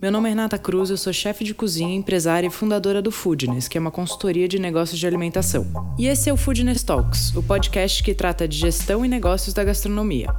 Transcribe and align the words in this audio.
Meu 0.00 0.10
nome 0.10 0.28
é 0.28 0.30
Renata 0.30 0.56
Cruz, 0.56 0.88
eu 0.88 0.96
sou 0.96 1.12
chefe 1.12 1.44
de 1.44 1.52
cozinha, 1.52 1.94
empresária 1.94 2.46
e 2.46 2.50
fundadora 2.50 3.02
do 3.02 3.12
Foodness, 3.12 3.68
que 3.68 3.76
é 3.76 3.80
uma 3.80 3.90
consultoria 3.90 4.48
de 4.48 4.58
negócios 4.58 4.98
de 4.98 5.06
alimentação. 5.06 5.66
E 5.98 6.06
esse 6.06 6.30
é 6.30 6.32
o 6.32 6.38
Foodness 6.38 6.82
Talks, 6.82 7.36
o 7.36 7.42
podcast 7.42 8.02
que 8.02 8.14
trata 8.14 8.48
de 8.48 8.56
gestão 8.56 9.04
e 9.04 9.08
negócios 9.08 9.52
da 9.52 9.62
gastronomia. 9.62 10.34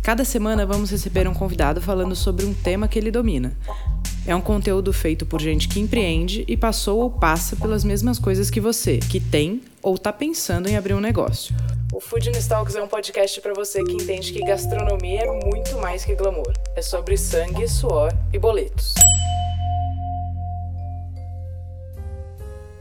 Cada 0.00 0.24
semana 0.24 0.64
vamos 0.64 0.92
receber 0.92 1.26
um 1.26 1.34
convidado 1.34 1.80
falando 1.80 2.14
sobre 2.14 2.46
um 2.46 2.54
tema 2.54 2.86
que 2.86 2.96
ele 2.96 3.10
domina. 3.10 3.52
É 4.24 4.36
um 4.36 4.40
conteúdo 4.40 4.92
feito 4.92 5.26
por 5.26 5.40
gente 5.40 5.66
que 5.66 5.80
empreende 5.80 6.44
e 6.46 6.56
passou 6.56 7.00
ou 7.00 7.10
passa 7.10 7.56
pelas 7.56 7.82
mesmas 7.82 8.20
coisas 8.20 8.48
que 8.48 8.60
você, 8.60 8.98
que 8.98 9.18
tem 9.18 9.60
ou 9.82 9.96
está 9.96 10.12
pensando 10.12 10.68
em 10.68 10.76
abrir 10.76 10.94
um 10.94 11.00
negócio. 11.00 11.52
O 11.92 11.98
Food 12.00 12.30
Talks 12.46 12.76
é 12.76 12.82
um 12.82 12.86
podcast 12.86 13.40
para 13.40 13.54
você 13.54 13.82
que 13.82 13.94
entende 13.94 14.32
que 14.32 14.38
gastronomia 14.38 15.22
é 15.22 15.46
muito 15.46 15.76
mais 15.78 16.04
que 16.04 16.14
glamour. 16.14 16.52
É 16.76 16.80
sobre 16.80 17.16
sangue, 17.16 17.66
suor 17.66 18.12
e 18.32 18.38
boletos. 18.38 18.94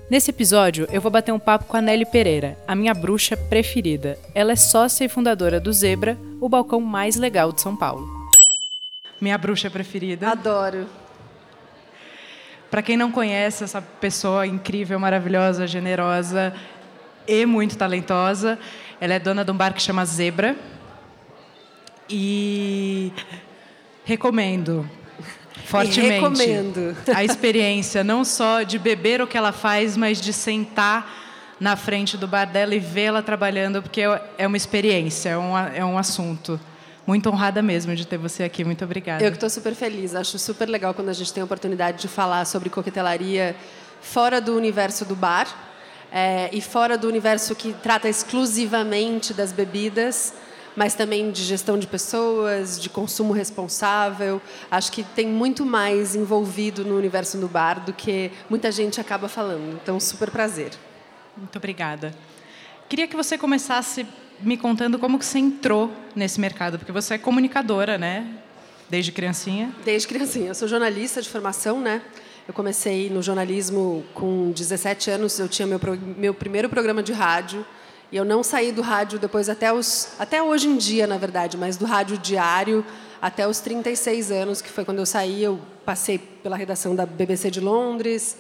Nesse 0.10 0.30
episódio, 0.30 0.88
eu 0.92 1.00
vou 1.00 1.10
bater 1.10 1.32
um 1.32 1.40
papo 1.40 1.66
com 1.66 1.78
a 1.78 1.82
Nelly 1.82 2.06
Pereira, 2.06 2.58
a 2.68 2.76
minha 2.76 2.94
bruxa 2.94 3.38
preferida. 3.38 4.20
Ela 4.36 4.52
é 4.52 4.56
sócia 4.58 5.06
e 5.06 5.10
fundadora 5.10 5.58
do 5.58 5.72
Zebra, 5.72 6.18
o 6.42 6.50
balcão 6.50 6.82
mais 6.82 7.16
legal 7.16 7.52
de 7.54 7.62
São 7.62 7.78
Paulo. 7.78 8.06
Minha 9.22 9.38
bruxa 9.38 9.70
preferida. 9.70 10.30
Adoro. 10.30 10.86
Para 12.70 12.82
quem 12.82 12.98
não 12.98 13.12
conhece 13.12 13.64
essa 13.64 13.82
pessoa 13.82 14.46
incrível, 14.46 15.00
maravilhosa, 15.00 15.66
generosa 15.66 16.54
e 17.28 17.46
muito 17.46 17.78
talentosa, 17.78 18.60
ela 19.00 19.14
é 19.14 19.20
dona 19.20 19.46
de 19.46 19.52
um 19.52 19.56
bar 19.56 19.74
que 19.74 19.82
chama 19.82 20.04
Zebra. 20.04 20.58
E 22.10 23.14
recomendo 24.04 24.90
fortemente 25.72 26.00
e 26.00 26.10
recomendo. 26.10 26.98
a 27.16 27.24
experiência, 27.24 28.04
não 28.04 28.26
só 28.26 28.62
de 28.64 28.78
beber 28.78 29.22
o 29.22 29.28
que 29.28 29.38
ela 29.38 29.52
faz, 29.52 29.96
mas 29.96 30.20
de 30.20 30.34
sentar 30.34 31.20
na 31.60 31.76
frente 31.76 32.18
do 32.18 32.28
bar 32.28 32.46
dela 32.46 32.76
e 32.76 32.80
vê-la 32.80 33.22
trabalhando, 33.22 33.82
porque 33.82 34.02
é 34.38 34.48
uma 34.48 34.58
experiência, 34.58 35.30
é 35.30 35.38
um, 35.38 35.58
é 35.58 35.86
um 35.86 35.98
assunto. 35.98 36.60
Muito 37.06 37.30
honrada 37.30 37.62
mesmo 37.62 37.96
de 37.96 38.06
ter 38.06 38.18
você 38.18 38.44
aqui. 38.44 38.64
Muito 38.64 38.84
obrigada. 38.84 39.24
Eu 39.24 39.32
que 39.32 39.38
estou 39.38 39.50
super 39.50 39.74
feliz. 39.74 40.14
Acho 40.14 40.38
super 40.38 40.70
legal 40.70 40.94
quando 40.94 41.10
a 41.10 41.14
gente 41.14 41.34
tem 41.34 41.42
a 41.42 41.46
oportunidade 41.46 42.00
de 42.00 42.08
falar 42.08 42.46
sobre 42.46 42.70
coquetelaria 42.70 43.56
fora 44.02 44.40
do 44.40 44.56
universo 44.56 45.04
do 45.06 45.16
bar 45.16 45.48
é, 46.12 46.50
e 46.52 46.62
fora 46.62 46.98
do 46.98 47.08
universo 47.08 47.56
que 47.56 47.74
trata 47.74 48.10
exclusivamente 48.10 49.34
das 49.34 49.52
bebidas, 49.52 50.34
mas 50.76 50.94
também 50.94 51.32
de 51.32 51.44
gestão 51.44 51.78
de 51.78 51.88
pessoas, 51.88 52.80
de 52.80 52.90
consumo 52.90 53.34
responsável. 53.34 54.42
Acho 54.70 54.92
que 54.92 55.04
tem 55.04 55.28
muito 55.28 55.66
mais 55.66 56.16
envolvido 56.16 56.84
no 56.86 56.98
universo 56.98 57.38
do 57.38 57.48
bar 57.48 57.84
do 57.84 57.94
que 57.94 58.32
muita 58.50 58.72
gente 58.72 59.00
acaba 59.00 59.28
falando. 59.28 59.80
Então, 59.82 60.00
super 60.00 60.32
prazer. 60.32 60.72
Muito 61.36 61.58
obrigada. 61.58 62.14
Queria 62.90 63.08
que 63.08 63.16
você 63.16 63.38
começasse 63.38 64.06
me 64.42 64.58
contando 64.58 64.98
como 64.98 65.20
que 65.20 65.26
você 65.26 65.40
entrou 65.40 65.92
nesse 66.16 66.40
mercado, 66.40 66.78
porque 66.78 66.92
você 66.92 67.14
é 67.14 67.18
comunicadora, 67.18 67.98
né? 67.98 68.28
Desde 68.90 69.12
criancinha? 69.12 69.74
Desde 69.86 70.08
criancinha. 70.08 70.50
Eu 70.50 70.56
sou 70.56 70.68
jornalista 70.68 71.22
de 71.22 71.30
formação, 71.30 71.80
né? 71.80 72.02
Eu 72.48 72.54
comecei 72.54 73.10
no 73.10 73.22
jornalismo 73.22 74.04
com 74.14 74.52
17 74.52 75.12
anos, 75.12 75.40
eu 75.40 75.48
tinha 75.48 75.68
meu, 75.68 75.80
meu 76.18 76.34
primeiro 76.34 76.68
programa 76.68 77.02
de 77.02 77.14
rádio. 77.14 77.66
E 78.12 78.18
eu 78.18 78.26
não 78.26 78.44
saí 78.44 78.72
do 78.72 78.82
rádio 78.82 79.18
depois 79.18 79.48
até 79.48 79.72
os 79.72 80.10
até 80.20 80.44
hoje 80.44 80.68
em 80.68 80.76
dia, 80.76 81.08
na 81.08 81.18
verdade, 81.18 81.56
mas 81.58 81.78
do 81.78 81.86
rádio 81.86 82.18
diário 82.18 82.86
até 83.22 83.48
os 83.48 83.60
36 83.60 84.32
anos, 84.32 84.62
que 84.62 84.70
foi 84.70 84.84
quando 84.84 84.98
eu 84.98 85.06
saí, 85.06 85.44
eu 85.44 85.60
passei 85.86 86.18
pela 86.18 86.58
redação 86.58 86.96
da 86.96 87.06
BBC 87.06 87.52
de 87.52 87.60
Londres, 87.62 88.36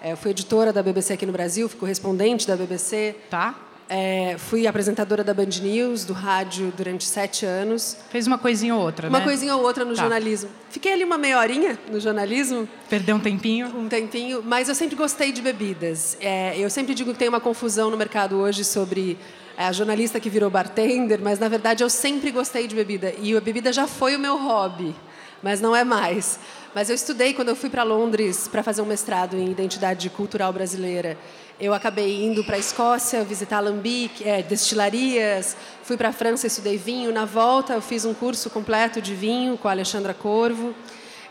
é, 0.00 0.16
fui 0.16 0.30
editora 0.30 0.72
da 0.72 0.82
BBC 0.82 1.14
aqui 1.14 1.26
no 1.26 1.32
Brasil, 1.32 1.68
fui 1.68 1.78
correspondente 1.78 2.46
da 2.46 2.56
BBC. 2.56 3.16
Tá. 3.28 3.54
É, 3.92 4.36
fui 4.38 4.68
apresentadora 4.68 5.24
da 5.24 5.34
Band 5.34 5.48
News, 5.60 6.04
do 6.04 6.12
rádio, 6.12 6.72
durante 6.76 7.02
sete 7.02 7.44
anos. 7.44 7.96
Fez 8.08 8.24
uma 8.24 8.38
coisinha 8.38 8.72
ou 8.72 8.80
outra, 8.80 9.08
uma 9.08 9.18
né? 9.18 9.24
Uma 9.24 9.28
coisinha 9.28 9.56
ou 9.56 9.64
outra 9.64 9.84
no 9.84 9.96
tá. 9.96 10.02
jornalismo. 10.02 10.48
Fiquei 10.70 10.92
ali 10.92 11.02
uma 11.02 11.18
meia 11.18 11.36
horinha 11.36 11.76
no 11.90 11.98
jornalismo. 11.98 12.68
Perdeu 12.88 13.16
um 13.16 13.18
tempinho? 13.18 13.66
Um 13.76 13.88
tempinho, 13.88 14.44
mas 14.44 14.68
eu 14.68 14.76
sempre 14.76 14.94
gostei 14.94 15.32
de 15.32 15.42
bebidas. 15.42 16.16
É, 16.20 16.56
eu 16.56 16.70
sempre 16.70 16.94
digo 16.94 17.12
que 17.12 17.18
tem 17.18 17.28
uma 17.28 17.40
confusão 17.40 17.90
no 17.90 17.96
mercado 17.96 18.36
hoje 18.36 18.64
sobre 18.64 19.18
é, 19.58 19.64
a 19.64 19.72
jornalista 19.72 20.20
que 20.20 20.30
virou 20.30 20.48
bartender, 20.48 21.18
mas 21.20 21.40
na 21.40 21.48
verdade 21.48 21.82
eu 21.82 21.90
sempre 21.90 22.30
gostei 22.30 22.68
de 22.68 22.76
bebida. 22.76 23.12
E 23.18 23.36
a 23.36 23.40
bebida 23.40 23.72
já 23.72 23.88
foi 23.88 24.14
o 24.14 24.20
meu 24.20 24.38
hobby, 24.38 24.94
mas 25.42 25.60
não 25.60 25.74
é 25.74 25.82
mais. 25.82 26.38
Mas 26.72 26.88
eu 26.88 26.94
estudei 26.94 27.34
quando 27.34 27.48
eu 27.48 27.56
fui 27.56 27.68
para 27.68 27.82
Londres 27.82 28.46
para 28.46 28.62
fazer 28.62 28.82
um 28.82 28.86
mestrado 28.86 29.36
em 29.36 29.50
identidade 29.50 30.08
cultural 30.10 30.52
brasileira. 30.52 31.18
Eu 31.60 31.74
acabei 31.74 32.24
indo 32.24 32.42
para 32.42 32.56
a 32.56 32.58
Escócia 32.58 33.22
visitar 33.22 33.58
alambique, 33.58 34.26
é, 34.26 34.40
destilarias, 34.40 35.54
fui 35.82 35.94
para 35.94 36.08
a 36.08 36.12
França 36.12 36.46
estudei 36.46 36.78
vinho. 36.78 37.12
Na 37.12 37.26
volta 37.26 37.74
eu 37.74 37.82
fiz 37.82 38.06
um 38.06 38.14
curso 38.14 38.48
completo 38.48 39.02
de 39.02 39.14
vinho 39.14 39.58
com 39.58 39.68
a 39.68 39.72
Alexandra 39.72 40.14
Corvo. 40.14 40.74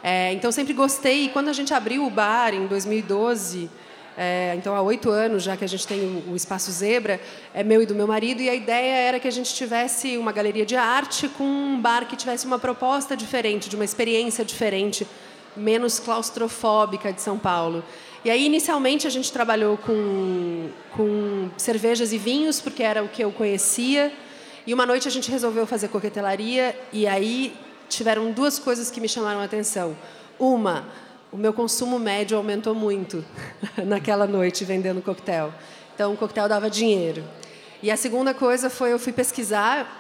É, 0.04 0.32
então 0.34 0.52
sempre 0.52 0.72
gostei. 0.74 1.26
E 1.26 1.30
quando 1.30 1.48
a 1.48 1.54
gente 1.54 1.74
abriu 1.74 2.06
o 2.06 2.12
bar 2.12 2.54
em 2.54 2.68
2012, 2.68 3.72
é, 4.16 4.54
então 4.56 4.76
há 4.76 4.82
oito 4.84 5.10
anos 5.10 5.42
já 5.42 5.58
que 5.58 5.66
a 5.66 5.68
gente 5.68 5.88
tem 5.88 6.24
o, 6.28 6.36
espaço 6.36 6.72
Zebra, 6.72 7.20
é 7.52 7.64
meu 7.64 7.82
e 7.82 7.88
do 7.88 7.96
meu 7.96 8.06
marido, 8.06 8.40
e 8.40 8.52
a 8.52 8.54
ideia 8.54 8.98
era 8.98 9.20
que 9.20 9.28
a 9.28 9.32
gente 9.32 9.52
tivesse 9.56 10.16
uma 10.16 10.32
galeria 10.32 10.64
de 10.64 10.76
arte 10.76 11.28
com 11.28 11.44
um 11.44 11.82
bar 11.82 12.06
que 12.06 12.16
tivesse 12.16 12.46
uma 12.46 12.60
proposta 12.60 13.18
diferente, 13.18 13.68
de 13.68 13.76
uma 13.76 13.86
experiência 13.86 14.46
diferente, 14.46 15.08
menos 15.58 16.00
claustrofóbica 16.00 17.12
de 17.12 17.20
São 17.20 17.40
Paulo. 17.40 17.84
E 18.24 18.30
aí, 18.30 18.46
inicialmente, 18.46 19.08
a 19.08 19.10
gente 19.10 19.32
trabalhou 19.32 19.78
com, 19.78 20.70
com 20.92 21.50
cervejas 21.56 22.12
e 22.12 22.18
vinhos, 22.18 22.60
porque 22.60 22.84
era 22.84 23.02
o 23.02 23.08
que 23.08 23.24
eu 23.24 23.32
conhecia. 23.32 24.12
E 24.68 24.74
uma 24.74 24.86
noite 24.86 25.08
a 25.08 25.12
gente 25.12 25.32
resolveu 25.32 25.66
fazer 25.66 25.88
coquetelaria, 25.88 26.78
e 26.92 27.08
aí 27.08 27.56
tiveram 27.88 28.32
duas 28.32 28.60
coisas 28.60 28.92
que 28.92 29.00
me 29.00 29.08
chamaram 29.08 29.40
a 29.40 29.46
atenção. 29.46 29.96
Uma, 30.38 30.86
o 31.32 31.38
meu 31.38 31.54
consumo 31.54 31.98
médio 31.98 32.36
aumentou 32.36 32.76
muito 32.76 33.24
naquela 33.86 34.28
noite 34.28 34.66
vendendo 34.66 35.02
coquetel. 35.02 35.54
Então, 35.96 36.14
o 36.14 36.18
coquetel 36.18 36.50
dava 36.50 36.70
dinheiro. 36.70 37.24
E 37.82 37.90
a 37.90 37.96
segunda 37.96 38.34
coisa 38.34 38.70
foi 38.70 38.92
eu 38.92 39.00
fui 39.00 39.14
pesquisar, 39.14 39.98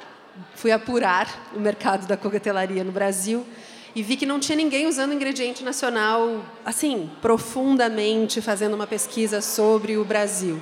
fui 0.55 0.73
apurar 0.73 1.49
o 1.55 1.59
mercado 1.59 2.05
da 2.05 2.17
coquetelaria 2.17 2.83
no 2.83 2.91
Brasil 2.91 3.45
e 3.95 4.03
vi 4.03 4.15
que 4.15 4.25
não 4.25 4.39
tinha 4.39 4.55
ninguém 4.55 4.87
usando 4.87 5.13
ingrediente 5.13 5.63
nacional, 5.63 6.45
assim, 6.63 7.09
profundamente 7.21 8.41
fazendo 8.41 8.73
uma 8.73 8.85
pesquisa 8.85 9.41
sobre 9.41 9.97
o 9.97 10.05
Brasil. 10.05 10.61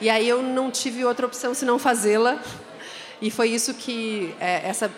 E 0.00 0.08
aí 0.08 0.28
eu 0.28 0.42
não 0.42 0.70
tive 0.70 1.04
outra 1.04 1.26
opção 1.26 1.54
senão 1.54 1.78
fazê-la. 1.78 2.38
E 3.20 3.30
foi 3.30 3.48
isso 3.48 3.74
que 3.74 4.34
é, 4.40 4.68
essa 4.68 4.90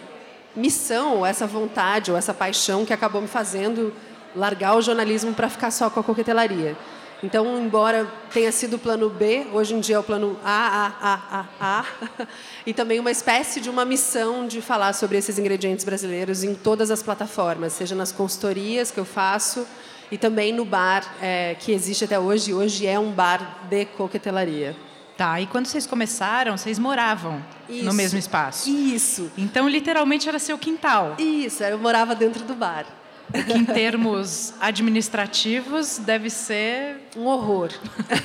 missão, 0.54 1.18
ou 1.18 1.26
essa 1.26 1.46
vontade, 1.46 2.10
ou 2.10 2.16
essa 2.16 2.34
paixão 2.34 2.84
que 2.84 2.92
acabou 2.92 3.20
me 3.20 3.28
fazendo 3.28 3.92
largar 4.34 4.76
o 4.76 4.82
jornalismo 4.82 5.32
para 5.32 5.48
ficar 5.48 5.70
só 5.70 5.88
com 5.88 6.00
a 6.00 6.04
coquetelaria. 6.04 6.76
Então, 7.22 7.58
embora 7.58 8.06
tenha 8.32 8.52
sido 8.52 8.76
o 8.76 8.78
plano 8.78 9.10
B, 9.10 9.48
hoje 9.52 9.74
em 9.74 9.80
dia 9.80 9.96
é 9.96 9.98
o 9.98 10.04
plano 10.04 10.38
A, 10.44 10.86
A, 11.02 11.12
A, 11.12 11.46
A, 11.60 11.80
A, 11.80 12.26
e 12.64 12.72
também 12.72 13.00
uma 13.00 13.10
espécie 13.10 13.60
de 13.60 13.68
uma 13.68 13.84
missão 13.84 14.46
de 14.46 14.62
falar 14.62 14.92
sobre 14.92 15.18
esses 15.18 15.36
ingredientes 15.36 15.84
brasileiros 15.84 16.44
em 16.44 16.54
todas 16.54 16.92
as 16.92 17.02
plataformas, 17.02 17.72
seja 17.72 17.96
nas 17.96 18.12
consultorias 18.12 18.92
que 18.92 18.98
eu 18.98 19.04
faço 19.04 19.66
e 20.12 20.16
também 20.16 20.52
no 20.52 20.64
bar 20.64 21.16
é, 21.20 21.56
que 21.58 21.72
existe 21.72 22.04
até 22.04 22.20
hoje. 22.20 22.54
Hoje 22.54 22.86
é 22.86 22.98
um 22.98 23.10
bar 23.10 23.66
de 23.68 23.84
coquetelaria. 23.84 24.76
Tá, 25.16 25.40
e 25.40 25.48
quando 25.48 25.66
vocês 25.66 25.84
começaram, 25.84 26.56
vocês 26.56 26.78
moravam 26.78 27.44
Isso. 27.68 27.84
no 27.84 27.92
mesmo 27.92 28.16
espaço? 28.16 28.70
Isso. 28.70 29.32
Então, 29.36 29.68
literalmente, 29.68 30.28
era 30.28 30.38
seu 30.38 30.56
quintal. 30.56 31.16
Isso, 31.18 31.64
eu 31.64 31.76
morava 31.76 32.14
dentro 32.14 32.44
do 32.44 32.54
bar 32.54 32.86
que 33.32 33.52
em 33.52 33.64
termos 33.64 34.54
administrativos 34.60 35.98
deve 35.98 36.30
ser 36.30 36.96
um 37.16 37.26
horror. 37.26 37.70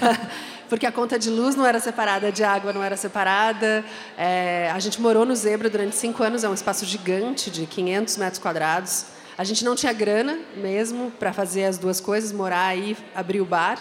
Porque 0.69 0.85
a 0.85 0.91
conta 0.91 1.19
de 1.19 1.29
luz 1.29 1.55
não 1.55 1.65
era 1.65 1.79
separada, 1.79 2.31
de 2.31 2.43
água 2.43 2.73
não 2.73 2.83
era 2.83 2.97
separada. 2.97 3.85
É, 4.17 4.71
a 4.73 4.79
gente 4.79 4.99
morou 4.99 5.25
no 5.25 5.35
Zebra 5.35 5.69
durante 5.69 5.95
cinco 5.95 6.23
anos, 6.23 6.43
é 6.43 6.49
um 6.49 6.53
espaço 6.53 6.85
gigante 6.85 7.51
de 7.51 7.65
500 7.67 8.17
metros 8.17 8.39
quadrados. 8.39 9.05
A 9.37 9.43
gente 9.43 9.63
não 9.65 9.75
tinha 9.75 9.93
grana 9.93 10.39
mesmo 10.55 11.11
para 11.11 11.33
fazer 11.33 11.65
as 11.65 11.77
duas 11.77 11.99
coisas, 11.99 12.31
morar 12.31 12.67
aí, 12.67 12.95
abrir 13.13 13.41
o 13.41 13.45
bar. 13.45 13.77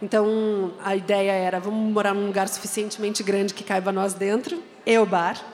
Então 0.00 0.72
a 0.82 0.94
ideia 0.94 1.32
era 1.32 1.58
vamos 1.58 1.92
morar 1.92 2.14
num 2.14 2.26
lugar 2.26 2.48
suficientemente 2.48 3.22
grande 3.22 3.54
que 3.54 3.64
caiba 3.64 3.92
nós 3.92 4.14
dentro 4.14 4.62
e 4.86 4.98
o 4.98 5.06
bar. 5.06 5.53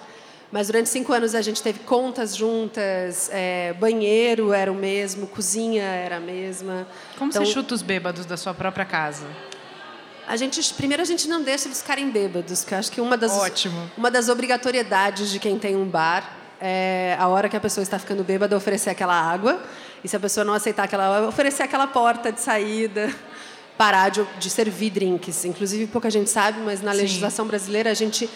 Mas 0.53 0.67
durante 0.67 0.89
cinco 0.89 1.13
anos 1.13 1.35
a 1.35 1.43
gente 1.43 1.63
teve 1.63 1.81
contas 1.81 2.35
juntas, 2.35 3.31
é, 3.33 3.73
banheiro 3.75 4.53
era 4.53 4.71
o 4.71 4.75
mesmo, 4.75 5.27
cozinha 5.29 5.85
era 5.85 6.17
a 6.17 6.21
mesma. 6.21 6.89
Como 7.17 7.31
então, 7.31 7.45
você 7.45 7.53
chuta 7.53 7.75
os 7.75 7.83
bêbados 7.83 8.27
da 8.27 8.37
sua 8.37 8.53
própria 8.53 8.85
casa? 8.85 9.27
A 10.27 10.37
gente, 10.37 10.75
primeiro 10.75 11.03
a 11.03 11.07
gente 11.07 11.29
não 11.29 11.43
deixa 11.43 11.69
eles 11.69 11.81
ficarem 11.81 12.11
bêbados, 12.11 12.65
que 12.65 12.75
eu 12.75 12.79
acho 12.79 12.91
que 12.91 13.01
uma 13.01 13.17
das, 13.17 13.33
Ótimo. 13.33 13.91
uma 13.97 14.11
das 14.11 14.29
obrigatoriedades 14.29 15.31
de 15.31 15.39
quem 15.39 15.59
tem 15.59 15.77
um 15.77 15.87
bar 15.87 16.37
é 16.61 17.17
a 17.19 17.27
hora 17.29 17.49
que 17.49 17.57
a 17.57 17.61
pessoa 17.61 17.83
está 17.83 17.99
ficando 17.99 18.23
bêbada, 18.23 18.57
oferecer 18.57 18.91
aquela 18.91 19.19
água. 19.19 19.63
E 20.05 20.09
se 20.09 20.17
a 20.17 20.21
pessoa 20.21 20.45
não 20.45 20.53
aceitar 20.53 20.85
aquela 20.85 21.17
água, 21.17 21.29
oferecer 21.29 21.63
aquela 21.63 21.87
porta 21.87 22.31
de 22.31 22.41
saída. 22.41 23.13
Parar 23.79 24.11
de, 24.11 24.23
de 24.39 24.51
servir 24.51 24.91
drinks. 24.91 25.47
Inclusive, 25.47 25.87
pouca 25.87 26.11
gente 26.11 26.29
sabe, 26.29 26.61
mas 26.61 26.83
na 26.83 26.93
legislação 26.93 27.47
brasileira 27.47 27.91
a 27.91 27.95
gente 27.95 28.29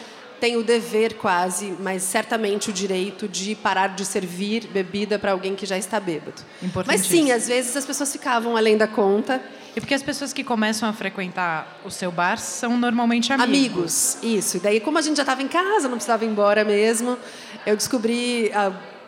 tem 0.44 0.58
o 0.58 0.62
dever 0.62 1.14
quase, 1.14 1.74
mas 1.80 2.02
certamente 2.02 2.68
o 2.68 2.72
direito 2.72 3.26
de 3.26 3.54
parar 3.54 3.94
de 3.96 4.04
servir 4.04 4.66
bebida 4.66 5.18
para 5.18 5.32
alguém 5.32 5.54
que 5.54 5.64
já 5.64 5.78
está 5.78 5.98
bêbado. 5.98 6.42
Mas 6.86 7.00
sim, 7.00 7.32
às 7.32 7.48
vezes 7.48 7.74
as 7.74 7.86
pessoas 7.86 8.12
ficavam 8.12 8.54
além 8.54 8.76
da 8.76 8.86
conta. 8.86 9.40
E 9.74 9.80
porque 9.80 9.94
as 9.94 10.02
pessoas 10.02 10.34
que 10.34 10.44
começam 10.44 10.86
a 10.86 10.92
frequentar 10.92 11.80
o 11.82 11.90
seu 11.90 12.12
bar 12.12 12.36
são 12.36 12.76
normalmente 12.76 13.32
amigos. 13.32 13.48
Amigos, 13.48 14.18
isso. 14.22 14.58
E 14.58 14.60
daí, 14.60 14.80
como 14.80 14.98
a 14.98 15.00
gente 15.00 15.16
já 15.16 15.22
estava 15.22 15.42
em 15.42 15.48
casa, 15.48 15.88
não 15.88 15.96
precisava 15.96 16.26
ir 16.26 16.28
embora 16.28 16.62
mesmo, 16.62 17.16
eu 17.64 17.74
descobri 17.74 18.52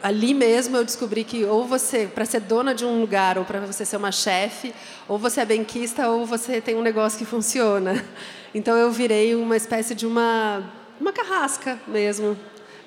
ali 0.02 0.32
mesmo 0.32 0.76
eu 0.76 0.84
descobri 0.84 1.22
que 1.22 1.44
ou 1.44 1.66
você, 1.66 2.06
para 2.06 2.24
ser 2.24 2.40
dona 2.40 2.74
de 2.74 2.86
um 2.86 2.98
lugar, 2.98 3.36
ou 3.36 3.44
para 3.44 3.60
você 3.60 3.84
ser 3.84 3.98
uma 3.98 4.12
chefe, 4.12 4.74
ou 5.06 5.18
você 5.18 5.42
é 5.42 5.44
benquista, 5.44 6.08
ou 6.08 6.24
você 6.24 6.62
tem 6.62 6.76
um 6.76 6.82
negócio 6.82 7.18
que 7.18 7.26
funciona. 7.26 8.02
Então 8.54 8.74
eu 8.74 8.90
virei 8.90 9.34
uma 9.34 9.54
espécie 9.54 9.94
de 9.94 10.06
uma 10.06 10.85
uma 11.00 11.12
carrasca 11.12 11.78
mesmo. 11.86 12.36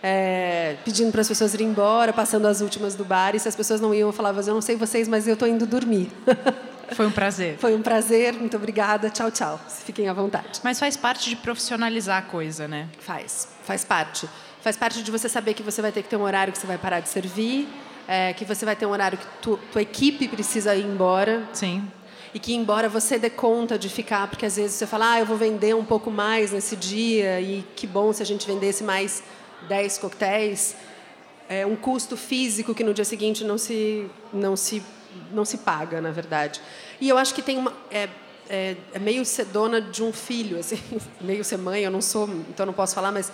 É, 0.02 0.78
pedindo 0.86 1.12
para 1.12 1.20
as 1.20 1.28
pessoas 1.28 1.54
irem 1.54 1.68
embora, 1.68 2.14
passando 2.14 2.48
as 2.48 2.62
últimas 2.62 2.96
do 2.96 3.04
bar. 3.04 3.36
E 3.36 3.40
se 3.40 3.50
as 3.50 3.56
pessoas 3.56 3.82
não 3.82 3.94
iam, 3.94 4.10
eu 4.10 4.14
falava: 4.14 4.40
Eu 4.42 4.54
não 4.54 4.62
sei 4.62 4.76
vocês, 4.76 5.08
mas 5.08 5.28
eu 5.28 5.34
estou 5.34 5.48
indo 5.48 5.66
dormir. 5.66 6.10
Foi 6.96 7.06
um 7.06 7.12
prazer. 7.12 7.58
Foi 7.58 7.76
um 7.76 7.82
prazer, 7.82 8.34
muito 8.34 8.58
obrigada. 8.58 9.10
Tchau, 9.10 9.30
tchau. 9.30 9.60
Fiquem 9.86 10.08
à 10.08 10.14
vontade. 10.14 10.60
Mas 10.64 10.80
faz 10.80 10.98
parte 10.98 11.30
de 11.30 11.36
profissionalizar 11.36 12.18
a 12.18 12.22
coisa, 12.22 12.68
né? 12.68 12.88
Faz, 13.00 13.48
faz 13.64 13.86
parte. 13.86 14.28
Faz 14.62 14.76
parte 14.76 15.04
de 15.04 15.12
você 15.12 15.30
saber 15.30 15.54
que 15.54 15.62
você 15.62 15.82
vai 15.82 15.92
ter 15.92 16.02
que 16.02 16.10
ter 16.10 16.16
um 16.16 16.24
horário 16.24 16.52
que 16.52 16.58
você 16.58 16.66
vai 16.66 16.78
parar 16.78 17.00
de 17.00 17.10
servir, 17.10 17.68
é, 18.08 18.34
que 18.34 18.44
você 18.44 18.66
vai 18.66 18.76
ter 18.76 18.88
um 18.88 18.90
horário 18.90 19.20
que 19.20 19.26
tu, 19.40 19.60
tua 19.72 19.82
equipe 19.84 20.28
precisa 20.28 20.76
ir 20.76 20.86
embora. 20.86 21.44
Sim 21.54 21.88
e 22.34 22.40
que 22.40 22.54
embora 22.54 22.88
você 22.88 23.18
dê 23.18 23.30
conta 23.30 23.78
de 23.78 23.90
ficar, 23.90 24.28
porque 24.28 24.46
às 24.46 24.56
vezes 24.56 24.74
você 24.74 24.86
fala, 24.86 25.14
ah, 25.14 25.20
eu 25.20 25.26
vou 25.26 25.38
vender 25.38 25.76
um 25.76 25.86
pouco 25.86 26.12
mais 26.12 26.52
nesse 26.52 26.76
dia 26.76 27.42
e 27.42 27.64
que 27.76 27.88
bom 27.88 28.14
se 28.14 28.22
a 28.22 28.26
gente 28.26 28.46
vendesse 28.46 28.84
mais 28.84 29.24
10 29.68 29.98
coquetéis, 29.98 30.76
é 31.48 31.66
um 31.66 31.76
custo 31.76 32.16
físico 32.16 32.76
que 32.76 32.84
no 32.84 32.94
dia 32.94 33.06
seguinte 33.06 33.44
não 33.44 33.58
se 33.58 34.10
não 34.32 34.56
se 34.56 34.84
não 35.32 35.44
se 35.44 35.58
paga, 35.58 36.00
na 36.00 36.12
verdade. 36.12 36.62
E 37.02 37.10
eu 37.10 37.18
acho 37.18 37.34
que 37.34 37.42
tem 37.42 37.58
uma 37.58 37.74
é, 37.90 38.08
é, 38.48 38.76
é 38.94 39.00
meio 39.00 39.26
ser 39.26 39.46
dona 39.46 39.82
de 39.82 40.04
um 40.04 40.14
filho, 40.14 40.60
assim, 40.60 40.80
meio 41.20 41.44
ser 41.44 41.58
mãe, 41.58 41.84
eu 41.84 41.92
não 41.92 42.02
sou, 42.02 42.30
então 42.50 42.66
não 42.66 42.74
posso 42.74 42.94
falar, 42.94 43.12
mas 43.12 43.32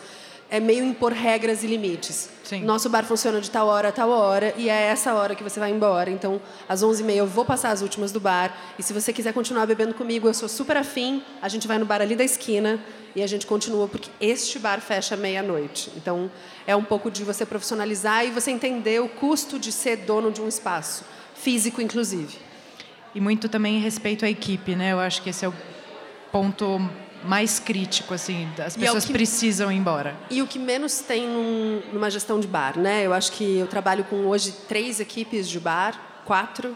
é 0.50 0.59
meio 0.59 0.86
impor 0.86 1.12
regras 1.12 1.63
e 1.63 1.68
limites. 1.68 2.30
Sim. 2.44 2.63
Nosso 2.63 2.89
bar 2.89 3.03
funciona 3.03 3.42
de 3.42 3.50
tal 3.50 3.68
hora 3.68 3.89
a 3.89 3.92
tal 3.92 4.09
hora 4.09 4.53
e 4.57 4.69
é 4.69 4.83
essa 4.83 5.13
hora 5.13 5.33
que 5.33 5.44
você 5.44 5.59
vai 5.59 5.71
embora. 5.71 6.12
Então, 6.12 6.39
às 6.69 6.83
11h30 6.83 7.15
eu 7.15 7.27
vou 7.27 7.44
passar 7.44 7.71
as 7.71 7.81
últimas 7.81 8.12
do 8.12 8.19
bar 8.19 8.56
e 8.77 8.83
se 8.83 8.94
você 8.94 9.12
quiser 9.12 9.33
continuar 9.33 9.65
bebendo 9.65 9.94
comigo, 9.94 10.27
eu 10.27 10.33
sou 10.33 10.47
super 10.47 10.77
afim, 10.77 11.24
a 11.42 11.50
gente 11.50 11.68
vai 11.68 11.80
no 11.80 11.86
bar 11.86 12.01
ali 12.01 12.15
da 12.15 12.24
esquina 12.24 12.80
e 13.15 13.24
a 13.24 13.27
gente 13.27 13.47
continua 13.47 13.88
porque 13.88 14.09
este 14.21 14.59
bar 14.59 14.80
fecha 14.80 15.15
meia-noite. 15.15 15.92
Então, 15.95 16.30
é 16.68 16.75
um 16.75 16.83
pouco 16.83 17.09
de 17.09 17.24
você 17.24 17.45
profissionalizar 17.45 18.25
e 18.25 18.30
você 18.30 18.51
entender 18.51 19.01
o 19.01 19.09
custo 19.09 19.57
de 19.57 19.71
ser 19.71 19.97
dono 19.97 20.31
de 20.31 20.42
um 20.42 20.47
espaço, 20.47 21.03
físico 21.33 21.81
inclusive. 21.81 22.38
E 23.15 23.21
muito 23.21 23.47
também 23.47 23.80
respeito 23.80 24.25
à 24.25 24.30
equipe, 24.30 24.75
né? 24.75 24.92
Eu 24.92 25.00
acho 25.00 25.21
que 25.21 25.30
esse 25.30 25.45
é 25.45 25.47
o 25.47 25.53
ponto 26.31 26.81
mais 27.25 27.60
crítico, 27.60 28.13
assim, 28.13 28.48
as 28.57 28.75
é 28.75 28.80
pessoas 28.80 29.04
é 29.04 29.07
que, 29.07 29.13
precisam 29.13 29.72
ir 29.72 29.75
embora. 29.75 30.16
E 30.30 30.42
o 30.42 30.48
que 30.48 30.60
menos 30.60 31.00
tem 31.00 31.27
num, 31.27 31.81
numa 31.92 32.10
gestão 32.10 32.39
de 32.39 32.48
bar, 32.48 32.77
né? 32.77 33.06
Eu 33.06 33.13
acho 33.13 33.31
que 33.31 33.57
eu 33.57 33.68
trabalho 33.68 34.04
com 34.06 34.27
hoje 34.27 34.54
três 34.68 35.00
equipes 35.00 35.50
de 35.50 35.60
bar, 35.60 36.00
quatro. 36.25 36.75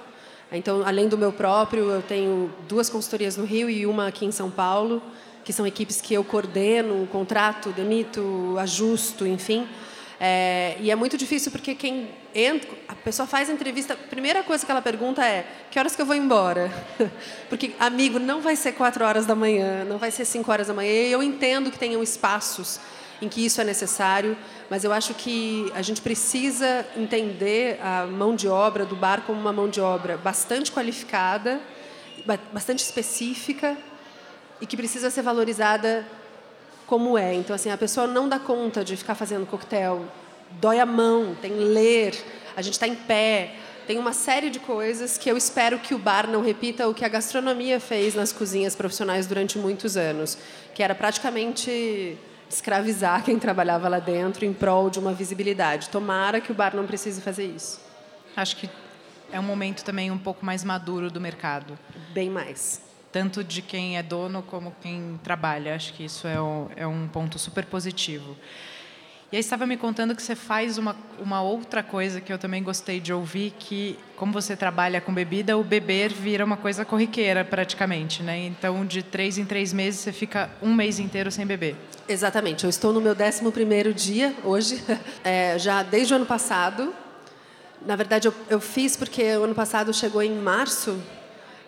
Então, 0.51 0.83
além 0.85 1.07
do 1.07 1.17
meu 1.17 1.31
próprio, 1.31 1.89
eu 1.89 2.01
tenho 2.01 2.51
duas 2.67 2.89
consultorias 2.89 3.37
no 3.37 3.45
Rio 3.45 3.69
e 3.69 3.85
uma 3.85 4.07
aqui 4.07 4.25
em 4.25 4.31
São 4.31 4.49
Paulo, 4.49 5.01
que 5.45 5.53
são 5.53 5.65
equipes 5.65 6.01
que 6.01 6.13
eu 6.13 6.23
coordeno, 6.23 7.07
contrato, 7.07 7.69
demito, 7.69 8.55
ajusto, 8.57 9.27
enfim. 9.27 9.67
É, 10.19 10.75
e 10.81 10.91
é 10.91 10.95
muito 10.95 11.17
difícil 11.17 11.49
porque 11.49 11.73
quem 11.73 12.09
entra, 12.35 12.69
a 12.89 12.95
pessoa 12.95 13.25
faz 13.25 13.49
a 13.49 13.53
entrevista, 13.53 13.93
a 13.93 13.97
primeira 13.97 14.43
coisa 14.43 14.65
que 14.65 14.71
ela 14.71 14.81
pergunta 14.81 15.25
é: 15.25 15.45
que 15.71 15.79
horas 15.79 15.95
que 15.95 16.01
eu 16.01 16.05
vou 16.05 16.15
embora? 16.15 16.69
Porque, 17.47 17.71
amigo, 17.79 18.19
não 18.19 18.41
vai 18.41 18.55
ser 18.55 18.73
quatro 18.73 19.05
horas 19.05 19.25
da 19.25 19.33
manhã, 19.33 19.85
não 19.85 19.97
vai 19.97 20.11
ser 20.11 20.25
cinco 20.25 20.51
horas 20.51 20.67
da 20.67 20.73
manhã. 20.73 20.91
E 20.91 21.11
eu 21.11 21.23
entendo 21.23 21.71
que 21.71 21.79
tenham 21.79 22.03
espaços 22.03 22.79
em 23.21 23.29
que 23.29 23.45
isso 23.45 23.59
é 23.59 23.63
necessário, 23.63 24.37
mas 24.69 24.83
eu 24.83 24.93
acho 24.93 25.13
que 25.13 25.71
a 25.73 25.81
gente 25.81 26.01
precisa 26.01 26.85
entender 26.95 27.79
a 27.81 28.05
mão 28.05 28.35
de 28.35 28.47
obra 28.47 28.85
do 28.85 28.95
bar 28.95 29.23
como 29.25 29.39
uma 29.39 29.51
mão 29.51 29.69
de 29.69 29.81
obra 29.81 30.17
bastante 30.17 30.71
qualificada, 30.71 31.59
bastante 32.53 32.79
específica 32.79 33.77
e 34.61 34.65
que 34.65 34.77
precisa 34.77 35.09
ser 35.09 35.21
valorizada 35.21 36.05
como 36.89 37.19
é. 37.19 37.35
Então, 37.35 37.55
assim, 37.55 37.69
a 37.69 37.77
pessoa 37.77 38.07
não 38.07 38.27
dá 38.27 38.39
conta 38.39 38.83
de 38.83 38.97
ficar 38.97 39.13
fazendo 39.13 39.45
coquetel, 39.45 40.03
dói 40.59 40.79
a 40.79 40.85
mão, 40.87 41.35
tem 41.39 41.53
ler, 41.53 42.15
a 42.57 42.63
gente 42.63 42.73
está 42.73 42.87
em 42.87 42.95
pé, 42.95 43.53
tem 43.85 43.99
uma 43.99 44.11
série 44.11 44.49
de 44.49 44.59
coisas 44.59 45.15
que 45.15 45.29
eu 45.29 45.37
espero 45.37 45.77
que 45.77 45.93
o 45.93 45.99
bar 45.99 46.27
não 46.27 46.41
repita 46.41 46.87
o 46.87 46.93
que 46.93 47.05
a 47.05 47.07
gastronomia 47.07 47.79
fez 47.79 48.15
nas 48.15 48.33
cozinhas 48.33 48.75
profissionais 48.75 49.27
durante 49.27 49.59
muitos 49.59 49.95
anos, 49.95 50.35
que 50.73 50.81
era 50.81 50.95
praticamente 50.95 52.17
escravizar 52.49 53.23
quem 53.23 53.37
trabalhava 53.37 53.87
lá 53.87 53.99
dentro 53.99 54.43
em 54.43 54.51
prol 54.51 54.89
de 54.89 54.97
uma 54.97 55.13
visibilidade. 55.13 55.89
Tomara 55.89 56.41
que 56.41 56.51
o 56.51 56.55
bar 56.55 56.75
não 56.75 56.87
precise 56.87 57.21
fazer 57.21 57.45
isso. 57.45 57.79
Acho 58.35 58.55
que 58.55 58.67
é 59.31 59.39
um 59.39 59.43
momento 59.43 59.83
também 59.83 60.09
um 60.09 60.17
pouco 60.17 60.43
mais 60.43 60.63
maduro 60.63 61.11
do 61.11 61.21
mercado. 61.21 61.77
Bem 62.15 62.31
mais 62.31 62.88
tanto 63.11 63.43
de 63.43 63.61
quem 63.61 63.97
é 63.97 64.03
dono 64.03 64.41
como 64.43 64.73
quem 64.81 65.19
trabalha. 65.23 65.75
Acho 65.75 65.93
que 65.93 66.05
isso 66.05 66.27
é 66.27 66.41
um, 66.41 66.67
é 66.75 66.87
um 66.87 67.07
ponto 67.07 67.39
super 67.39 67.65
positivo. 67.65 68.35
E 69.31 69.35
aí 69.35 69.39
estava 69.41 69.67
me 69.67 69.77
contando 69.77 70.15
que 70.15 70.23
você 70.23 70.35
faz 70.35 70.79
uma, 70.79 70.95
uma 71.19 71.39
outra 71.39 71.83
coisa 71.83 72.19
que 72.19 72.33
eu 72.33 72.39
também 72.39 72.63
gostei 72.63 72.99
de 72.99 73.13
ouvir, 73.13 73.53
que 73.59 73.95
como 74.15 74.33
você 74.33 74.55
trabalha 74.55 74.99
com 74.99 75.13
bebida, 75.13 75.55
o 75.55 75.63
beber 75.63 76.11
vira 76.11 76.43
uma 76.43 76.57
coisa 76.57 76.83
corriqueira 76.83 77.45
praticamente, 77.45 78.23
né? 78.23 78.39
Então, 78.39 78.83
de 78.83 79.03
três 79.03 79.37
em 79.37 79.45
três 79.45 79.71
meses, 79.71 79.99
você 79.99 80.11
fica 80.11 80.49
um 80.63 80.73
mês 80.73 80.97
inteiro 80.97 81.31
sem 81.31 81.45
beber. 81.45 81.75
Exatamente. 82.07 82.63
Eu 82.63 82.71
estou 82.71 82.91
no 82.91 82.99
meu 82.99 83.13
décimo 83.13 83.51
primeiro 83.51 83.93
dia 83.93 84.33
hoje, 84.43 84.83
é, 85.23 85.59
já 85.59 85.83
desde 85.83 86.11
o 86.11 86.15
ano 86.15 86.25
passado. 86.25 86.91
Na 87.85 87.95
verdade, 87.95 88.27
eu, 88.27 88.33
eu 88.49 88.59
fiz 88.59 88.97
porque 88.97 89.37
o 89.37 89.43
ano 89.43 89.53
passado 89.53 89.93
chegou 89.93 90.23
em 90.23 90.33
março 90.33 90.99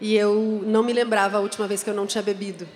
e 0.02 0.18
eu 0.18 0.64
não 0.66 0.82
me 0.82 0.92
lembrava 0.92 1.38
a 1.38 1.40
última 1.40 1.68
vez 1.68 1.84
que 1.84 1.90
eu 1.90 1.94
não 1.94 2.08
tinha 2.08 2.24
bebido. 2.24 2.68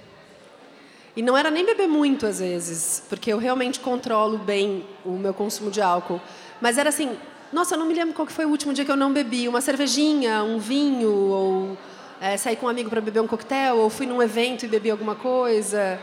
E 1.16 1.24
não 1.24 1.36
era 1.36 1.50
nem 1.50 1.66
beber 1.66 1.88
muito 1.88 2.28
às 2.28 2.40
vezes, 2.40 3.04
porque 3.10 3.34
eu 3.34 3.40
realmente 3.40 3.80
controlo 3.80 4.38
bem 4.38 4.86
o 5.04 5.12
meu 5.12 5.34
consumo 5.34 5.72
de 5.72 5.82
álcool. 5.82 6.22
Mas 6.62 6.78
era 6.78 6.90
assim, 6.90 7.18
nossa, 7.52 7.74
eu 7.74 7.80
não 7.80 7.88
me 7.88 7.96
lembro 7.96 8.14
qual 8.14 8.28
que 8.28 8.34
foi 8.34 8.46
o 8.46 8.50
último 8.50 8.74
dia 8.74 8.86
que 8.86 8.92
eu 8.92 8.96
não 8.96 9.12
bebi. 9.12 9.48
Uma 9.48 9.60
cervejinha, 9.60 10.44
um 10.44 10.60
vinho, 10.60 11.12
ou 11.12 11.78
é, 12.22 12.38
sair 12.38 12.58
com 12.58 12.68
um 12.68 12.70
amigo 12.70 12.90
para 12.90 13.02
beber 13.02 13.22
um 13.22 13.28
coquetel, 13.28 13.78
ou 13.78 13.90
fui 13.90 14.06
num 14.06 14.22
evento 14.22 14.66
e 14.66 14.68
bebi 14.68 14.92
alguma 14.92 15.16
coisa. 15.16 16.00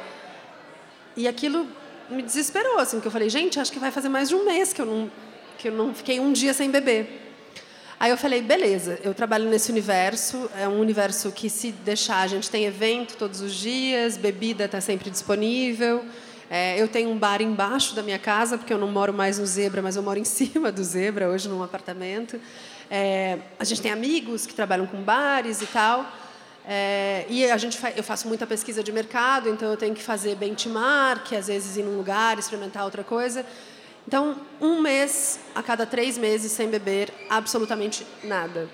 E 1.17 1.29
aquilo 1.29 1.69
me 2.11 2.23
desesperou, 2.23 2.79
assim, 2.79 2.97
porque 2.97 3.09
eu 3.09 3.13
falei, 3.13 3.31
gente, 3.31 3.61
acho 3.61 3.71
que 3.71 3.79
vai 3.79 3.93
fazer 3.93 4.09
mais 4.09 4.29
de 4.29 4.35
um 4.35 4.45
mês 4.45 4.73
que 4.73 4.81
eu 4.81 4.87
não, 4.87 5.11
que 5.59 5.69
eu 5.69 5.73
não 5.73 5.95
fiquei 5.95 6.19
um 6.19 6.33
dia 6.33 6.53
sem 6.53 6.69
beber. 6.71 7.22
Aí 8.03 8.11
eu 8.11 8.17
falei, 8.17 8.43
beleza, 8.43 8.99
eu 9.05 9.15
trabalho 9.15 9.49
nesse 9.49 9.71
universo, 9.71 10.51
é 10.59 10.67
um 10.67 10.81
universo 10.81 11.31
que 11.31 11.49
se 11.49 11.71
deixar, 11.71 12.23
a 12.23 12.27
gente 12.27 12.51
tem 12.51 12.65
evento 12.65 13.17
todos 13.17 13.41
os 13.41 13.55
dias, 13.55 14.17
bebida 14.17 14.65
está 14.65 14.81
sempre 14.81 15.09
disponível. 15.09 16.05
É, 16.51 16.83
eu 16.83 16.89
tenho 16.89 17.11
um 17.11 17.17
bar 17.17 17.41
embaixo 17.41 17.95
da 17.95 18.03
minha 18.03 18.19
casa, 18.19 18.59
porque 18.59 18.73
eu 18.73 18.79
não 18.79 18.91
moro 18.91 19.13
mais 19.13 19.39
no 19.39 19.47
Zebra, 19.47 19.81
mas 19.81 19.95
eu 19.95 20.03
moro 20.03 20.19
em 20.19 20.25
cima 20.27 20.73
do 20.73 20.83
Zebra, 20.83 21.29
hoje 21.29 21.49
num 21.49 21.63
apartamento. 21.63 22.41
É, 22.91 23.39
a 23.57 23.63
gente 23.63 23.81
tem 23.81 23.93
amigos 23.93 24.47
que 24.47 24.53
trabalham 24.53 24.89
com 24.89 25.01
bares 25.01 25.63
e 25.63 25.67
tal. 25.67 26.05
É, 26.67 27.25
e 27.29 27.49
a 27.49 27.57
gente 27.57 27.79
eu 27.95 28.03
faço 28.03 28.27
muita 28.27 28.49
pesquisa 28.49 28.83
de 28.83 28.91
mercado, 28.91 29.49
então 29.49 29.71
eu 29.71 29.77
tenho 29.77 29.95
que 29.95 30.03
fazer 30.03 30.35
benchmark, 30.35 31.35
às 31.35 31.47
vezes 31.47 31.77
ir 31.77 31.85
num 31.85 31.97
lugar, 31.97 32.37
experimentar 32.37 32.83
outra 32.83 33.05
coisa. 33.05 33.47
Então, 34.07 34.37
um 34.61 34.81
mês 34.81 35.41
a 35.55 35.63
cada 35.63 35.87
três 35.87 36.19
meses 36.19 36.53
sem 36.53 36.69
beber 36.69 37.13
absolutamente 37.31 38.07
nada. 38.25 38.69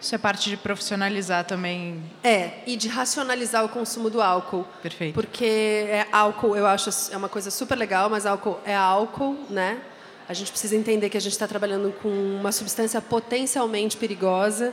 Isso 0.00 0.14
é 0.16 0.18
parte 0.18 0.50
de 0.50 0.56
profissionalizar 0.56 1.44
também. 1.44 2.02
É, 2.24 2.54
e 2.66 2.76
de 2.76 2.88
racionalizar 2.88 3.64
o 3.64 3.68
consumo 3.68 4.10
do 4.10 4.20
álcool. 4.20 4.66
Perfeito. 4.82 5.14
Porque 5.14 5.44
é, 5.44 6.08
álcool, 6.10 6.56
eu 6.56 6.66
acho, 6.66 6.90
é 7.12 7.16
uma 7.16 7.28
coisa 7.28 7.52
super 7.52 7.78
legal, 7.78 8.10
mas 8.10 8.26
álcool 8.26 8.58
é 8.64 8.74
álcool, 8.74 9.38
né? 9.48 9.80
A 10.28 10.34
gente 10.34 10.50
precisa 10.50 10.74
entender 10.74 11.08
que 11.08 11.16
a 11.16 11.20
gente 11.20 11.32
está 11.32 11.46
trabalhando 11.46 11.92
com 12.02 12.08
uma 12.08 12.50
substância 12.50 13.00
potencialmente 13.00 13.96
perigosa, 13.96 14.72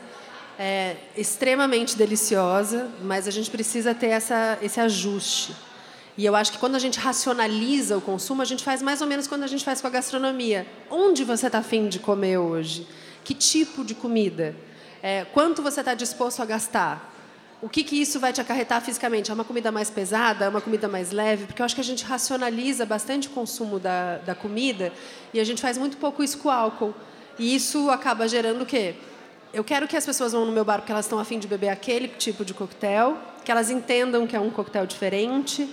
é, 0.57 0.95
extremamente 1.15 1.95
deliciosa, 1.95 2.89
mas 3.03 3.27
a 3.27 3.31
gente 3.31 3.51
precisa 3.51 3.93
ter 3.93 4.07
essa, 4.07 4.57
esse 4.63 4.79
ajuste. 4.79 5.55
E 6.19 6.25
eu 6.25 6.35
acho 6.35 6.51
que 6.51 6.57
quando 6.57 6.75
a 6.75 6.79
gente 6.79 6.99
racionaliza 6.99 7.97
o 7.97 8.01
consumo, 8.01 8.41
a 8.41 8.45
gente 8.45 8.61
faz 8.61 8.81
mais 8.81 8.99
ou 8.99 9.07
menos 9.07 9.25
quando 9.25 9.43
a 9.43 9.47
gente 9.47 9.63
faz 9.63 9.79
com 9.79 9.87
a 9.87 9.89
gastronomia. 9.89 10.67
Onde 10.91 11.23
você 11.23 11.45
está 11.47 11.59
afim 11.59 11.87
de 11.87 11.97
comer 11.97 12.37
hoje? 12.37 12.85
Que 13.23 13.33
tipo 13.33 13.85
de 13.85 13.95
comida? 13.95 14.53
É, 15.01 15.23
quanto 15.23 15.61
você 15.61 15.79
está 15.79 15.93
disposto 15.93 16.41
a 16.41 16.45
gastar? 16.45 17.15
O 17.61 17.69
que, 17.69 17.85
que 17.85 18.01
isso 18.01 18.19
vai 18.19 18.33
te 18.33 18.41
acarretar 18.41 18.81
fisicamente? 18.81 19.31
É 19.31 19.33
uma 19.33 19.45
comida 19.45 19.71
mais 19.71 19.89
pesada? 19.89 20.43
É 20.43 20.49
uma 20.49 20.59
comida 20.59 20.89
mais 20.89 21.13
leve? 21.13 21.45
Porque 21.45 21.61
eu 21.61 21.65
acho 21.65 21.73
que 21.73 21.79
a 21.79 21.85
gente 21.85 22.03
racionaliza 22.03 22.85
bastante 22.85 23.29
o 23.29 23.31
consumo 23.31 23.79
da, 23.79 24.17
da 24.17 24.35
comida 24.35 24.91
e 25.33 25.39
a 25.39 25.43
gente 25.45 25.61
faz 25.61 25.77
muito 25.77 25.95
pouco 25.95 26.21
isso 26.21 26.39
com 26.39 26.49
o 26.49 26.51
álcool. 26.51 26.93
E 27.37 27.55
isso 27.55 27.89
acaba 27.89 28.27
gerando 28.27 28.63
o 28.63 28.65
quê? 28.65 28.95
Eu 29.53 29.63
quero 29.63 29.87
que 29.87 29.95
as 29.95 30.05
pessoas 30.05 30.33
vão 30.33 30.45
no 30.45 30.51
meu 30.51 30.65
bar 30.65 30.79
porque 30.79 30.91
elas 30.91 31.05
estão 31.05 31.17
afim 31.17 31.39
de 31.39 31.47
beber 31.47 31.69
aquele 31.69 32.09
tipo 32.09 32.43
de 32.43 32.53
coquetel, 32.53 33.17
que 33.45 33.49
elas 33.49 33.69
entendam 33.69 34.27
que 34.27 34.35
é 34.35 34.39
um 34.39 34.49
coquetel 34.49 34.85
diferente, 34.85 35.67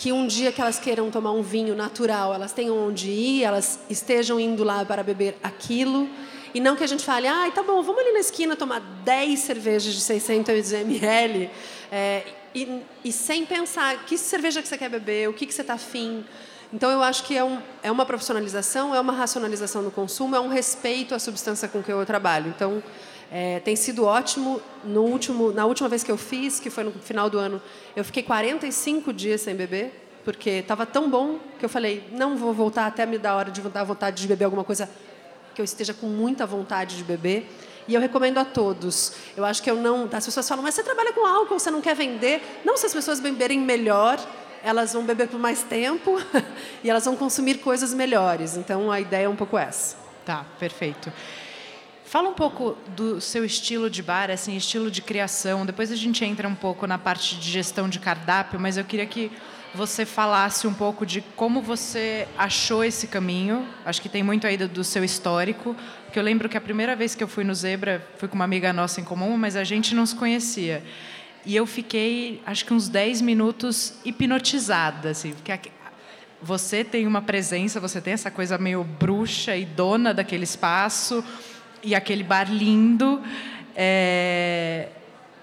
que 0.00 0.12
um 0.12 0.26
dia 0.26 0.50
que 0.50 0.58
elas 0.58 0.78
queiram 0.78 1.10
tomar 1.10 1.32
um 1.32 1.42
vinho 1.42 1.76
natural, 1.76 2.32
elas 2.32 2.52
tenham 2.52 2.74
onde 2.74 3.10
ir, 3.10 3.44
elas 3.44 3.78
estejam 3.90 4.40
indo 4.40 4.64
lá 4.64 4.82
para 4.82 5.02
beber 5.02 5.36
aquilo. 5.42 6.08
E 6.54 6.58
não 6.58 6.74
que 6.74 6.82
a 6.82 6.86
gente 6.86 7.04
fale, 7.04 7.28
ah, 7.28 7.50
tá 7.54 7.62
bom, 7.62 7.82
vamos 7.82 8.00
ali 8.00 8.12
na 8.14 8.20
esquina 8.20 8.56
tomar 8.56 8.80
10 8.80 9.38
cervejas 9.38 9.92
de 9.92 10.00
600 10.00 10.72
ml. 10.72 11.50
É, 11.92 12.22
e, 12.54 12.80
e, 13.04 13.12
sem 13.12 13.44
pensar 13.44 14.06
que 14.06 14.16
cerveja 14.16 14.62
que 14.62 14.68
você 14.68 14.78
quer 14.78 14.88
beber, 14.88 15.28
o 15.28 15.34
que, 15.34 15.44
que 15.44 15.52
você 15.52 15.60
está 15.60 15.74
afim. 15.74 16.24
Então, 16.72 16.90
eu 16.90 17.02
acho 17.02 17.24
que 17.24 17.36
é, 17.36 17.44
um, 17.44 17.60
é 17.82 17.92
uma 17.92 18.06
profissionalização, 18.06 18.94
é 18.94 19.00
uma 19.00 19.12
racionalização 19.12 19.84
do 19.84 19.90
consumo, 19.90 20.34
é 20.34 20.40
um 20.40 20.48
respeito 20.48 21.14
à 21.14 21.18
substância 21.18 21.68
com 21.68 21.82
que 21.82 21.92
eu 21.92 22.06
trabalho. 22.06 22.48
Então, 22.48 22.82
é, 23.30 23.60
tem 23.60 23.76
sido 23.76 24.04
ótimo. 24.04 24.60
No 24.82 25.02
último, 25.02 25.52
na 25.52 25.64
última 25.66 25.88
vez 25.88 26.02
que 26.02 26.10
eu 26.10 26.16
fiz, 26.16 26.58
que 26.58 26.68
foi 26.68 26.84
no 26.84 26.92
final 26.92 27.30
do 27.30 27.38
ano, 27.38 27.62
eu 27.94 28.04
fiquei 28.04 28.22
45 28.22 29.12
dias 29.12 29.40
sem 29.40 29.54
beber, 29.54 29.92
porque 30.24 30.50
estava 30.50 30.84
tão 30.84 31.08
bom 31.08 31.38
que 31.58 31.64
eu 31.64 31.68
falei, 31.68 32.04
não 32.12 32.36
vou 32.36 32.52
voltar 32.52 32.86
até 32.86 33.06
me 33.06 33.18
dar 33.18 33.36
hora 33.36 33.50
de 33.50 33.60
dar 33.60 33.84
vontade 33.84 34.20
de 34.20 34.28
beber 34.28 34.46
alguma 34.46 34.64
coisa 34.64 34.90
que 35.54 35.60
eu 35.60 35.64
esteja 35.64 35.94
com 35.94 36.06
muita 36.06 36.46
vontade 36.46 36.96
de 36.96 37.04
beber. 37.04 37.48
E 37.88 37.94
eu 37.94 38.00
recomendo 38.00 38.38
a 38.38 38.44
todos. 38.44 39.12
Eu 39.36 39.44
acho 39.44 39.62
que 39.62 39.70
eu 39.70 39.76
não. 39.76 40.08
As 40.12 40.24
pessoas 40.24 40.48
falam, 40.48 40.62
mas 40.62 40.74
você 40.74 40.82
trabalha 40.82 41.12
com 41.12 41.26
álcool, 41.26 41.58
você 41.58 41.70
não 41.70 41.80
quer 41.80 41.96
vender? 41.96 42.60
Não, 42.64 42.76
se 42.76 42.86
as 42.86 42.92
pessoas 42.92 43.18
beberem 43.18 43.58
melhor, 43.58 44.18
elas 44.62 44.92
vão 44.92 45.04
beber 45.04 45.28
por 45.28 45.40
mais 45.40 45.62
tempo 45.62 46.20
e 46.84 46.90
elas 46.90 47.04
vão 47.04 47.16
consumir 47.16 47.58
coisas 47.58 47.92
melhores. 47.92 48.56
Então 48.56 48.92
a 48.92 49.00
ideia 49.00 49.24
é 49.24 49.28
um 49.28 49.36
pouco 49.36 49.58
essa. 49.58 49.96
Tá, 50.24 50.44
perfeito. 50.58 51.12
Fala 52.10 52.28
um 52.28 52.34
pouco 52.34 52.76
do 52.88 53.20
seu 53.20 53.44
estilo 53.44 53.88
de 53.88 54.02
bar, 54.02 54.32
assim, 54.32 54.56
estilo 54.56 54.90
de 54.90 55.00
criação. 55.00 55.64
Depois 55.64 55.92
a 55.92 55.94
gente 55.94 56.24
entra 56.24 56.48
um 56.48 56.56
pouco 56.56 56.84
na 56.84 56.98
parte 56.98 57.36
de 57.36 57.48
gestão 57.48 57.88
de 57.88 58.00
cardápio, 58.00 58.58
mas 58.58 58.76
eu 58.76 58.82
queria 58.82 59.06
que 59.06 59.30
você 59.72 60.04
falasse 60.04 60.66
um 60.66 60.74
pouco 60.74 61.06
de 61.06 61.20
como 61.36 61.62
você 61.62 62.26
achou 62.36 62.82
esse 62.82 63.06
caminho. 63.06 63.64
Acho 63.84 64.02
que 64.02 64.08
tem 64.08 64.24
muito 64.24 64.44
aí 64.44 64.56
do, 64.56 64.82
seu 64.82 65.04
histórico, 65.04 65.76
porque 66.04 66.18
eu 66.18 66.22
lembro 66.24 66.48
que 66.48 66.56
a 66.56 66.60
primeira 66.60 66.96
vez 66.96 67.14
que 67.14 67.22
eu 67.22 67.28
fui 67.28 67.44
no 67.44 67.54
Zebra, 67.54 68.04
fui 68.18 68.26
com 68.26 68.34
uma 68.34 68.44
amiga 68.44 68.72
nossa 68.72 69.00
em 69.00 69.04
comum, 69.04 69.36
mas 69.36 69.54
a 69.54 69.62
gente 69.62 69.94
não 69.94 70.04
se 70.04 70.16
conhecia. 70.16 70.82
E 71.46 71.54
eu 71.54 71.64
fiquei, 71.64 72.42
acho 72.44 72.66
que 72.66 72.74
uns 72.74 72.88
10 72.88 73.20
minutos 73.20 73.94
hipnotizada, 74.04 75.10
assim, 75.10 75.32
porque 75.32 75.70
você 76.42 76.82
tem 76.82 77.06
uma 77.06 77.22
presença, 77.22 77.78
você 77.78 78.00
tem 78.00 78.14
essa 78.14 78.32
coisa 78.32 78.58
meio 78.58 78.82
bruxa 78.82 79.54
e 79.54 79.64
dona 79.64 80.12
daquele 80.12 80.42
espaço 80.42 81.22
e 81.82 81.94
aquele 81.94 82.22
bar 82.22 82.52
lindo. 82.52 83.22
É, 83.74 84.88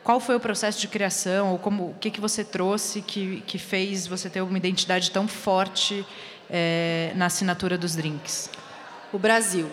qual 0.04 0.20
foi 0.20 0.36
o 0.36 0.40
processo 0.40 0.80
de 0.80 0.88
criação 0.88 1.52
ou 1.52 1.60
como 1.60 1.90
o 1.90 1.96
que 2.00 2.10
que 2.10 2.22
você 2.22 2.44
trouxe 2.44 3.02
que 3.02 3.42
que 3.46 3.58
fez 3.58 4.08
você 4.08 4.30
ter 4.30 4.42
uma 4.42 4.58
identidade 4.58 5.12
tão 5.12 5.28
forte 5.28 6.06
é, 6.50 7.12
na 7.16 7.26
assinatura 7.26 7.78
dos 7.78 7.96
drinks? 7.96 8.50
O 9.12 9.20
Brasil. 9.20 9.68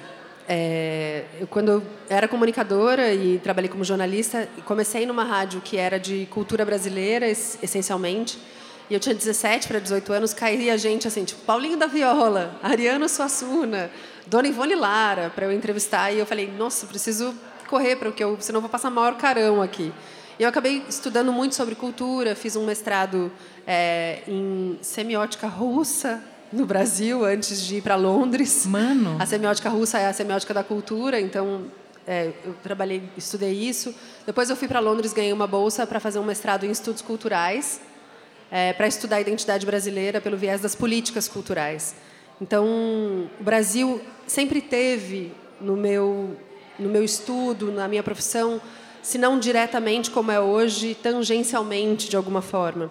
É, 0.47 1.25
eu, 1.41 1.47
quando 1.47 1.71
eu 1.71 1.83
era 2.09 2.29
comunicadora 2.29 3.15
e 3.15 3.39
trabalhei 3.39 3.69
como 3.69 3.83
jornalista, 3.83 4.47
comecei 4.67 5.07
numa 5.07 5.25
rádio 5.25 5.61
que 5.63 5.79
era 5.79 5.99
de 5.99 6.27
cultura 6.31 6.65
brasileira, 6.65 7.27
essencialmente. 7.29 8.39
E 8.91 8.95
eu 8.95 9.01
tinha 9.01 9.15
17 9.15 9.67
para 9.67 9.79
18 9.79 10.13
anos, 10.13 10.35
caía 10.35 10.77
gente 10.77 11.09
assim, 11.09 11.25
tipo 11.25 11.41
Paulinho 11.43 11.79
da 11.79 11.87
Viola, 11.87 12.59
Ariano 12.63 13.09
Suassuna, 13.09 13.91
Dona 14.27 14.49
Ivone 14.49 14.75
Lara, 14.75 15.31
para 15.35 15.47
eu 15.47 15.53
entrevistar. 15.53 16.13
E 16.13 16.19
eu 16.19 16.27
falei, 16.27 16.51
nossa, 16.51 16.87
preciso 16.87 17.35
correr, 17.69 17.97
porque 17.97 18.23
eu, 18.23 18.37
senão 18.41 18.59
eu 18.59 18.63
vou 18.63 18.71
passar 18.71 18.91
maior 18.91 19.17
carão 19.17 19.61
aqui. 19.61 19.93
E 20.39 20.43
eu 20.43 20.49
acabei 20.49 20.83
estudando 20.89 21.33
muito 21.33 21.55
sobre 21.55 21.75
cultura, 21.75 22.35
fiz 22.35 22.57
um 22.57 22.65
mestrado 22.65 23.31
é, 23.67 24.23
em 24.27 24.79
semiótica 24.83 25.47
russa 25.47 26.21
no 26.53 26.67
Brasil 26.67 27.25
antes 27.25 27.61
de 27.63 27.77
ir 27.77 27.83
para 27.83 27.97
Londres. 27.97 28.67
Mano! 28.67 29.17
A 29.19 29.27
semiótica 29.27 29.69
russa 29.69 29.99
é 29.99 30.07
a 30.09 30.13
semiótica 30.13 30.53
da 30.53 30.65
cultura, 30.65 31.21
então 31.21 31.67
é, 32.07 32.33
eu 32.45 32.55
trabalhei, 32.63 33.03
estudei 33.17 33.53
isso. 33.53 33.95
Depois 34.27 34.51
eu 34.51 34.57
fui 34.57 34.67
para 34.67 34.81
Londres, 34.81 35.13
ganhei 35.13 35.33
uma 35.33 35.47
bolsa 35.47 35.87
para 35.87 36.01
fazer 36.01 36.19
um 36.19 36.25
mestrado 36.25 36.65
em 36.65 36.71
estudos 36.71 37.03
culturais, 37.03 37.81
é, 38.51 38.73
para 38.73 38.87
estudar 38.87 39.17
a 39.17 39.21
identidade 39.21 39.65
brasileira 39.65 40.21
pelo 40.21 40.37
viés 40.37 40.61
das 40.61 40.75
políticas 40.75 41.29
culturais. 41.29 41.95
Então, 42.45 42.67
o 43.41 43.43
Brasil 43.43 44.03
sempre 44.27 44.61
teve 44.61 45.33
no 45.59 45.75
meu 45.75 46.37
no 46.79 46.91
meu 46.91 47.03
estudo, 47.03 47.73
na 47.73 47.89
minha 47.89 48.03
profissão, 48.03 48.61
se 49.01 49.17
não 49.17 49.39
diretamente 49.39 50.11
como 50.11 50.31
é 50.31 50.39
hoje, 50.39 50.95
tangencialmente 50.95 52.07
de 52.07 52.17
alguma 52.17 52.43
forma. 52.43 52.91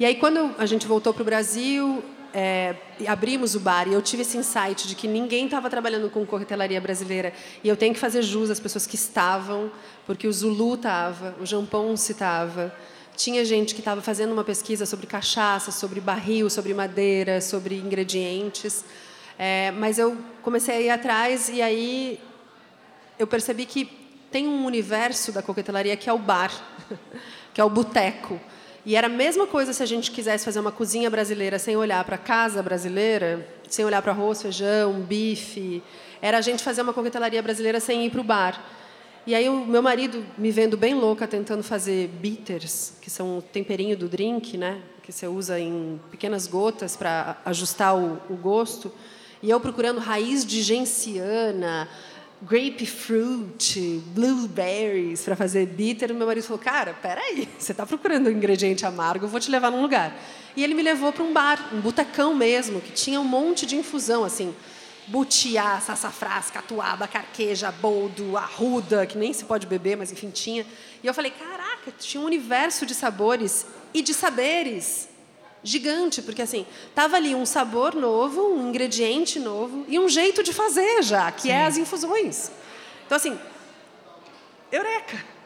E 0.00 0.04
aí 0.04 0.16
quando 0.16 0.52
a 0.58 0.66
gente 0.66 0.84
voltou 0.84 1.14
para 1.14 1.22
o 1.22 1.24
Brasil, 1.24 2.02
é, 2.34 2.74
abrimos 3.06 3.54
o 3.54 3.60
bar 3.60 3.86
e 3.86 3.92
eu 3.92 4.02
tive 4.02 4.22
esse 4.22 4.36
insight 4.36 4.88
de 4.88 4.96
que 4.96 5.06
ninguém 5.06 5.44
estava 5.44 5.70
trabalhando 5.70 6.10
com 6.10 6.26
coquetelaria 6.26 6.80
brasileira 6.80 7.32
e 7.62 7.68
eu 7.68 7.76
tenho 7.76 7.94
que 7.94 8.00
fazer 8.00 8.22
jus 8.22 8.50
às 8.50 8.58
pessoas 8.58 8.84
que 8.84 8.96
estavam, 8.96 9.70
porque 10.06 10.26
o 10.26 10.32
Zulu 10.32 10.74
estava, 10.74 11.36
o 11.40 11.46
Jamponce 11.46 12.10
estava, 12.10 12.74
tinha 13.18 13.44
gente 13.44 13.74
que 13.74 13.80
estava 13.80 14.00
fazendo 14.00 14.32
uma 14.32 14.44
pesquisa 14.44 14.86
sobre 14.86 15.08
cachaça, 15.08 15.72
sobre 15.72 16.00
barril, 16.00 16.48
sobre 16.48 16.72
madeira, 16.72 17.40
sobre 17.40 17.74
ingredientes. 17.74 18.84
É, 19.36 19.72
mas 19.72 19.98
eu 19.98 20.16
comecei 20.40 20.76
a 20.76 20.80
ir 20.80 20.90
atrás 20.90 21.48
e 21.48 21.60
aí 21.60 22.20
eu 23.18 23.26
percebi 23.26 23.66
que 23.66 23.90
tem 24.30 24.46
um 24.46 24.64
universo 24.64 25.32
da 25.32 25.42
coquetelaria 25.42 25.96
que 25.96 26.08
é 26.08 26.12
o 26.12 26.18
bar, 26.18 26.52
que 27.52 27.60
é 27.60 27.64
o 27.64 27.68
boteco. 27.68 28.40
E 28.86 28.94
era 28.94 29.08
a 29.08 29.10
mesma 29.10 29.48
coisa 29.48 29.72
se 29.72 29.82
a 29.82 29.86
gente 29.86 30.12
quisesse 30.12 30.44
fazer 30.44 30.60
uma 30.60 30.70
cozinha 30.70 31.10
brasileira 31.10 31.58
sem 31.58 31.76
olhar 31.76 32.04
para 32.04 32.14
a 32.14 32.18
casa 32.18 32.62
brasileira, 32.62 33.44
sem 33.68 33.84
olhar 33.84 34.00
para 34.00 34.12
arroz, 34.12 34.40
feijão, 34.40 35.00
bife. 35.00 35.82
Era 36.22 36.38
a 36.38 36.40
gente 36.40 36.62
fazer 36.62 36.82
uma 36.82 36.92
coquetelaria 36.92 37.42
brasileira 37.42 37.80
sem 37.80 38.06
ir 38.06 38.10
para 38.10 38.20
o 38.20 38.24
bar. 38.24 38.64
E 39.28 39.34
aí 39.34 39.46
o 39.46 39.66
meu 39.66 39.82
marido, 39.82 40.24
me 40.38 40.50
vendo 40.50 40.74
bem 40.74 40.94
louca, 40.94 41.28
tentando 41.28 41.62
fazer 41.62 42.08
bitters, 42.08 42.94
que 42.98 43.10
são 43.10 43.36
o 43.36 43.42
temperinho 43.42 43.94
do 43.94 44.08
drink, 44.08 44.56
né? 44.56 44.80
Que 45.02 45.12
você 45.12 45.26
usa 45.26 45.60
em 45.60 46.00
pequenas 46.10 46.46
gotas 46.46 46.96
para 46.96 47.36
ajustar 47.44 47.94
o, 47.94 48.18
o, 48.30 48.36
gosto. 48.36 48.90
E 49.42 49.50
eu 49.50 49.60
procurando 49.60 50.00
raiz 50.00 50.46
de 50.46 50.62
genciana, 50.62 51.86
grapefruit, 52.40 54.02
blueberries 54.14 55.20
para 55.20 55.36
fazer 55.36 55.66
bitter. 55.66 56.14
Meu 56.14 56.26
marido 56.26 56.44
falou: 56.44 56.62
Cara, 56.62 56.94
peraí, 56.94 57.46
você 57.60 57.72
está 57.72 57.84
procurando 57.84 58.28
um 58.28 58.32
ingrediente 58.32 58.86
amargo, 58.86 59.26
eu 59.26 59.28
vou 59.28 59.40
te 59.40 59.50
levar 59.50 59.70
num 59.70 59.82
lugar. 59.82 60.18
E 60.56 60.64
ele 60.64 60.72
me 60.72 60.82
levou 60.82 61.12
para 61.12 61.22
um 61.22 61.34
bar, 61.34 61.68
um 61.74 61.82
botecão 61.82 62.34
mesmo, 62.34 62.80
que 62.80 62.92
tinha 62.92 63.20
um 63.20 63.24
monte 63.24 63.66
de 63.66 63.76
infusão, 63.76 64.24
assim 64.24 64.54
butiá, 65.08 65.80
sassafrás, 65.80 66.50
catuaba, 66.50 67.08
carqueja, 67.08 67.70
boldo, 67.72 68.36
arruda, 68.36 69.06
que 69.06 69.18
nem 69.18 69.32
se 69.32 69.44
pode 69.44 69.66
beber, 69.66 69.96
mas 69.96 70.12
enfim, 70.12 70.30
tinha. 70.30 70.66
E 71.02 71.06
eu 71.06 71.14
falei, 71.14 71.30
caraca, 71.30 71.92
tinha 71.98 72.20
um 72.20 72.26
universo 72.26 72.86
de 72.86 72.94
sabores 72.94 73.66
e 73.92 74.02
de 74.02 74.14
saberes 74.14 75.08
gigante, 75.62 76.22
porque 76.22 76.42
assim, 76.42 76.66
tava 76.94 77.16
ali 77.16 77.34
um 77.34 77.44
sabor 77.44 77.94
novo, 77.94 78.54
um 78.54 78.68
ingrediente 78.68 79.40
novo 79.40 79.84
e 79.88 79.98
um 79.98 80.08
jeito 80.08 80.42
de 80.42 80.52
fazer 80.52 81.02
já, 81.02 81.32
que 81.32 81.50
é 81.50 81.54
Sim. 81.54 81.58
é 81.58 81.66
as 81.66 81.76
infusões. 81.76 82.50
Então 83.06 83.16
assim, 83.16 83.38
eureka! 84.70 85.37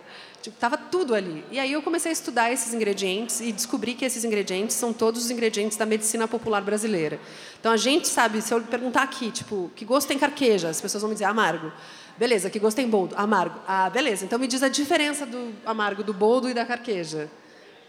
Tipo, 0.42 0.56
tava 0.58 0.76
tudo 0.76 1.14
ali. 1.14 1.44
E 1.52 1.60
aí 1.60 1.72
eu 1.72 1.80
comecei 1.80 2.10
a 2.10 2.12
estudar 2.12 2.50
esses 2.50 2.74
ingredientes 2.74 3.40
e 3.40 3.52
descobri 3.52 3.94
que 3.94 4.04
esses 4.04 4.24
ingredientes 4.24 4.74
são 4.74 4.92
todos 4.92 5.24
os 5.24 5.30
ingredientes 5.30 5.78
da 5.78 5.86
medicina 5.86 6.26
popular 6.26 6.60
brasileira. 6.60 7.20
Então 7.60 7.70
a 7.70 7.76
gente 7.76 8.08
sabe, 8.08 8.42
se 8.42 8.52
eu 8.52 8.60
perguntar 8.60 9.02
aqui, 9.02 9.30
tipo, 9.30 9.70
que 9.76 9.84
gosto 9.84 10.08
tem 10.08 10.18
carqueja? 10.18 10.68
As 10.68 10.80
pessoas 10.80 11.00
vão 11.00 11.10
me 11.10 11.14
dizer 11.14 11.26
amargo. 11.26 11.70
Beleza, 12.18 12.50
que 12.50 12.58
gosto 12.58 12.76
tem 12.76 12.88
boldo? 12.88 13.14
Amargo. 13.16 13.60
Ah, 13.68 13.88
beleza. 13.88 14.24
Então 14.24 14.36
me 14.36 14.48
diz 14.48 14.64
a 14.64 14.68
diferença 14.68 15.24
do 15.24 15.54
amargo 15.64 16.02
do 16.02 16.12
boldo 16.12 16.50
e 16.50 16.54
da 16.54 16.66
carqueja. 16.66 17.30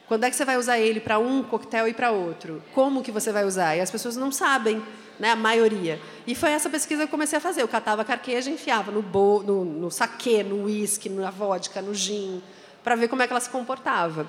Quando 0.07 0.25
é 0.25 0.29
que 0.29 0.35
você 0.35 0.45
vai 0.45 0.57
usar 0.57 0.77
ele 0.77 0.99
para 0.99 1.17
um 1.17 1.41
coquetel 1.41 1.87
e 1.87 1.93
para 1.93 2.11
outro? 2.11 2.61
Como 2.73 3.01
que 3.01 3.11
você 3.11 3.31
vai 3.31 3.45
usar? 3.45 3.75
E 3.75 3.81
as 3.81 3.89
pessoas 3.89 4.15
não 4.15 4.31
sabem, 4.31 4.79
né? 5.19 5.31
A 5.31 5.35
maioria. 5.35 5.99
E 6.25 6.35
foi 6.35 6.51
essa 6.51 6.69
pesquisa 6.69 7.01
que 7.01 7.07
eu 7.07 7.11
comecei 7.11 7.37
a 7.37 7.41
fazer. 7.41 7.61
Eu 7.61 7.67
catava 7.67 8.03
carqueja 8.03 8.49
enfiava 8.49 8.91
no, 8.91 9.01
bo, 9.01 9.43
no, 9.43 9.63
no 9.63 9.91
saquê, 9.91 10.43
no 10.43 10.65
uísque, 10.65 11.09
na 11.09 11.29
vodka, 11.29 11.81
no 11.81 11.93
gin, 11.93 12.41
para 12.83 12.95
ver 12.95 13.07
como 13.07 13.21
é 13.21 13.27
que 13.27 13.33
ela 13.33 13.39
se 13.39 13.49
comportava. 13.49 14.27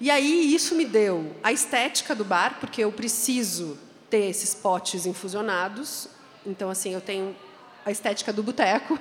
E 0.00 0.10
aí 0.10 0.54
isso 0.54 0.74
me 0.74 0.84
deu 0.84 1.34
a 1.42 1.52
estética 1.52 2.14
do 2.14 2.24
bar, 2.24 2.58
porque 2.60 2.84
eu 2.84 2.92
preciso 2.92 3.78
ter 4.10 4.26
esses 4.26 4.54
potes 4.54 5.06
infusionados. 5.06 6.08
Então, 6.44 6.68
assim, 6.68 6.92
eu 6.92 7.00
tenho 7.00 7.34
a 7.84 7.90
estética 7.90 8.32
do 8.32 8.42
boteco. 8.42 8.98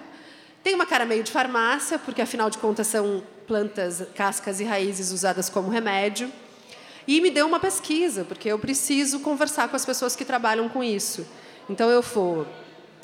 Tem 0.64 0.74
uma 0.74 0.86
cara 0.86 1.06
meio 1.06 1.24
de 1.24 1.32
farmácia, 1.32 2.00
porque 2.00 2.22
afinal 2.22 2.50
de 2.50 2.58
contas 2.58 2.88
são 2.88 3.24
plantas, 3.46 4.08
cascas 4.16 4.60
e 4.60 4.64
raízes 4.64 5.12
usadas 5.12 5.50
como 5.50 5.70
remédio. 5.70 6.32
E 7.08 7.22
me 7.22 7.30
deu 7.30 7.46
uma 7.46 7.60
pesquisa, 7.60 8.24
porque 8.24 8.50
eu 8.50 8.58
preciso 8.58 9.20
conversar 9.20 9.68
com 9.68 9.76
as 9.76 9.86
pessoas 9.86 10.16
que 10.16 10.26
trabalham 10.26 10.68
com 10.68 10.84
isso. 10.84 11.26
Então 11.70 11.90
eu 11.90 12.02
fui, 12.02 12.46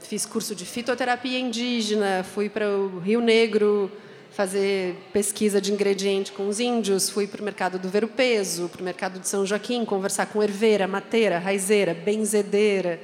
fiz 0.01 0.25
curso 0.25 0.55
de 0.55 0.65
fitoterapia 0.65 1.39
indígena, 1.39 2.23
fui 2.23 2.49
para 2.49 2.67
o 2.69 2.99
Rio 2.99 3.21
Negro 3.21 3.91
fazer 4.31 4.95
pesquisa 5.11 5.59
de 5.59 5.73
ingrediente 5.73 6.31
com 6.31 6.47
os 6.47 6.59
índios, 6.59 7.09
fui 7.09 7.27
para 7.27 7.41
o 7.41 7.43
mercado 7.45 7.77
do 7.77 7.89
Ver 7.89 8.03
o 8.03 8.07
Peso, 8.07 8.69
para 8.69 8.81
o 8.81 8.83
mercado 8.83 9.19
de 9.19 9.27
São 9.27 9.45
Joaquim, 9.45 9.83
conversar 9.83 10.27
com 10.27 10.41
herveira, 10.41 10.87
mateira, 10.87 11.37
raizeira, 11.37 11.93
benzedeira, 11.93 12.99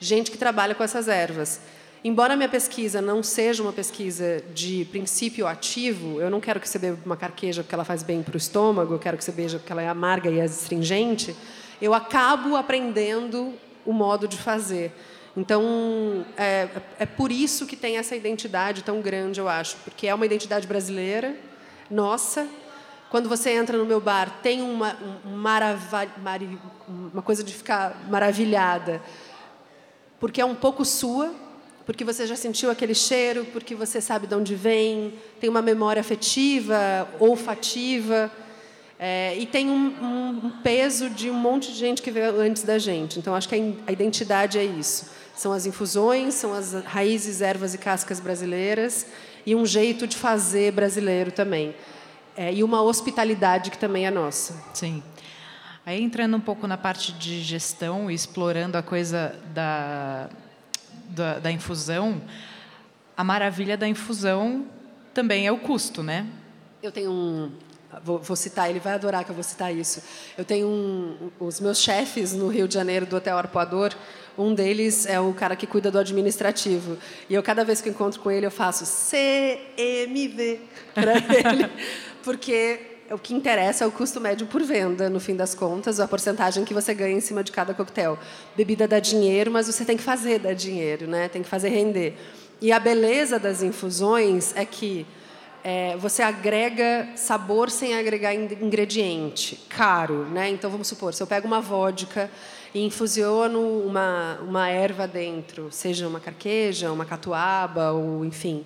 gente 0.00 0.30
que 0.30 0.36
trabalha 0.36 0.74
com 0.74 0.82
essas 0.82 1.08
ervas. 1.08 1.60
Embora 2.04 2.34
minha 2.34 2.48
pesquisa 2.48 3.00
não 3.00 3.22
seja 3.22 3.62
uma 3.62 3.72
pesquisa 3.72 4.42
de 4.52 4.84
princípio 4.86 5.46
ativo, 5.46 6.20
eu 6.20 6.28
não 6.28 6.40
quero 6.40 6.58
que 6.58 6.68
você 6.68 6.76
beba 6.76 6.98
uma 7.06 7.16
carqueja 7.16 7.62
porque 7.62 7.72
ela 7.72 7.84
faz 7.84 8.02
bem 8.02 8.24
para 8.24 8.34
o 8.34 8.36
estômago, 8.36 8.94
eu 8.94 8.98
quero 8.98 9.16
que 9.16 9.22
você 9.22 9.30
beija 9.30 9.58
porque 9.58 9.70
ela 9.70 9.82
é 9.82 9.88
amarga 9.88 10.28
e 10.28 10.40
astringente, 10.40 11.36
eu 11.80 11.94
acabo 11.94 12.56
aprendendo 12.56 13.54
o 13.86 13.92
modo 13.92 14.26
de 14.26 14.36
fazer. 14.36 14.92
Então, 15.36 16.26
é, 16.36 16.68
é 16.98 17.06
por 17.06 17.30
isso 17.30 17.66
que 17.66 17.76
tem 17.76 17.96
essa 17.96 18.16
identidade 18.16 18.82
tão 18.82 19.00
grande, 19.00 19.38
eu 19.38 19.48
acho, 19.48 19.76
porque 19.84 20.08
é 20.08 20.14
uma 20.14 20.26
identidade 20.26 20.66
brasileira, 20.66 21.36
nossa. 21.88 22.48
Quando 23.10 23.28
você 23.28 23.50
entra 23.50 23.78
no 23.78 23.86
meu 23.86 24.00
bar, 24.00 24.40
tem 24.42 24.60
uma, 24.60 24.96
um 25.24 25.36
uma 27.12 27.22
coisa 27.22 27.44
de 27.44 27.54
ficar 27.54 27.96
maravilhada, 28.10 29.00
porque 30.18 30.40
é 30.40 30.44
um 30.44 30.54
pouco 30.54 30.84
sua, 30.84 31.32
porque 31.84 32.04
você 32.04 32.26
já 32.26 32.36
sentiu 32.36 32.70
aquele 32.70 32.94
cheiro, 32.94 33.44
porque 33.52 33.74
você 33.74 34.00
sabe 34.00 34.26
de 34.26 34.34
onde 34.34 34.54
vem, 34.54 35.14
tem 35.40 35.50
uma 35.50 35.62
memória 35.62 36.00
afetiva, 36.00 37.08
olfativa, 37.18 38.30
é, 38.98 39.36
e 39.36 39.46
tem 39.46 39.68
um, 39.68 40.44
um, 40.44 40.50
peso 40.62 41.10
de 41.10 41.28
um 41.28 41.34
monte 41.34 41.72
de 41.72 41.78
gente 41.78 42.00
que 42.00 42.10
veio 42.10 42.40
antes 42.40 42.62
da 42.62 42.78
gente. 42.78 43.18
Então, 43.18 43.34
acho 43.34 43.48
que 43.48 43.74
a 43.84 43.90
identidade 43.90 44.58
é 44.58 44.64
isso. 44.64 45.10
São 45.34 45.52
as 45.52 45.66
infusões, 45.66 46.34
são 46.34 46.52
as 46.54 46.72
raízes, 46.84 47.40
ervas 47.40 47.74
e 47.74 47.78
cascas 47.78 48.20
brasileiras, 48.20 49.06
e 49.44 49.56
um 49.56 49.66
jeito 49.66 50.06
de 50.06 50.16
fazer 50.16 50.72
brasileiro 50.72 51.32
também. 51.32 51.74
É, 52.36 52.54
e 52.54 52.62
uma 52.62 52.80
hospitalidade 52.80 53.72
que 53.72 53.78
também 53.78 54.06
é 54.06 54.10
nossa. 54.10 54.54
Sim. 54.72 55.02
Aí 55.84 56.00
entrando 56.00 56.36
um 56.36 56.40
pouco 56.40 56.68
na 56.68 56.78
parte 56.78 57.10
de 57.12 57.42
gestão 57.42 58.08
explorando 58.08 58.78
a 58.78 58.82
coisa 58.82 59.34
da 59.52 60.30
da, 61.12 61.38
da 61.38 61.50
infusão, 61.50 62.20
a 63.16 63.22
maravilha 63.22 63.76
da 63.76 63.86
infusão 63.86 64.66
também 65.14 65.46
é 65.46 65.52
o 65.52 65.58
custo, 65.58 66.02
né? 66.02 66.26
Eu 66.82 66.90
tenho 66.90 67.10
um, 67.10 67.52
Vou, 68.02 68.18
vou, 68.18 68.34
citar, 68.34 68.70
ele 68.70 68.80
vai 68.80 68.94
adorar 68.94 69.22
que 69.22 69.30
eu 69.30 69.34
vou 69.34 69.44
citar 69.44 69.74
isso. 69.74 70.02
Eu 70.38 70.46
tenho 70.46 70.66
um, 70.66 71.30
os 71.38 71.60
meus 71.60 71.78
chefes 71.78 72.32
no 72.32 72.48
Rio 72.48 72.66
de 72.66 72.72
Janeiro 72.72 73.04
do 73.04 73.16
Hotel 73.16 73.36
Arpoador. 73.36 73.92
Um 74.36 74.54
deles 74.54 75.04
é 75.04 75.20
o 75.20 75.34
cara 75.34 75.54
que 75.54 75.66
cuida 75.66 75.90
do 75.90 75.98
administrativo. 75.98 76.96
E 77.28 77.34
eu 77.34 77.42
cada 77.42 77.64
vez 77.64 77.82
que 77.82 77.90
encontro 77.90 78.18
com 78.20 78.30
ele 78.30 78.46
eu 78.46 78.50
faço 78.50 78.84
CMV 78.84 80.60
para 80.94 81.12
ele, 81.36 81.70
porque 82.24 82.91
o 83.12 83.18
que 83.18 83.34
interessa 83.34 83.84
é 83.84 83.86
o 83.86 83.92
custo 83.92 84.20
médio 84.20 84.46
por 84.46 84.62
venda, 84.62 85.10
no 85.10 85.20
fim 85.20 85.36
das 85.36 85.54
contas, 85.54 86.00
a 86.00 86.08
porcentagem 86.08 86.64
que 86.64 86.72
você 86.72 86.94
ganha 86.94 87.16
em 87.16 87.20
cima 87.20 87.44
de 87.44 87.52
cada 87.52 87.74
coquetel. 87.74 88.18
Bebida 88.56 88.88
dá 88.88 88.98
dinheiro, 88.98 89.50
mas 89.50 89.66
você 89.66 89.84
tem 89.84 89.96
que 89.96 90.02
fazer 90.02 90.38
dar 90.38 90.54
dinheiro, 90.54 91.06
né? 91.06 91.28
tem 91.28 91.42
que 91.42 91.48
fazer 91.48 91.68
render. 91.68 92.16
E 92.60 92.72
a 92.72 92.78
beleza 92.78 93.38
das 93.38 93.62
infusões 93.62 94.56
é 94.56 94.64
que 94.64 95.06
é, 95.62 95.96
você 95.98 96.22
agrega 96.22 97.08
sabor 97.14 97.70
sem 97.70 97.94
agregar 97.94 98.34
ingrediente, 98.34 99.62
caro. 99.68 100.24
Né? 100.26 100.48
Então, 100.48 100.70
vamos 100.70 100.88
supor, 100.88 101.12
se 101.12 101.22
eu 101.22 101.26
pego 101.26 101.46
uma 101.46 101.60
vodka 101.60 102.30
e 102.74 102.80
infusiono 102.80 103.60
uma, 103.84 104.38
uma 104.42 104.68
erva 104.70 105.06
dentro, 105.06 105.68
seja 105.70 106.08
uma 106.08 106.18
carqueja, 106.18 106.90
uma 106.90 107.04
catuaba, 107.04 107.92
ou 107.92 108.24
enfim 108.24 108.64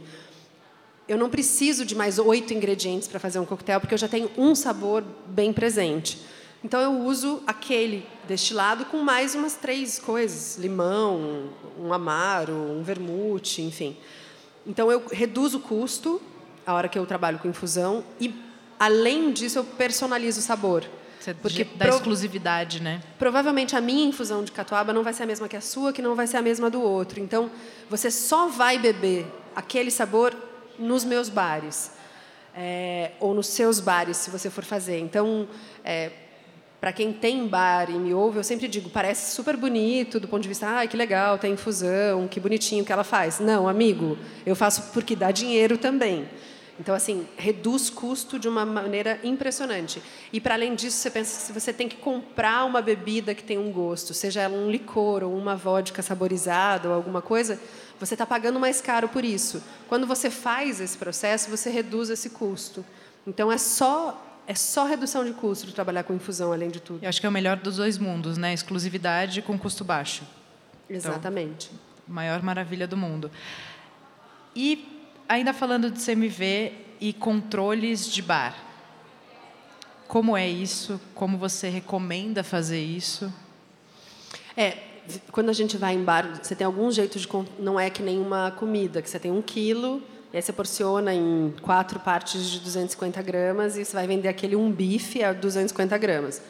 eu 1.08 1.16
não 1.16 1.30
preciso 1.30 1.84
de 1.84 1.94
mais 1.94 2.18
oito 2.18 2.52
ingredientes 2.52 3.06
para 3.06 3.20
fazer 3.20 3.38
um 3.38 3.44
coquetel, 3.44 3.80
porque 3.80 3.94
eu 3.94 3.98
já 3.98 4.08
tenho 4.08 4.30
um 4.36 4.54
sabor 4.54 5.04
bem 5.26 5.52
presente. 5.52 6.18
Então 6.64 6.80
eu 6.80 7.00
uso 7.00 7.42
aquele 7.46 8.06
destilado 8.26 8.86
com 8.86 8.98
mais 8.98 9.34
umas 9.34 9.54
três 9.54 9.98
coisas: 9.98 10.56
limão, 10.58 11.50
um 11.78 11.92
amaro, 11.92 12.52
um 12.52 12.82
vermute, 12.82 13.62
enfim. 13.62 13.96
Então 14.66 14.90
eu 14.90 15.04
reduzo 15.10 15.58
o 15.58 15.60
custo 15.60 16.20
a 16.66 16.74
hora 16.74 16.88
que 16.88 16.98
eu 16.98 17.06
trabalho 17.06 17.38
com 17.38 17.48
infusão 17.48 18.02
e, 18.20 18.34
além 18.78 19.32
disso, 19.32 19.60
eu 19.60 19.64
personalizo 19.64 20.40
o 20.40 20.42
sabor. 20.42 20.84
Você 21.20 21.32
porque 21.34 21.64
pro... 21.64 21.88
exclusividade, 21.88 22.82
né? 22.82 23.00
Provavelmente 23.18 23.76
a 23.76 23.80
minha 23.80 24.04
infusão 24.04 24.42
de 24.42 24.50
catuaba 24.50 24.92
não 24.92 25.04
vai 25.04 25.12
ser 25.12 25.22
a 25.22 25.26
mesma 25.26 25.48
que 25.48 25.56
a 25.56 25.60
sua, 25.60 25.92
que 25.92 26.02
não 26.02 26.16
vai 26.16 26.26
ser 26.26 26.36
a 26.36 26.42
mesma 26.42 26.68
do 26.68 26.82
outro. 26.82 27.20
Então, 27.20 27.50
você 27.88 28.10
só 28.10 28.48
vai 28.48 28.78
beber 28.78 29.26
aquele 29.54 29.90
sabor 29.90 30.34
nos 30.78 31.04
meus 31.04 31.28
bares. 31.28 31.92
É, 32.54 33.12
ou 33.20 33.34
nos 33.34 33.48
seus 33.48 33.80
bares, 33.80 34.16
se 34.16 34.30
você 34.30 34.48
for 34.48 34.64
fazer. 34.64 34.98
Então, 34.98 35.46
é, 35.84 36.10
para 36.80 36.92
quem 36.92 37.12
tem 37.12 37.46
bar 37.46 37.90
e 37.90 37.94
me 37.94 38.14
ouve, 38.14 38.38
eu 38.38 38.44
sempre 38.44 38.68
digo, 38.68 38.88
parece 38.88 39.34
super 39.34 39.56
bonito 39.56 40.20
do 40.20 40.28
ponto 40.28 40.42
de 40.42 40.48
vista, 40.48 40.80
ah, 40.80 40.86
que 40.86 40.96
legal, 40.96 41.38
tem 41.38 41.52
infusão, 41.52 42.28
que 42.28 42.38
bonitinho 42.38 42.84
que 42.84 42.92
ela 42.92 43.04
faz. 43.04 43.40
Não, 43.40 43.68
amigo, 43.68 44.16
eu 44.44 44.54
faço 44.54 44.90
porque 44.92 45.16
dá 45.16 45.30
dinheiro 45.30 45.76
também. 45.76 46.28
Então, 46.78 46.94
assim, 46.94 47.26
reduz 47.38 47.88
custo 47.88 48.38
de 48.38 48.48
uma 48.48 48.66
maneira 48.66 49.18
impressionante. 49.24 50.02
E, 50.30 50.40
para 50.40 50.54
além 50.54 50.74
disso, 50.74 50.98
você 50.98 51.10
pensa 51.10 51.40
se 51.40 51.52
você 51.52 51.72
tem 51.72 51.88
que 51.88 51.96
comprar 51.96 52.64
uma 52.66 52.82
bebida 52.82 53.34
que 53.34 53.42
tem 53.42 53.56
um 53.56 53.72
gosto, 53.72 54.12
seja 54.12 54.42
ela 54.42 54.56
um 54.56 54.70
licor 54.70 55.22
ou 55.24 55.34
uma 55.34 55.56
vodka 55.56 56.02
saborizada 56.02 56.88
ou 56.88 56.94
alguma 56.94 57.22
coisa, 57.22 57.58
você 57.98 58.14
está 58.14 58.26
pagando 58.26 58.60
mais 58.60 58.80
caro 58.80 59.08
por 59.08 59.24
isso. 59.24 59.62
Quando 59.88 60.06
você 60.06 60.30
faz 60.30 60.80
esse 60.80 60.96
processo, 60.96 61.50
você 61.50 61.70
reduz 61.70 62.10
esse 62.10 62.30
custo. 62.30 62.84
Então, 63.26 63.50
é 63.50 63.58
só 63.58 64.22
é 64.46 64.54
só 64.54 64.84
redução 64.84 65.24
de 65.24 65.32
custo 65.32 65.66
de 65.66 65.74
trabalhar 65.74 66.04
com 66.04 66.14
infusão, 66.14 66.52
além 66.52 66.70
de 66.70 66.80
tudo. 66.80 67.02
Eu 67.02 67.08
acho 67.08 67.20
que 67.20 67.26
é 67.26 67.28
o 67.28 67.32
melhor 67.32 67.56
dos 67.56 67.76
dois 67.76 67.98
mundos, 67.98 68.38
né? 68.38 68.54
Exclusividade 68.54 69.42
com 69.42 69.58
custo 69.58 69.84
baixo. 69.84 70.22
Exatamente. 70.88 71.68
Então, 71.72 72.14
maior 72.14 72.40
maravilha 72.42 72.86
do 72.86 72.96
mundo. 72.96 73.28
E 74.54 75.08
ainda 75.28 75.52
falando 75.52 75.90
de 75.90 76.00
CMV 76.00 76.72
e 77.00 77.12
controles 77.12 78.08
de 78.08 78.22
bar. 78.22 78.56
Como 80.06 80.36
é 80.36 80.48
isso? 80.48 81.00
Como 81.14 81.36
você 81.36 81.68
recomenda 81.68 82.44
fazer 82.44 82.80
isso? 82.80 83.32
É, 84.56 84.78
quando 85.32 85.50
a 85.50 85.52
gente 85.52 85.76
vai 85.76 85.94
em 85.94 86.02
bar, 86.02 86.40
você 86.42 86.54
tem 86.54 86.64
algum 86.64 86.90
jeito 86.90 87.18
de. 87.18 87.28
Não 87.58 87.78
é 87.78 87.90
que 87.90 88.02
nem 88.02 88.18
uma 88.18 88.50
comida, 88.50 89.02
que 89.02 89.08
você 89.08 89.18
tem 89.18 89.30
um 89.30 89.42
quilo, 89.42 90.02
e 90.32 90.36
aí 90.36 90.42
você 90.42 90.52
porciona 90.52 91.14
em 91.14 91.54
quatro 91.62 92.00
partes 92.00 92.48
de 92.48 92.60
250 92.60 93.22
gramas, 93.22 93.76
e 93.76 93.84
você 93.84 93.92
vai 93.92 94.06
vender 94.06 94.28
aquele 94.28 94.56
um 94.56 94.70
bife 94.70 95.22
a 95.22 95.32
250 95.32 95.96
gramas. 95.98 96.42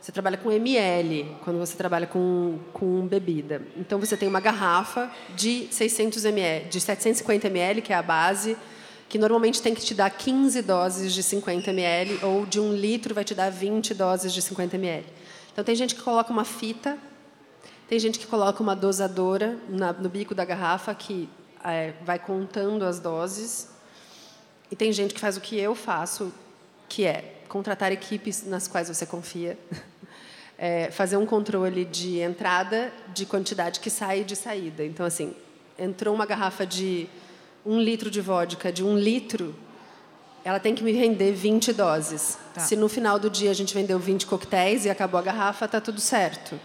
Você 0.00 0.12
trabalha 0.12 0.38
com 0.38 0.50
ml 0.50 1.36
quando 1.44 1.58
você 1.58 1.76
trabalha 1.76 2.06
com, 2.06 2.58
com 2.72 3.06
bebida. 3.06 3.60
Então 3.76 3.98
você 3.98 4.16
tem 4.16 4.28
uma 4.28 4.40
garrafa 4.40 5.10
de 5.36 5.68
600 5.70 6.24
ml, 6.24 6.68
de 6.70 6.80
750 6.80 7.46
ml, 7.48 7.82
que 7.82 7.92
é 7.92 7.96
a 7.96 8.02
base, 8.02 8.56
que 9.10 9.18
normalmente 9.18 9.60
tem 9.60 9.74
que 9.74 9.82
te 9.82 9.92
dar 9.92 10.08
15 10.08 10.62
doses 10.62 11.12
de 11.12 11.22
50 11.22 11.70
ml, 11.70 12.18
ou 12.22 12.46
de 12.46 12.58
um 12.58 12.72
litro 12.72 13.14
vai 13.14 13.24
te 13.24 13.34
dar 13.34 13.50
20 13.50 13.92
doses 13.92 14.32
de 14.32 14.40
50 14.40 14.76
ml. 14.76 15.04
Então 15.52 15.62
tem 15.62 15.74
gente 15.74 15.94
que 15.94 16.00
coloca 16.00 16.32
uma 16.32 16.44
fita, 16.44 16.96
tem 17.90 17.98
gente 17.98 18.20
que 18.20 18.26
coloca 18.28 18.62
uma 18.62 18.76
dosadora 18.76 19.58
na, 19.68 19.92
no 19.92 20.08
bico 20.08 20.32
da 20.32 20.44
garrafa 20.44 20.94
que 20.94 21.28
é, 21.64 21.92
vai 22.04 22.20
contando 22.20 22.84
as 22.84 23.00
doses. 23.00 23.68
E 24.70 24.76
tem 24.76 24.92
gente 24.92 25.12
que 25.12 25.18
faz 25.18 25.36
o 25.36 25.40
que 25.40 25.58
eu 25.58 25.74
faço, 25.74 26.32
que 26.88 27.04
é 27.04 27.42
contratar 27.48 27.90
equipes 27.90 28.46
nas 28.46 28.68
quais 28.68 28.86
você 28.86 29.04
confia, 29.04 29.58
é, 30.56 30.88
fazer 30.92 31.16
um 31.16 31.26
controle 31.26 31.84
de 31.84 32.20
entrada, 32.20 32.92
de 33.12 33.26
quantidade 33.26 33.80
que 33.80 33.90
sai 33.90 34.20
e 34.20 34.24
de 34.24 34.36
saída. 34.36 34.84
Então, 34.84 35.04
assim, 35.04 35.34
entrou 35.76 36.14
uma 36.14 36.26
garrafa 36.26 36.64
de 36.64 37.08
um 37.66 37.80
litro 37.80 38.08
de 38.08 38.20
vodka, 38.20 38.72
de 38.72 38.84
um 38.84 38.96
litro, 38.96 39.52
ela 40.44 40.60
tem 40.60 40.76
que 40.76 40.84
me 40.84 40.92
render 40.92 41.32
20 41.32 41.72
doses. 41.72 42.38
Tá. 42.54 42.60
Se 42.60 42.76
no 42.76 42.88
final 42.88 43.18
do 43.18 43.28
dia 43.28 43.50
a 43.50 43.54
gente 43.54 43.74
vendeu 43.74 43.98
20 43.98 44.26
coquetéis 44.26 44.84
e 44.84 44.90
acabou 44.90 45.18
a 45.18 45.22
garrafa, 45.24 45.64
está 45.64 45.80
tudo 45.80 46.00
certo. 46.00 46.56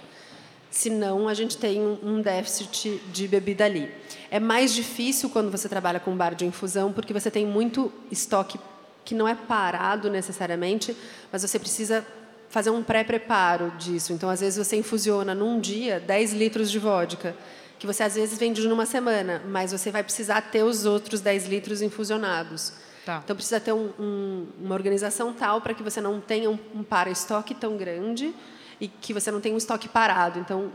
Senão, 0.75 1.29
a 1.29 1.33
gente 1.33 1.57
tem 1.57 1.79
um 1.79 2.21
déficit 2.21 3.01
de 3.13 3.29
bebida 3.29 3.63
ali. 3.63 3.89
É 4.29 4.41
mais 4.41 4.73
difícil 4.73 5.29
quando 5.29 5.49
você 5.49 5.69
trabalha 5.69 6.01
com 6.01 6.13
bar 6.13 6.35
de 6.35 6.45
infusão, 6.45 6.91
porque 6.91 7.13
você 7.13 7.31
tem 7.31 7.45
muito 7.45 7.89
estoque 8.11 8.59
que 9.05 9.15
não 9.15 9.25
é 9.25 9.33
parado 9.33 10.09
necessariamente, 10.09 10.93
mas 11.31 11.43
você 11.43 11.57
precisa 11.57 12.05
fazer 12.49 12.71
um 12.71 12.83
pré-preparo 12.83 13.71
disso. 13.77 14.11
Então, 14.11 14.29
às 14.29 14.41
vezes, 14.41 14.67
você 14.67 14.75
infusiona 14.75 15.33
num 15.33 15.61
dia 15.61 15.97
10 15.97 16.33
litros 16.33 16.69
de 16.69 16.77
vodka, 16.77 17.33
que 17.79 17.87
você 17.87 18.03
às 18.03 18.15
vezes 18.15 18.37
vende 18.37 18.67
numa 18.67 18.85
semana, 18.85 19.41
mas 19.47 19.71
você 19.71 19.89
vai 19.91 20.03
precisar 20.03 20.41
ter 20.41 20.63
os 20.63 20.85
outros 20.85 21.21
10 21.21 21.47
litros 21.47 21.81
infusionados. 21.81 22.73
Tá. 23.05 23.21
Então, 23.23 23.33
precisa 23.33 23.61
ter 23.61 23.71
um, 23.71 23.93
um, 23.97 24.47
uma 24.59 24.75
organização 24.75 25.31
tal 25.31 25.61
para 25.61 25.73
que 25.73 25.81
você 25.81 26.01
não 26.01 26.19
tenha 26.19 26.49
um, 26.49 26.59
um 26.75 26.83
para-estoque 26.83 27.55
tão 27.55 27.77
grande 27.77 28.35
e 28.79 28.87
que 28.87 29.13
você 29.13 29.31
não 29.31 29.41
tenha 29.41 29.55
um 29.55 29.57
estoque 29.57 29.87
parado. 29.87 30.39
Então, 30.39 30.71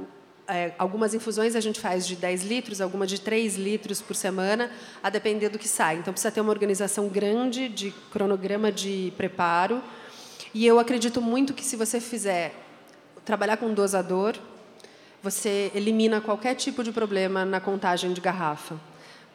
é, 0.48 0.72
algumas 0.78 1.14
infusões 1.14 1.54
a 1.54 1.60
gente 1.60 1.78
faz 1.78 2.06
de 2.06 2.16
10 2.16 2.44
litros, 2.44 2.80
algumas 2.80 3.08
de 3.08 3.20
3 3.20 3.56
litros 3.56 4.00
por 4.00 4.16
semana, 4.16 4.70
a 5.02 5.10
depender 5.10 5.48
do 5.48 5.58
que 5.58 5.68
sai. 5.68 5.96
Então, 5.96 6.12
precisa 6.12 6.32
ter 6.32 6.40
uma 6.40 6.50
organização 6.50 7.08
grande 7.08 7.68
de 7.68 7.92
cronograma 8.10 8.72
de 8.72 9.12
preparo 9.16 9.82
e 10.52 10.66
eu 10.66 10.80
acredito 10.80 11.20
muito 11.20 11.54
que 11.54 11.64
se 11.64 11.76
você 11.76 12.00
fizer 12.00 12.52
trabalhar 13.24 13.56
com 13.56 13.72
dosador, 13.72 14.34
você 15.22 15.70
elimina 15.74 16.20
qualquer 16.20 16.56
tipo 16.56 16.82
de 16.82 16.90
problema 16.90 17.44
na 17.44 17.60
contagem 17.60 18.12
de 18.12 18.20
garrafa. 18.20 18.74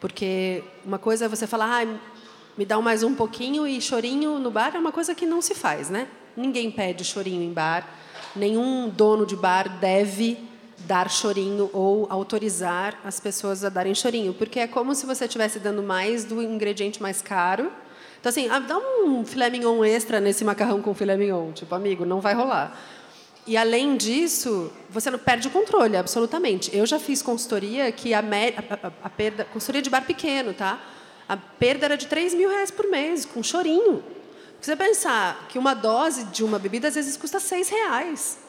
Porque 0.02 0.62
uma 0.84 1.00
coisa 1.00 1.26
é 1.26 1.28
você 1.30 1.48
falar, 1.48 1.84
ah, 1.84 2.00
me 2.58 2.66
dá 2.66 2.80
mais 2.82 3.02
um 3.02 3.16
pouquinho 3.16 3.66
e 3.66 3.80
chorinho 3.80 4.40
no 4.40 4.52
bar 4.52 4.76
é 4.76 4.80
uma 4.80 4.92
coisa 4.92 5.16
que 5.16 5.26
não 5.26 5.42
se 5.42 5.56
faz, 5.56 5.90
né? 5.90 6.08
Ninguém 6.36 6.70
pede 6.70 7.06
chorinho 7.06 7.42
em 7.42 7.54
bar, 7.54 7.88
nenhum 8.36 8.90
dono 8.90 9.26
de 9.26 9.36
bar 9.36 9.80
deve 9.80 10.38
dar 10.80 11.10
chorinho 11.10 11.70
ou 11.74 12.06
autorizar 12.10 13.00
as 13.04 13.20
pessoas 13.20 13.64
a 13.64 13.70
darem 13.70 13.96
chorinho, 13.96 14.34
porque 14.34 14.60
é 14.60 14.68
como 14.68 14.94
se 14.94 15.06
você 15.06 15.26
estivesse 15.26 15.60
dando 15.60 15.82
mais 15.82 16.26
do 16.26 16.42
ingrediente 16.42 17.02
mais 17.02 17.22
caro 17.22 17.72
então, 18.26 18.32
assim, 18.32 18.50
ah, 18.50 18.58
dá 18.58 18.76
um 18.80 19.24
filé 19.24 19.52
mignon 19.52 19.86
extra 19.86 20.20
nesse 20.20 20.44
macarrão 20.44 20.82
com 20.82 20.96
filé 20.96 21.16
mignon. 21.16 21.52
Tipo, 21.52 21.76
amigo, 21.76 22.06
não 22.06 22.20
vai 22.20 22.34
rolar. 22.34 22.76
E, 23.46 23.56
além 23.56 23.96
disso, 23.96 24.74
você 24.90 25.16
perde 25.16 25.48
o 25.48 25.52
controle, 25.52 25.96
absolutamente. 25.96 26.76
Eu 26.76 26.88
já 26.88 26.98
fiz 26.98 27.22
consultoria 27.22 27.92
que 27.92 28.16
a, 28.16 28.22
a, 28.22 28.88
a, 28.88 28.92
a 29.04 29.10
perda... 29.12 29.46
Consultoria 29.46 29.84
de 29.84 29.92
bar 29.92 30.02
pequeno, 30.02 30.56
tá? 30.56 30.82
A 31.30 31.38
perda 31.38 31.86
era 31.86 31.96
de 31.96 32.08
3 32.08 32.34
mil 32.34 32.50
reais 32.50 32.72
por 32.72 32.88
mês, 32.90 33.26
com 33.26 33.44
chorinho. 33.44 34.04
Você 34.66 34.76
pensar 34.76 35.48
que 35.48 35.60
uma 35.60 35.76
dose 35.76 36.24
de 36.24 36.44
uma 36.44 36.58
bebida, 36.58 36.88
às 36.88 36.96
vezes, 36.96 37.16
custa 37.16 37.40
6 37.40 37.70
reais. 37.70 38.40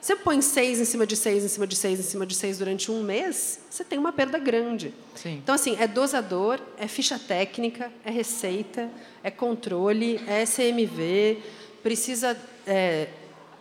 Você 0.00 0.16
põe 0.16 0.42
seis 0.42 0.80
em 0.80 0.84
cima 0.84 1.06
de 1.06 1.14
seis, 1.14 1.44
em 1.44 1.48
cima 1.48 1.64
de 1.64 1.76
seis, 1.76 2.00
em 2.00 2.02
cima 2.02 2.26
de 2.26 2.34
seis 2.34 2.58
durante 2.58 2.90
um 2.90 3.04
mês, 3.04 3.60
você 3.70 3.84
tem 3.84 3.96
uma 3.96 4.12
perda 4.12 4.36
grande. 4.36 4.92
Sim. 5.14 5.34
Então, 5.34 5.54
assim, 5.54 5.76
é 5.78 5.86
dosador, 5.86 6.58
é 6.76 6.88
ficha 6.88 7.20
técnica, 7.20 7.92
é 8.04 8.10
receita, 8.10 8.90
é 9.22 9.30
controle, 9.30 10.20
é 10.26 10.44
CMV, 10.44 11.38
precisa 11.84 12.36
é, 12.66 13.06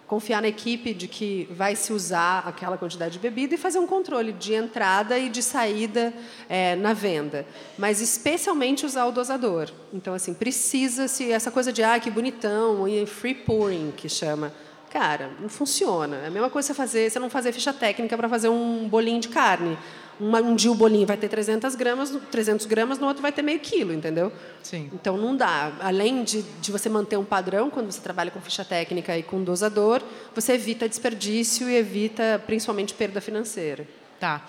confiar 0.09 0.41
na 0.41 0.47
equipe 0.47 0.91
de 0.91 1.07
que 1.07 1.47
vai 1.51 1.75
se 1.75 1.93
usar 1.93 2.39
aquela 2.39 2.79
quantidade 2.79 3.13
de 3.13 3.19
bebida 3.19 3.53
e 3.53 3.57
fazer 3.59 3.77
um 3.77 3.85
controle 3.85 4.33
de 4.33 4.55
entrada 4.55 5.19
e 5.19 5.29
de 5.29 5.43
saída 5.43 6.11
é, 6.49 6.75
na 6.75 6.93
venda. 6.93 7.45
Mas, 7.77 8.01
especialmente, 8.01 8.87
usar 8.87 9.05
o 9.05 9.11
dosador. 9.11 9.69
Então, 9.93 10.15
assim, 10.15 10.33
precisa-se, 10.33 11.31
essa 11.31 11.51
coisa 11.51 11.71
de, 11.71 11.83
ah, 11.83 11.99
que 11.99 12.09
bonitão, 12.09 12.87
e 12.87 13.05
free 13.05 13.35
pouring, 13.35 13.93
que 13.95 14.09
chama 14.09 14.51
Cara, 14.89 15.29
não 15.39 15.47
funciona. 15.47 16.15
É 16.17 16.27
a 16.27 16.31
mesma 16.31 16.49
coisa 16.49 16.69
você 16.69 16.73
fazer, 16.73 17.11
você 17.11 17.19
não 17.19 17.29
fazer 17.29 17.51
ficha 17.51 17.71
técnica 17.71 18.17
para 18.17 18.27
fazer 18.27 18.49
um 18.49 18.89
bolinho 18.89 19.19
de 19.21 19.27
carne. 19.27 19.77
Uma, 20.19 20.41
um 20.41 20.55
dia 20.55 20.71
o 20.71 20.75
bolinho 20.75 21.07
vai 21.07 21.15
ter 21.15 21.29
300 21.29 21.75
gramas, 21.75 22.11
300 22.29 22.65
gramas, 22.65 22.99
no 22.99 23.07
outro 23.07 23.21
vai 23.21 23.31
ter 23.31 23.41
meio 23.41 23.59
quilo, 23.59 23.93
entendeu? 23.93 24.33
Sim. 24.61 24.89
Então 24.93 25.15
não 25.17 25.35
dá. 25.35 25.71
Além 25.79 26.23
de, 26.23 26.41
de 26.41 26.71
você 26.71 26.89
manter 26.89 27.17
um 27.17 27.23
padrão 27.23 27.69
quando 27.69 27.91
você 27.91 28.01
trabalha 28.01 28.29
com 28.29 28.41
ficha 28.41 28.65
técnica 28.65 29.17
e 29.17 29.23
com 29.23 29.43
dosador, 29.43 30.01
você 30.35 30.53
evita 30.53 30.89
desperdício 30.89 31.69
e 31.69 31.75
evita 31.75 32.43
principalmente 32.45 32.93
perda 32.93 33.21
financeira. 33.21 33.87
Tá. 34.19 34.45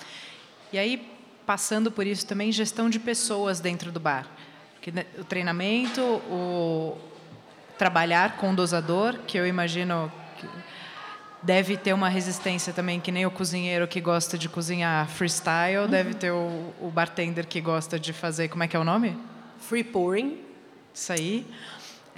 E 0.72 0.78
aí, 0.78 1.08
passando 1.46 1.90
por 1.90 2.06
isso 2.06 2.26
também, 2.26 2.50
gestão 2.50 2.90
de 2.90 2.98
pessoas 2.98 3.60
dentro 3.60 3.92
do 3.92 4.00
bar. 4.00 4.26
Porque 4.74 4.90
né, 4.90 5.06
o 5.18 5.24
treinamento, 5.24 6.00
o 6.02 6.96
trabalhar 7.78 8.36
com 8.36 8.54
dosador, 8.54 9.18
que 9.26 9.38
eu 9.38 9.46
imagino 9.46 10.10
deve 11.42 11.76
ter 11.76 11.92
uma 11.92 12.08
resistência 12.08 12.72
também, 12.72 13.00
que 13.00 13.10
nem 13.10 13.26
o 13.26 13.30
cozinheiro 13.30 13.86
que 13.88 14.00
gosta 14.00 14.36
de 14.36 14.48
cozinhar 14.48 15.08
freestyle, 15.08 15.84
uhum. 15.84 15.88
deve 15.88 16.14
ter 16.14 16.30
o, 16.30 16.72
o, 16.80 16.90
bartender 16.90 17.46
que 17.46 17.60
gosta 17.60 17.98
de 17.98 18.12
fazer, 18.12 18.48
como 18.48 18.62
é 18.62 18.68
que 18.68 18.76
é 18.76 18.78
o 18.78 18.84
nome? 18.84 19.16
Free 19.58 19.84
pouring. 19.84 20.38
Isso 20.92 21.12
aí. 21.12 21.46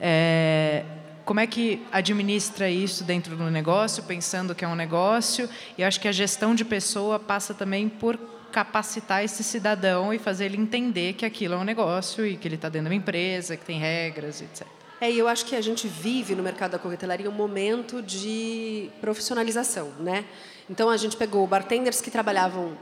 É, 0.00 0.84
como 1.24 1.38
é 1.38 1.46
que 1.46 1.82
administra 1.92 2.68
isso 2.68 3.04
dentro 3.04 3.36
do 3.36 3.50
negócio, 3.50 4.02
pensando 4.02 4.54
que 4.54 4.64
é 4.64 4.68
um 4.68 4.74
negócio? 4.74 5.48
E 5.78 5.84
acho 5.84 6.00
que 6.00 6.08
a 6.08 6.12
gestão 6.12 6.54
de 6.54 6.64
pessoa 6.64 7.18
passa 7.18 7.54
também 7.54 7.88
por 7.88 8.18
capacitar 8.50 9.24
esse 9.24 9.42
cidadão 9.42 10.12
e 10.12 10.18
fazer 10.18 10.46
ele 10.46 10.58
entender 10.58 11.14
que 11.14 11.24
aquilo 11.24 11.54
é 11.54 11.56
um 11.56 11.64
negócio 11.64 12.26
e 12.26 12.36
que 12.36 12.46
ele 12.46 12.56
está 12.56 12.68
dentro 12.68 12.88
de 12.88 12.94
uma 12.94 13.00
empresa, 13.00 13.56
que 13.56 13.64
tem 13.64 13.78
regras, 13.78 14.42
etc. 14.42 14.66
É, 15.02 15.10
eu 15.10 15.26
acho 15.26 15.46
que 15.46 15.56
a 15.56 15.60
gente 15.60 15.88
vive 15.88 16.32
no 16.36 16.44
mercado 16.44 16.70
da 16.70 16.78
coquetelaria 16.78 17.28
um 17.28 17.32
momento 17.32 18.00
de 18.00 18.88
profissionalização, 19.00 19.90
né? 19.98 20.24
Então 20.70 20.88
a 20.88 20.96
gente 20.96 21.16
pegou 21.16 21.44
bartenders 21.44 22.00
que 22.00 22.08
trabalhavam 22.08 22.78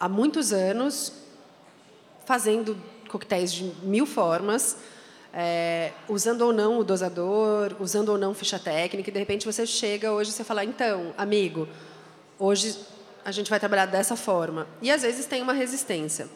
há 0.00 0.08
muitos 0.08 0.54
anos 0.54 1.12
fazendo 2.24 2.78
coquetéis 3.10 3.52
de 3.52 3.64
mil 3.82 4.06
formas, 4.06 4.78
é, 5.34 5.92
usando 6.08 6.40
ou 6.40 6.50
não 6.50 6.78
o 6.78 6.82
dosador, 6.82 7.76
usando 7.78 8.08
ou 8.08 8.16
não 8.16 8.32
ficha 8.32 8.58
técnica, 8.58 9.10
e 9.10 9.12
de 9.12 9.18
repente 9.18 9.44
você 9.44 9.66
chega 9.66 10.12
hoje 10.12 10.30
e 10.30 10.32
você 10.32 10.44
fala, 10.44 10.64
então, 10.64 11.12
amigo, 11.14 11.68
hoje 12.38 12.74
a 13.22 13.30
gente 13.30 13.50
vai 13.50 13.60
trabalhar 13.60 13.84
dessa 13.84 14.16
forma. 14.16 14.66
E 14.80 14.90
às 14.90 15.02
vezes 15.02 15.26
tem 15.26 15.42
uma 15.42 15.52
resistência. 15.52 16.26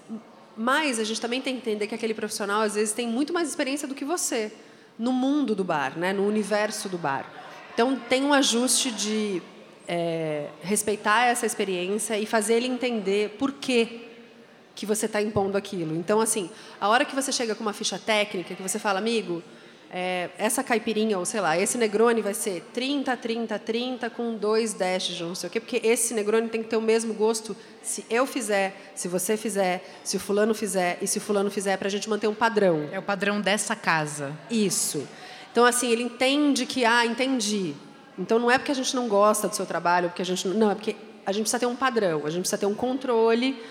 Mas 0.55 0.99
a 0.99 1.05
gente 1.05 1.19
também 1.19 1.41
tem 1.41 1.55
que 1.55 1.63
entender 1.63 1.87
que 1.87 1.95
aquele 1.95 2.13
profissional 2.13 2.61
às 2.61 2.75
vezes 2.75 2.93
tem 2.93 3.09
muito 3.09 3.33
mais 3.33 3.49
experiência 3.49 3.89
do 3.89 3.95
que 3.95 4.05
você 4.05 4.53
no 4.99 5.13
mundo 5.13 5.55
do 5.55 5.63
bar, 5.63 5.97
né, 5.97 6.13
no 6.13 6.27
universo 6.27 6.89
do 6.89 6.99
bar. 6.99 7.25
Então, 7.73 7.97
tem 8.09 8.25
um 8.25 8.33
ajuste 8.35 8.91
de 8.91 9.41
é, 9.87 10.49
respeitar 10.63 11.27
essa 11.27 11.47
experiência 11.47 12.19
e 12.19 12.27
fazer 12.27 12.55
ele 12.55 12.67
entender 12.67 13.37
por 13.39 13.53
que 13.53 14.07
que 14.75 14.87
você 14.87 15.07
está 15.07 15.21
impondo 15.21 15.59
aquilo. 15.59 15.97
Então, 15.97 16.21
assim, 16.21 16.49
a 16.81 16.89
hora 16.89 17.05
que 17.05 17.15
você 17.15 17.33
chega 17.33 17.53
com 17.53 17.63
uma 17.63 17.73
ficha 17.73 17.99
técnica, 17.99 18.55
que 18.55 18.63
você 18.63 18.79
fala, 18.79 19.01
amigo, 19.01 19.43
é, 19.91 20.29
essa 20.37 20.63
caipirinha, 20.63 21.19
ou 21.19 21.25
sei 21.25 21.41
lá, 21.41 21.59
esse 21.59 21.79
Negroni 21.79 22.21
vai 22.21 22.35
ser 22.35 22.63
30, 22.75 23.17
30, 23.17 23.59
30 23.59 24.11
com 24.11 24.35
dois 24.35 24.75
dashes 24.75 25.17
de 25.17 25.23
não 25.23 25.35
sei 25.35 25.49
o 25.49 25.51
quê, 25.51 25.61
porque 25.61 25.81
esse 25.83 26.13
Negroni 26.13 26.49
tem 26.49 26.63
que 26.63 26.69
ter 26.69 26.77
o 26.77 26.83
mesmo 26.83 27.15
gosto 27.15 27.57
se 27.83 28.05
eu 28.11 28.27
fizer, 28.27 28.93
se 28.95 29.09
você 29.09 29.37
fizer, 29.37 29.83
se 30.05 30.17
o 30.17 30.21
fulano 30.21 30.55
fizer 30.55 30.99
e 31.01 31.07
se 31.07 31.19
o 31.19 31.21
fulano 31.21 31.51
fizer, 31.51 31.77
para 31.79 31.89
a 31.89 31.91
gente 31.91 32.09
manter 32.09 32.29
um 32.29 32.35
padrão. 32.35 32.89
É 32.93 32.99
o 32.99 33.03
padrão 33.03 33.41
dessa 33.41 33.75
casa. 33.75 34.33
Isso. 34.51 35.09
Então, 35.51 35.65
assim, 35.65 35.91
ele 35.91 36.03
entende 36.03 36.67
que, 36.67 36.85
ah, 36.85 37.07
entendi. 37.07 37.75
Então, 38.19 38.39
não 38.39 38.51
é 38.51 38.59
porque 38.59 38.73
a 38.73 38.75
gente 38.75 38.95
não 38.95 39.09
gosta 39.09 39.49
do 39.49 39.57
seu 39.57 39.65
trabalho, 39.65 40.09
porque 40.09 40.23
a 40.23 40.25
gente 40.25 40.47
não, 40.49 40.71
é 40.71 40.75
porque 40.75 40.97
a 41.25 41.33
gente 41.33 41.43
precisa 41.43 41.61
ter 41.61 41.67
um 41.67 41.77
padrão, 41.77 42.23
a 42.27 42.31
gente 42.31 42.41
precisa 42.41 42.59
ter 42.59 42.67
um 42.67 42.75
controle 42.75 43.63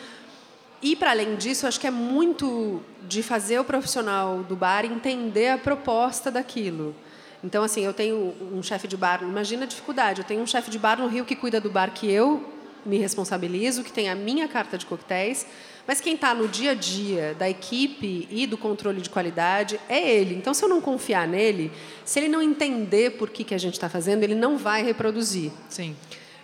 e, 0.82 0.96
para 0.96 1.12
além 1.12 1.36
disso, 1.36 1.66
acho 1.68 1.80
que 1.80 1.88
é 1.88 1.92
muito 1.92 2.82
de 3.08 3.24
fazer 3.24 3.60
o 3.60 3.64
profissional 3.64 4.44
do 4.44 4.56
bar 4.56 4.86
entender 4.86 5.50
a 5.50 5.58
proposta 5.58 6.30
daquilo. 6.30 6.96
Então, 7.44 7.64
assim, 7.64 7.82
eu 7.82 7.94
tenho 7.94 8.34
um 8.52 8.62
chefe 8.62 8.88
de 8.88 8.98
bar, 8.98 9.22
imagina 9.24 9.64
a 9.64 9.68
dificuldade, 9.68 10.22
eu 10.22 10.26
tenho 10.28 10.42
um 10.42 10.48
chefe 10.48 10.70
de 10.70 10.80
bar 10.80 11.00
no 11.00 11.08
Rio 11.08 11.24
que 11.24 11.36
cuida 11.36 11.62
do 11.62 11.70
bar 11.70 11.92
que 11.92 12.10
eu 12.10 12.54
me 12.86 12.98
responsabilizo, 12.98 13.84
que 13.84 13.92
tem 13.92 14.10
a 14.10 14.16
minha 14.16 14.48
carta 14.48 14.78
de 14.78 14.86
coquetéis, 14.86 15.46
mas 15.86 16.02
quem 16.02 16.16
está 16.16 16.34
no 16.34 16.48
dia 16.48 16.72
a 16.72 16.74
dia 16.74 17.36
da 17.38 17.50
equipe 17.50 18.28
e 18.30 18.46
do 18.46 18.58
controle 18.58 19.02
de 19.02 19.10
qualidade 19.10 19.80
é 19.88 20.10
ele. 20.10 20.36
Então, 20.36 20.54
se 20.54 20.64
eu 20.64 20.70
não 20.70 20.82
confiar 20.82 21.28
nele, 21.28 21.72
se 22.04 22.20
ele 22.20 22.28
não 22.28 22.42
entender 22.42 23.12
por 23.12 23.30
que, 23.30 23.44
que 23.44 23.56
a 23.56 23.58
gente 23.58 23.74
está 23.74 23.88
fazendo, 23.88 24.24
ele 24.24 24.36
não 24.36 24.58
vai 24.58 24.84
reproduzir. 24.84 25.52
Sim. 25.70 25.96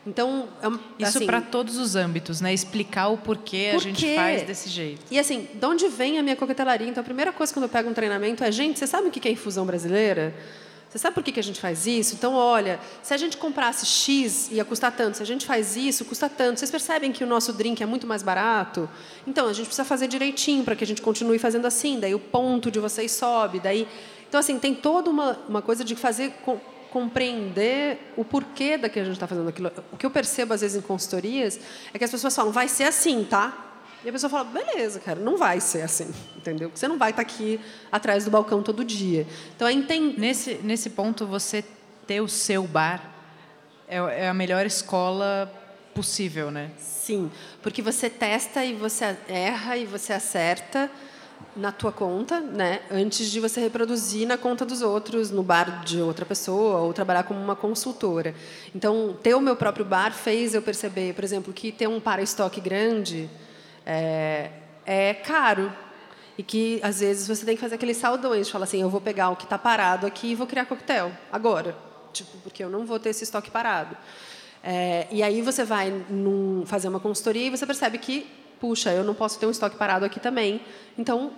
Então, 0.05 0.49
é 0.61 0.67
isso 1.03 1.17
assim, 1.17 1.25
para 1.25 1.39
todos 1.39 1.77
os 1.77 1.95
âmbitos, 1.95 2.41
né? 2.41 2.53
Explicar 2.53 3.07
o 3.07 3.17
porquê 3.17 3.69
por 3.71 3.77
a 3.77 3.83
gente 3.83 4.15
faz 4.15 4.43
desse 4.43 4.69
jeito. 4.69 5.01
E 5.09 5.17
assim, 5.17 5.47
de 5.53 5.65
onde 5.65 5.87
vem 5.87 6.19
a 6.19 6.23
minha 6.23 6.35
coquetelaria? 6.35 6.87
Então, 6.87 7.01
a 7.01 7.05
primeira 7.05 7.31
coisa 7.31 7.53
quando 7.53 7.63
eu 7.63 7.69
pego 7.69 7.89
um 7.89 7.93
treinamento 7.93 8.43
é, 8.43 8.51
gente, 8.51 8.79
você 8.79 8.85
sabe 8.85 9.07
o 9.07 9.11
que 9.11 9.25
é 9.27 9.31
infusão 9.31 9.65
brasileira? 9.65 10.35
Você 10.89 10.99
sabe 10.99 11.15
por 11.15 11.23
que 11.23 11.39
a 11.39 11.43
gente 11.43 11.59
faz 11.59 11.87
isso? 11.87 12.13
Então, 12.13 12.35
olha, 12.35 12.79
se 13.01 13.15
a 13.15 13.17
gente 13.17 13.35
comprasse 13.37 13.83
X, 13.83 14.51
ia 14.51 14.63
custar 14.63 14.91
tanto. 14.91 15.17
Se 15.17 15.23
a 15.23 15.25
gente 15.25 15.43
faz 15.43 15.75
isso, 15.75 16.05
custa 16.05 16.29
tanto. 16.29 16.59
Vocês 16.59 16.69
percebem 16.69 17.11
que 17.11 17.23
o 17.23 17.27
nosso 17.27 17.51
drink 17.51 17.81
é 17.81 17.85
muito 17.85 18.05
mais 18.05 18.21
barato? 18.21 18.87
Então, 19.25 19.47
a 19.47 19.53
gente 19.53 19.65
precisa 19.65 19.83
fazer 19.83 20.07
direitinho 20.07 20.63
para 20.63 20.75
que 20.75 20.83
a 20.83 20.87
gente 20.87 21.01
continue 21.01 21.39
fazendo 21.39 21.65
assim. 21.65 21.99
Daí 21.99 22.13
o 22.13 22.19
ponto 22.19 22.69
de 22.69 22.79
vocês 22.79 23.11
sobe. 23.11 23.59
Daí... 23.59 23.87
Então, 24.29 24.39
assim, 24.39 24.59
tem 24.59 24.75
toda 24.75 25.09
uma, 25.09 25.39
uma 25.49 25.63
coisa 25.63 25.83
de 25.83 25.95
fazer 25.95 26.31
compreender 26.93 28.13
o 28.15 28.23
porquê 28.23 28.77
da 28.77 28.87
que 28.87 28.99
a 28.99 29.03
gente 29.03 29.15
está 29.15 29.25
fazendo 29.25 29.49
aquilo. 29.49 29.71
O 29.91 29.97
que 29.97 30.05
eu 30.05 30.11
percebo 30.11 30.53
às 30.53 30.61
vezes 30.61 30.77
em 30.77 30.81
consultorias 30.81 31.59
é 31.91 31.97
que 31.97 32.03
as 32.03 32.11
pessoas 32.11 32.35
falam, 32.35 32.51
vai 32.51 32.67
ser 32.67 32.83
assim, 32.83 33.23
tá? 33.27 33.71
E 34.05 34.09
a 34.09 34.11
pessoa 34.11 34.29
fala, 34.29 34.43
beleza, 34.43 34.99
cara, 34.99 35.19
não 35.19 35.35
vai 35.35 35.59
ser 35.59 35.81
assim, 35.81 36.13
entendeu? 36.37 36.69
Você 36.69 36.87
não 36.87 36.99
vai 36.99 37.09
estar 37.09 37.23
aqui 37.23 37.59
atrás 37.91 38.25
do 38.25 38.29
balcão 38.29 38.61
todo 38.61 38.85
dia. 38.85 39.25
Então, 39.55 39.67
é 39.67 39.73
entender... 39.73 40.19
Nesse, 40.19 40.53
nesse 40.61 40.91
ponto, 40.91 41.25
você 41.25 41.65
ter 42.05 42.21
o 42.21 42.27
seu 42.27 42.67
bar 42.67 43.11
é, 43.87 43.97
é 44.25 44.29
a 44.29 44.33
melhor 44.33 44.63
escola 44.63 45.51
possível, 45.95 46.51
né? 46.51 46.69
Sim, 46.77 47.31
porque 47.63 47.81
você 47.81 48.07
testa 48.07 48.63
e 48.63 48.73
você 48.73 49.17
erra 49.27 49.77
e 49.77 49.85
você 49.85 50.13
acerta 50.13 50.91
na 51.55 51.71
tua 51.71 51.91
conta, 51.91 52.39
né, 52.39 52.81
antes 52.89 53.29
de 53.29 53.39
você 53.39 53.61
reproduzir 53.61 54.27
na 54.27 54.37
conta 54.37 54.65
dos 54.65 54.81
outros, 54.81 55.31
no 55.31 55.43
bar 55.43 55.83
de 55.83 56.01
outra 56.01 56.25
pessoa 56.25 56.79
ou 56.79 56.93
trabalhar 56.93 57.23
como 57.23 57.39
uma 57.39 57.55
consultora. 57.55 58.33
Então, 58.73 59.15
ter 59.21 59.35
o 59.35 59.41
meu 59.41 59.55
próprio 59.55 59.85
bar 59.85 60.11
fez 60.11 60.53
eu 60.53 60.61
perceber, 60.61 61.13
por 61.13 61.23
exemplo, 61.23 61.53
que 61.53 61.71
ter 61.71 61.87
um 61.87 61.99
para-estoque 61.99 62.59
grande 62.59 63.29
é, 63.85 64.49
é 64.85 65.13
caro 65.13 65.71
e 66.37 66.43
que 66.43 66.79
às 66.81 66.99
vezes 66.99 67.27
você 67.27 67.45
tem 67.45 67.55
que 67.55 67.61
fazer 67.61 67.75
aqueles 67.75 67.97
saldões, 67.97 68.49
fala 68.49 68.63
assim, 68.63 68.81
eu 68.81 68.89
vou 68.89 69.01
pegar 69.01 69.29
o 69.29 69.35
que 69.35 69.43
está 69.43 69.57
parado 69.57 70.07
aqui 70.07 70.31
e 70.31 70.35
vou 70.35 70.47
criar 70.47 70.65
coquetel 70.65 71.11
agora, 71.31 71.75
tipo, 72.11 72.37
porque 72.39 72.63
eu 72.63 72.69
não 72.69 72.85
vou 72.85 72.99
ter 72.99 73.09
esse 73.09 73.23
estoque 73.23 73.51
parado. 73.51 73.95
É, 74.63 75.07
e 75.11 75.21
aí 75.21 75.41
você 75.41 75.65
vai 75.65 75.91
num, 76.09 76.63
fazer 76.65 76.87
uma 76.87 76.99
consultoria 76.99 77.47
e 77.47 77.49
você 77.49 77.65
percebe 77.65 77.97
que, 77.97 78.25
puxa, 78.63 78.93
eu 78.93 79.03
não 79.03 79.13
posso 79.13 79.37
ter 79.37 79.45
um 79.45 79.51
estoque 79.51 79.75
parado 79.75 80.05
aqui 80.05 80.21
também. 80.21 80.61
Então, 80.97 81.33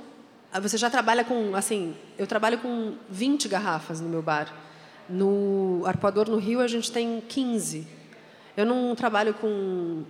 você 0.61 0.77
já 0.77 0.91
trabalha 0.91 1.23
com, 1.23 1.55
assim, 1.55 1.95
eu 2.19 2.27
trabalho 2.27 2.59
com 2.59 2.93
20 3.09 3.47
garrafas 3.47 3.99
no 3.99 4.07
meu 4.07 4.21
bar. 4.21 4.53
No 5.09 5.81
Arpoador, 5.87 6.29
no 6.29 6.37
Rio, 6.37 6.61
a 6.61 6.67
gente 6.67 6.91
tem 6.91 7.19
15. 7.27 7.87
Eu 8.55 8.63
não 8.63 8.93
trabalho 8.93 9.33
com 9.33 10.03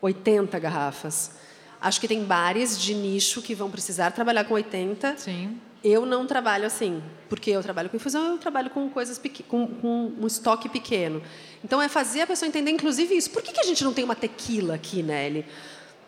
80 0.00 0.58
garrafas. 0.58 1.32
Acho 1.78 2.00
que 2.00 2.08
tem 2.08 2.24
bares 2.24 2.80
de 2.80 2.94
nicho 2.94 3.42
que 3.42 3.54
vão 3.54 3.70
precisar 3.70 4.10
trabalhar 4.12 4.44
com 4.44 4.54
80. 4.54 5.14
Sim. 5.18 5.60
Eu 5.84 6.06
não 6.06 6.26
trabalho 6.26 6.64
assim, 6.64 7.02
porque 7.28 7.50
eu 7.50 7.62
trabalho 7.62 7.90
com 7.90 7.96
infusão, 7.96 8.32
eu 8.32 8.38
trabalho 8.38 8.70
com 8.70 8.88
coisas 8.88 9.20
com, 9.46 9.66
com, 9.66 10.12
um 10.18 10.26
estoque 10.26 10.70
pequeno. 10.70 11.22
Então 11.62 11.82
é 11.82 11.88
fazer 11.88 12.22
a 12.22 12.26
pessoa 12.26 12.48
entender, 12.48 12.70
inclusive, 12.70 13.14
isso. 13.14 13.30
Por 13.30 13.42
que, 13.42 13.52
que 13.52 13.60
a 13.60 13.64
gente 13.64 13.84
não 13.84 13.92
tem 13.92 14.04
uma 14.04 14.16
tequila 14.16 14.74
aqui, 14.74 15.02
Nelly? 15.02 15.44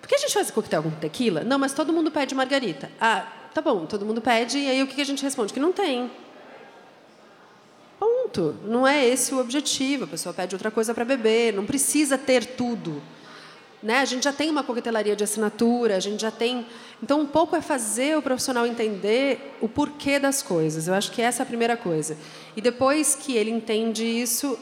Por 0.01 0.09
que 0.09 0.15
a 0.15 0.19
gente 0.19 0.33
faz 0.33 0.51
coquetel 0.51 0.83
com 0.83 0.91
tequila? 0.91 1.45
Não, 1.45 1.59
mas 1.59 1.73
todo 1.73 1.93
mundo 1.93 2.11
pede 2.11 2.35
margarita. 2.35 2.91
Ah, 3.01 3.27
tá 3.55 3.61
bom, 3.61 3.87
todo 3.87 4.05
mundo 4.07 4.21
pede, 4.21 4.59
e 4.59 4.71
aí 4.71 4.83
o 4.83 4.87
que, 4.87 5.01
a 5.01 5.05
gente 5.05 5.23
responde? 5.23 5.53
Que 5.53 5.61
não 5.61 5.73
tem. 5.73 6.11
Ponto. 7.99 8.57
Não 8.65 8.87
é 8.87 9.07
esse 9.07 9.35
o 9.35 9.39
objetivo. 9.39 10.05
A 10.05 10.07
pessoa 10.07 10.33
pede 10.33 10.55
outra 10.55 10.71
coisa 10.71 10.95
para 10.95 11.05
beber, 11.05 11.53
não 11.53 11.67
precisa 11.67 12.17
ter 12.17 12.45
tudo. 12.45 13.03
Né? 13.83 13.99
A 13.99 14.05
gente 14.05 14.25
já 14.25 14.33
tem 14.33 14.51
uma 14.51 14.63
coquetelaria 14.63 15.17
de 15.17 15.25
assinatura, 15.25 15.97
a 15.97 16.01
gente 16.01 16.21
já 16.21 16.31
tem. 16.31 16.67
Então, 17.03 17.21
um 17.21 17.27
pouco 17.27 17.57
é 17.57 17.63
fazer 17.63 18.17
o 18.17 18.23
profissional 18.23 18.67
entender 18.67 19.57
o 19.61 19.69
porquê 19.69 20.19
das 20.19 20.43
coisas. 20.43 20.87
Eu 20.87 20.95
acho 20.95 21.11
que 21.13 21.23
essa 21.23 21.43
é 21.43 21.45
a 21.45 21.47
primeira 21.47 21.77
coisa. 21.77 22.17
E 22.57 22.61
depois 22.61 23.15
que 23.15 23.37
ele 23.37 23.51
entende 23.51 24.05
isso, 24.05 24.59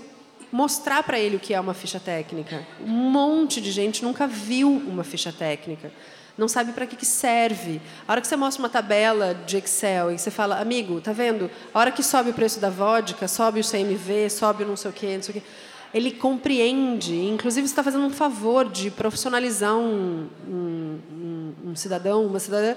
mostrar 0.53 1.03
para 1.03 1.19
ele 1.19 1.37
o 1.37 1.41
que 1.41 1.55
é 1.55 1.61
uma 1.61 1.75
ficha 1.75 2.01
técnica. 2.01 2.67
Um 2.81 2.89
monte 2.89 3.61
de 3.61 3.71
gente 3.71 4.03
nunca 4.03 4.27
viu 4.27 4.71
uma 4.71 5.05
ficha 5.05 5.33
técnica. 5.33 5.93
Não 6.37 6.47
sabe 6.47 6.73
para 6.73 6.87
que, 6.87 6.95
que 6.95 7.07
serve. 7.07 7.81
A 8.07 8.13
hora 8.13 8.21
que 8.21 8.27
você 8.27 8.37
mostra 8.37 8.63
uma 8.63 8.69
tabela 8.69 9.35
de 9.35 9.57
Excel 9.57 10.13
e 10.13 10.19
você 10.19 10.31
fala, 10.31 10.61
amigo, 10.61 11.01
tá 11.01 11.13
vendo? 11.13 11.51
A 11.75 11.79
hora 11.81 11.91
que 11.91 12.03
sobe 12.03 12.31
o 12.31 12.35
preço 12.35 12.61
da 12.61 12.71
vodka, 12.71 13.27
sobe 13.27 13.61
o 13.61 13.69
CMV, 13.69 14.31
sobe 14.31 14.63
o 14.63 14.67
não 14.67 14.77
sei 14.77 14.91
o 14.91 14.95
quê, 14.95 15.17
não 15.17 15.23
sei 15.23 15.37
o 15.37 15.41
quê 15.41 15.47
ele 15.93 16.13
compreende, 16.13 17.15
inclusive 17.15 17.67
está 17.67 17.83
fazendo 17.83 18.05
um 18.05 18.11
favor 18.11 18.69
de 18.69 18.91
profissionalizar 18.91 19.75
um, 19.75 20.29
um, 20.47 20.99
um, 21.11 21.55
um 21.71 21.77
cidadão, 21.77 22.27
uma 22.27 22.39
cidadã, 22.39 22.75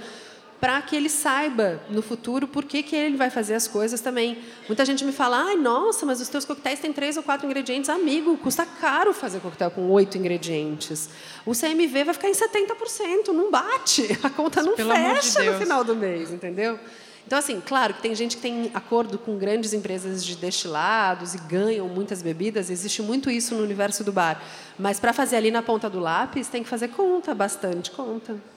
para 0.61 0.79
que 0.83 0.95
ele 0.95 1.09
saiba 1.09 1.81
no 1.89 2.03
futuro 2.03 2.47
por 2.47 2.63
que, 2.63 2.83
que 2.83 2.95
ele 2.95 3.17
vai 3.17 3.31
fazer 3.31 3.55
as 3.55 3.67
coisas 3.67 3.99
também. 3.99 4.37
Muita 4.67 4.85
gente 4.85 5.03
me 5.03 5.11
fala, 5.11 5.45
ai, 5.45 5.55
nossa, 5.55 6.05
mas 6.05 6.21
os 6.21 6.29
teus 6.29 6.45
coquetéis 6.45 6.79
têm 6.79 6.93
três 6.93 7.17
ou 7.17 7.23
quatro 7.23 7.47
ingredientes. 7.47 7.89
Amigo, 7.89 8.37
custa 8.37 8.63
caro 8.63 9.11
fazer 9.11 9.39
coquetel 9.39 9.71
com 9.71 9.89
oito 9.89 10.19
ingredientes. 10.19 11.09
O 11.47 11.53
CMV 11.53 12.03
vai 12.03 12.13
ficar 12.13 12.29
em 12.29 12.33
70%, 12.33 13.29
não 13.29 13.49
bate, 13.49 14.07
a 14.21 14.29
conta 14.29 14.61
não 14.61 14.75
Pelo 14.75 14.93
fecha 14.93 15.41
de 15.41 15.49
no 15.49 15.57
final 15.57 15.83
do 15.83 15.95
mês, 15.95 16.31
entendeu? 16.31 16.79
Então, 17.25 17.39
assim, 17.39 17.59
claro 17.65 17.95
que 17.95 18.01
tem 18.01 18.13
gente 18.13 18.35
que 18.35 18.41
tem 18.41 18.69
acordo 18.73 19.17
com 19.17 19.37
grandes 19.37 19.73
empresas 19.73 20.23
de 20.23 20.35
destilados 20.35 21.33
e 21.33 21.39
ganham 21.39 21.87
muitas 21.87 22.21
bebidas, 22.21 22.69
existe 22.69 23.01
muito 23.01 23.31
isso 23.31 23.55
no 23.55 23.63
universo 23.63 24.03
do 24.03 24.11
bar. 24.11 24.39
Mas 24.77 24.99
para 24.99 25.11
fazer 25.11 25.37
ali 25.37 25.49
na 25.49 25.63
ponta 25.63 25.89
do 25.89 25.99
lápis, 25.99 26.47
tem 26.47 26.61
que 26.61 26.69
fazer 26.69 26.89
conta, 26.89 27.33
bastante 27.33 27.89
conta. 27.89 28.50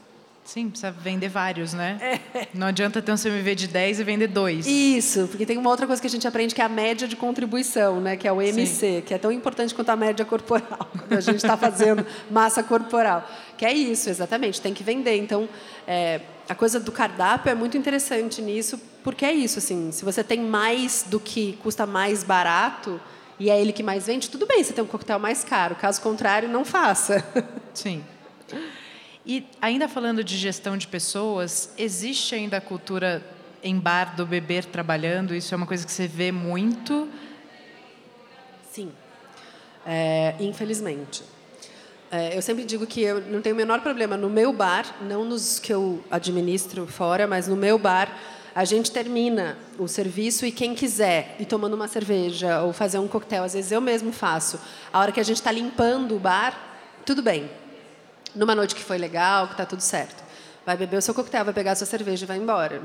Sim, 0.45 0.69
precisa 0.69 0.91
vender 0.93 1.29
vários, 1.29 1.73
né? 1.73 2.21
É. 2.35 2.49
Não 2.53 2.67
adianta 2.67 3.01
ter 3.01 3.11
um 3.11 3.17
CMV 3.17 3.55
de 3.55 3.67
10 3.67 4.01
e 4.01 4.05
vender 4.05 4.27
dois. 4.29 4.67
Isso, 4.67 5.27
porque 5.29 5.47
tem 5.47 5.57
uma 5.57 5.71
outra 5.71 5.87
coisa 5.87 6.01
que 6.01 6.07
a 6.07 6.11
gente 6.11 6.29
aprende 6.29 6.55
que 6.55 6.61
é 6.61 6.65
a 6.65 6.69
média 6.69 7.09
de 7.09 7.17
contribuição, 7.17 7.99
né? 7.99 8.15
que 8.15 8.29
é 8.29 8.33
o 8.33 8.43
MC, 8.43 8.67
Sim. 8.97 9.03
que 9.07 9.15
é 9.15 9.19
tão 9.19 9.33
importante 9.33 9.75
quanto 9.75 9.89
a 9.89 9.97
média 9.97 10.23
corporal, 10.23 10.91
quando 10.93 11.15
a 11.15 11.21
gente 11.23 11.37
está 11.37 11.57
fazendo 11.57 12.07
massa 12.31 12.63
corporal. 12.63 13.27
Que 13.57 13.65
é 13.65 13.73
isso, 13.73 14.11
exatamente, 14.11 14.61
tem 14.61 14.75
que 14.75 14.85
vender. 14.85 15.17
Então, 15.17 15.49
é, 15.87 16.21
a 16.47 16.55
coisa 16.55 16.79
do 16.79 16.93
cardápio 16.93 17.51
é 17.51 17.55
muito 17.55 17.79
interessante 17.79 18.43
nisso, 18.43 18.79
porque 19.03 19.25
é 19.25 19.33
isso, 19.33 19.59
assim, 19.59 19.91
se 19.93 20.05
você 20.05 20.23
tem 20.23 20.41
mais 20.41 21.07
do 21.09 21.19
que 21.19 21.59
custa 21.63 21.87
mais 21.87 22.23
barato 22.23 23.01
e 23.41 23.49
é 23.49 23.59
ele 23.59 23.73
que 23.73 23.83
mais 23.83 24.07
vende, 24.07 24.29
tudo 24.29 24.47
bem, 24.47 24.63
você 24.63 24.75
tem 24.75 24.85
um 24.85 24.87
coquetel 24.87 25.19
mais 25.19 25.43
caro. 25.43 25.75
Caso 25.75 26.03
contrário, 26.03 26.51
não 26.51 26.67
faça. 26.67 27.25
Sim. 27.73 28.05
E 29.27 29.47
ainda 29.61 29.89
falando 29.89 30.23
de 30.23 30.37
gestão 30.37 30.77
de 30.77 30.87
pessoas, 30.87 31.73
existe 31.79 32.35
ainda 32.35 32.59
a 32.59 32.61
cultura 32.61 33.25
em 33.63 33.79
bar 33.79 34.15
do 34.15 34.27
beber 34.27 34.67
trabalhando? 34.67 35.35
Isso 35.35 35.55
é 35.55 35.57
uma 35.57 35.67
coisa 35.67 35.87
que 35.87 35.93
você 35.93 36.07
vê 36.07 36.31
muito? 36.31 37.09
Sim. 38.71 38.93
É, 39.87 40.35
infelizmente. 40.41 41.23
É, 42.11 42.37
eu 42.37 42.43
sempre 42.43 42.65
digo 42.65 42.87
que 42.87 43.01
eu 43.01 43.23
não 43.23 43.41
tenho 43.41 43.55
o 43.55 43.57
menor 43.57 43.81
problema 43.81 44.15
no 44.15 44.29
meu 44.29 44.53
bar, 44.53 44.95
não 45.01 45.25
nos 45.25 45.59
que 45.59 45.73
eu 45.73 46.05
administro 46.11 46.87
fora, 46.87 47.27
mas 47.27 47.49
no 47.49 47.57
meu 47.57 47.79
bar, 47.79 48.15
a 48.55 48.65
gente 48.65 48.91
termina 48.91 49.57
o 49.79 49.89
serviço 49.89 50.45
e 50.45 50.53
quem 50.53 50.75
quiser 50.75 51.35
ir 51.41 51.47
tomando 51.47 51.73
uma 51.73 51.89
cerveja 51.89 52.61
ou 52.61 52.73
fazer 52.75 52.99
um 52.99 53.09
coquetel, 53.09 53.43
às 53.43 53.55
vezes 53.55 53.73
eu 53.73 53.81
mesmo 53.81 54.13
faço. 54.13 54.61
A 54.93 55.01
hora 55.01 55.11
que 55.11 55.19
a 55.19 55.25
gente 55.25 55.39
está 55.39 55.51
limpando 55.51 56.15
o 56.15 56.21
bar, 56.21 56.55
tudo 57.07 57.23
bem. 57.23 57.51
Numa 58.35 58.55
noite 58.55 58.75
que 58.75 58.83
foi 58.83 58.99
legal, 58.99 59.47
que 59.47 59.55
está 59.55 59.65
tudo 59.65 59.81
certo. 59.81 60.23
Vai 60.67 60.77
beber 60.77 60.97
o 60.97 61.03
seu 61.03 61.15
coquetel, 61.15 61.45
vai 61.45 61.55
pegar 61.55 61.73
a 61.73 61.77
sua 61.77 61.87
cerveja 61.87 62.25
e 62.25 62.27
vai 62.27 62.39
embora. 62.39 62.83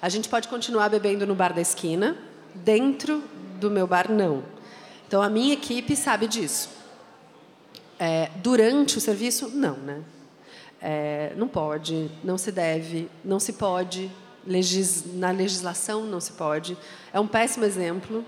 A 0.00 0.08
gente 0.08 0.28
pode 0.28 0.48
continuar 0.48 0.88
bebendo 0.88 1.26
no 1.26 1.34
bar 1.34 1.52
da 1.52 1.60
esquina, 1.60 2.16
dentro 2.54 3.22
do 3.58 3.70
meu 3.70 3.86
bar, 3.86 4.10
não. 4.10 4.44
Então, 5.06 5.22
a 5.22 5.28
minha 5.28 5.54
equipe 5.54 5.96
sabe 5.96 6.28
disso. 6.28 6.68
É, 7.98 8.30
durante 8.36 8.98
o 8.98 9.00
serviço, 9.00 9.48
não, 9.48 9.76
né? 9.76 10.02
É, 10.80 11.32
não 11.36 11.48
pode, 11.48 12.10
não 12.22 12.36
se 12.36 12.52
deve, 12.52 13.08
não 13.24 13.40
se 13.40 13.54
pode, 13.54 14.10
legis, 14.46 15.04
na 15.14 15.30
legislação 15.30 16.04
não 16.04 16.20
se 16.20 16.32
pode. 16.32 16.76
É 17.12 17.18
um 17.18 17.26
péssimo 17.26 17.64
exemplo. 17.64 18.24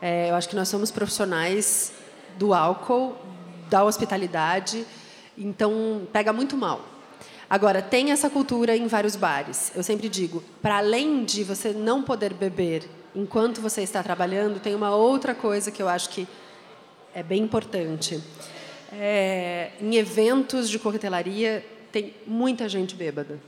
É, 0.00 0.30
eu 0.30 0.34
acho 0.34 0.48
que 0.48 0.56
nós 0.56 0.68
somos 0.68 0.90
profissionais 0.90 1.92
do 2.36 2.52
álcool, 2.52 3.16
da 3.70 3.84
hospitalidade, 3.84 4.84
então 5.36 6.06
pega 6.12 6.32
muito 6.32 6.56
mal. 6.56 6.84
Agora, 7.48 7.82
tem 7.82 8.10
essa 8.12 8.30
cultura 8.30 8.76
em 8.76 8.86
vários 8.86 9.14
bares. 9.14 9.72
Eu 9.74 9.82
sempre 9.82 10.08
digo, 10.08 10.42
para 10.62 10.78
além 10.78 11.24
de 11.24 11.44
você 11.44 11.72
não 11.72 12.02
poder 12.02 12.32
beber 12.32 12.88
enquanto 13.14 13.60
você 13.60 13.82
está 13.82 14.02
trabalhando, 14.02 14.58
tem 14.58 14.74
uma 14.74 14.94
outra 14.94 15.34
coisa 15.34 15.70
que 15.70 15.82
eu 15.82 15.88
acho 15.88 16.08
que 16.08 16.26
é 17.14 17.22
bem 17.22 17.42
importante 17.42 18.22
é, 18.92 19.70
em 19.80 19.96
eventos 19.96 20.68
de 20.68 20.78
coquetelaria 20.78 21.64
tem 21.90 22.14
muita 22.26 22.68
gente 22.68 22.94
bêbada. 22.94 23.40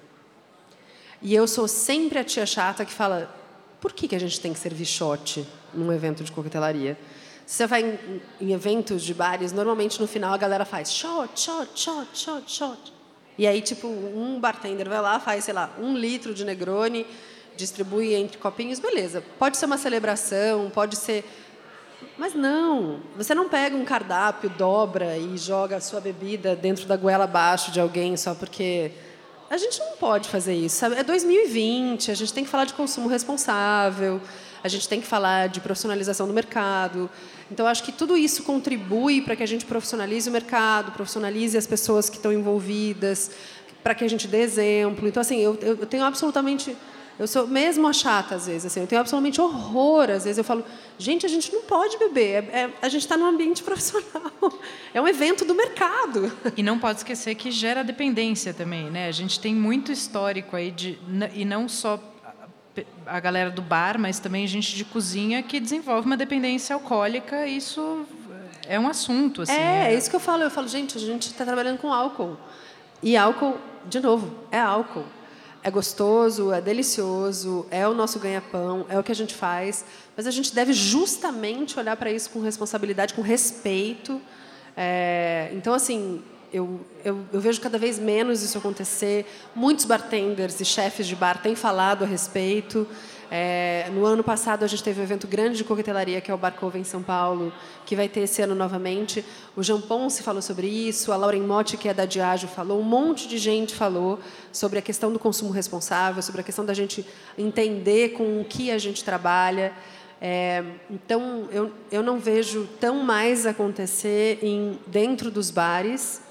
E 1.20 1.35
eu 1.35 1.47
sou 1.47 1.68
sempre 1.68 2.18
a 2.18 2.25
tia 2.25 2.47
chata 2.47 2.85
que 2.85 2.92
fala: 2.92 3.35
por 3.81 3.92
que, 3.92 4.09
que 4.09 4.14
a 4.14 4.18
gente 4.18 4.40
tem 4.40 4.53
que 4.53 4.59
servir 4.59 4.87
shot 4.87 5.47
num 5.73 5.92
evento 5.92 6.25
de 6.25 6.33
coquetelaria? 6.33 6.99
Você 7.46 7.66
vai 7.66 7.83
em, 7.83 8.20
em 8.40 8.52
eventos 8.52 9.02
de 9.02 9.12
bares, 9.12 9.52
normalmente 9.52 10.00
no 10.00 10.07
final 10.07 10.33
a 10.33 10.37
galera 10.37 10.64
faz 10.64 10.92
shot, 10.92 11.38
shot, 11.38 11.70
shot, 11.74 12.09
shot, 12.14 12.50
shot. 12.50 12.92
E 13.37 13.46
aí, 13.46 13.61
tipo, 13.61 13.88
um 13.88 14.38
bartender 14.38 14.88
vai 14.88 15.00
lá, 15.00 15.18
faz, 15.18 15.44
sei 15.44 15.54
lá, 15.54 15.70
um 15.78 15.96
litro 15.96 16.33
de 16.33 16.44
Negroni, 16.44 17.07
distribui 17.57 18.14
entre 18.14 18.38
copinhos, 18.38 18.78
beleza. 18.78 19.22
Pode 19.38 19.57
ser 19.57 19.66
uma 19.66 19.78
celebração, 19.78 20.70
pode 20.70 20.96
ser 20.96 21.24
mas 22.16 22.35
não, 22.35 23.00
você 23.16 23.35
não 23.35 23.48
pega 23.48 23.74
um 23.74 23.85
cardápio, 23.85 24.48
dobra 24.50 25.16
e 25.16 25.37
joga 25.37 25.76
a 25.76 25.80
sua 25.80 26.00
bebida 26.00 26.54
dentro 26.54 26.87
da 26.87 26.96
goela 26.96 27.24
abaixo 27.24 27.72
de 27.72 27.80
alguém 27.80 28.16
só 28.16 28.35
porque 28.35 28.92
a 29.50 29.57
gente 29.57 29.78
não 29.80 29.96
pode 29.96 30.28
fazer 30.28 30.54
isso. 30.54 30.76
Sabe? 30.76 30.96
É 30.96 31.02
2020, 31.02 32.11
a 32.11 32.14
gente 32.14 32.33
tem 32.33 32.44
que 32.44 32.50
falar 32.50 32.64
de 32.64 32.74
consumo 32.74 33.09
responsável. 33.09 34.20
A 34.64 34.68
gente 34.68 34.88
tem 34.88 34.98
que 34.98 35.07
falar 35.07 35.48
de 35.50 35.61
profissionalização 35.61 36.27
do 36.27 36.33
mercado. 36.33 37.11
Então, 37.50 37.66
acho 37.66 37.85
que 37.85 37.92
tudo 37.92 38.16
isso 38.16 38.42
contribui 38.42 39.20
para 39.20 39.37
que 39.37 39.42
a 39.42 39.46
gente 39.46 39.66
profissionalize 39.66 40.27
o 40.27 40.33
mercado, 40.33 40.90
profissionalize 40.92 41.57
as 41.57 41.66
pessoas 41.66 42.09
que 42.09 42.16
estão 42.16 42.33
envolvidas, 42.33 43.31
para 43.83 43.94
que 43.94 44.03
a 44.03 44.09
gente 44.09 44.27
dê 44.27 44.40
exemplo. 44.40 45.07
Então, 45.07 45.20
assim, 45.20 45.38
eu, 45.38 45.55
eu 45.61 45.87
tenho 45.87 46.03
absolutamente 46.03 46.74
eu 47.16 47.29
sou 47.29 47.46
mesmo 47.46 47.87
a 47.87 47.92
chata 47.92 48.35
às 48.35 48.46
vezes, 48.46 48.66
assim, 48.66 48.81
eu 48.81 48.87
tenho 48.88 49.00
absolutamente 49.00 49.40
horror. 49.40 50.11
Às 50.11 50.24
vezes 50.24 50.38
eu 50.38 50.42
falo, 50.42 50.64
gente, 50.98 51.24
a 51.24 51.29
gente 51.29 51.53
não 51.53 51.62
pode 51.62 51.96
beber, 51.96 52.44
é, 52.50 52.62
é, 52.62 52.70
a 52.83 52.88
gente 52.88 53.03
está 53.03 53.16
num 53.16 53.27
ambiente 53.27 53.62
profissional, 53.62 54.33
é 54.92 55.00
um 55.00 55.07
evento 55.07 55.44
do 55.44 55.55
mercado. 55.55 56.33
E 56.57 56.62
não 56.62 56.79
pode 56.79 56.98
esquecer 56.98 57.35
que 57.37 57.50
gera 57.53 57.85
dependência 57.85 58.53
também, 58.53 58.90
né? 58.90 59.07
A 59.07 59.12
gente 59.12 59.38
tem 59.38 59.55
muito 59.55 59.92
histórico 59.92 60.57
aí 60.57 60.70
de 60.72 60.98
e 61.35 61.44
não 61.44 61.68
só 61.68 62.00
a 63.06 63.20
galera 63.20 63.50
do 63.50 63.62
bar, 63.62 63.98
mas 63.98 64.18
também 64.18 64.46
gente 64.46 64.74
de 64.74 64.84
cozinha 64.84 65.42
que 65.42 65.60
desenvolve 65.60 66.06
uma 66.06 66.16
dependência 66.16 66.74
alcoólica. 66.74 67.46
Isso 67.46 68.06
é 68.66 68.78
um 68.78 68.88
assunto, 68.88 69.42
assim. 69.42 69.52
É, 69.52 69.92
é 69.92 69.94
isso 69.94 70.10
que 70.10 70.16
eu 70.16 70.20
falo. 70.20 70.42
Eu 70.42 70.50
falo, 70.50 70.68
gente, 70.68 70.96
a 70.96 71.00
gente 71.00 71.28
está 71.28 71.44
trabalhando 71.44 71.78
com 71.78 71.92
álcool 71.92 72.37
e 73.02 73.16
álcool, 73.16 73.58
de 73.88 74.00
novo, 74.00 74.34
é 74.50 74.58
álcool 74.58 75.04
é 75.64 75.70
gostoso, 75.70 76.52
é 76.52 76.60
delicioso, 76.60 77.66
é 77.70 77.88
o 77.88 77.94
nosso 77.94 78.18
ganha-pão, 78.18 78.84
é 78.87 78.98
o 78.98 79.02
que 79.02 79.10
a 79.10 79.14
gente 79.14 79.34
faz, 79.34 79.82
mas 80.14 80.26
a 80.26 80.30
gente 80.30 80.54
deve 80.54 80.74
justamente 80.74 81.78
olhar 81.78 81.96
para 81.96 82.12
isso 82.12 82.28
com 82.28 82.40
responsabilidade, 82.40 83.14
com 83.14 83.22
respeito. 83.22 84.20
É, 84.76 85.48
então, 85.54 85.72
assim, 85.72 86.22
eu, 86.55 86.81
eu, 87.05 87.19
eu, 87.33 87.40
vejo 87.40 87.61
cada 87.61 87.77
vez 87.77 87.99
menos 87.99 88.40
isso 88.43 88.57
acontecer. 88.57 89.27
Muitos 89.57 89.85
bartenders 89.85 90.61
e 90.61 90.64
chefes 90.64 91.05
de 91.05 91.17
bar 91.17 91.43
têm 91.43 91.57
falado 91.57 92.05
a 92.05 92.07
respeito. 92.07 92.87
É, 93.29 93.90
no 93.93 94.05
ano 94.05 94.23
passado, 94.23 94.64
a 94.64 94.69
gente 94.69 94.81
teve 94.81 95.01
um 95.01 95.03
evento 95.03 95.27
grande 95.27 95.57
de 95.57 95.64
coquetelaria, 95.64 96.21
que 96.21 96.31
é 96.31 96.35
o 96.35 96.38
Barcova 96.38 96.79
em 96.79 96.85
São 96.85 97.03
Paulo, 97.03 97.53
que 97.85 97.97
vai 97.97 98.09
ter 98.09 98.21
esse 98.21 98.40
ano 98.40 98.55
novamente. 98.55 99.25
O 99.57 99.62
Jean 99.64 99.81
Ponce 99.81 100.23
falou 100.23 100.40
sobre 100.40 100.69
isso, 100.69 101.11
a 101.11 101.17
Lauren 101.17 101.43
Motti, 101.43 101.77
que 101.77 101.88
é 101.88 101.95
da 101.95 102.05
Diageo, 102.05 102.49
falou, 102.49 102.79
um 102.79 102.85
monte 102.85 103.27
de 103.27 103.37
gente 103.37 103.75
falou 103.75 104.21
sobre 104.53 104.79
a 104.79 104.83
questão 104.83 105.12
do 105.12 105.19
consumo 105.19 105.51
responsável, 105.51 106.23
sobre 106.23 106.43
a 106.43 106.45
questão 106.45 106.64
da 106.64 106.75
gente 106.75 107.05
entender 107.37 108.11
com 108.11 108.40
o 108.40 108.45
que 108.45 108.71
a 108.71 108.79
gente 108.79 109.03
trabalha. 109.03 109.73
É, 110.21 110.62
então, 110.88 111.49
eu, 111.51 111.73
eu 111.90 112.03
não 112.05 112.21
vejo 112.21 112.69
tão 112.79 113.03
mais 113.03 113.45
acontecer 113.45 114.38
em, 114.40 114.79
dentro 114.87 115.31
dos 115.31 115.51
bares, 115.51 116.23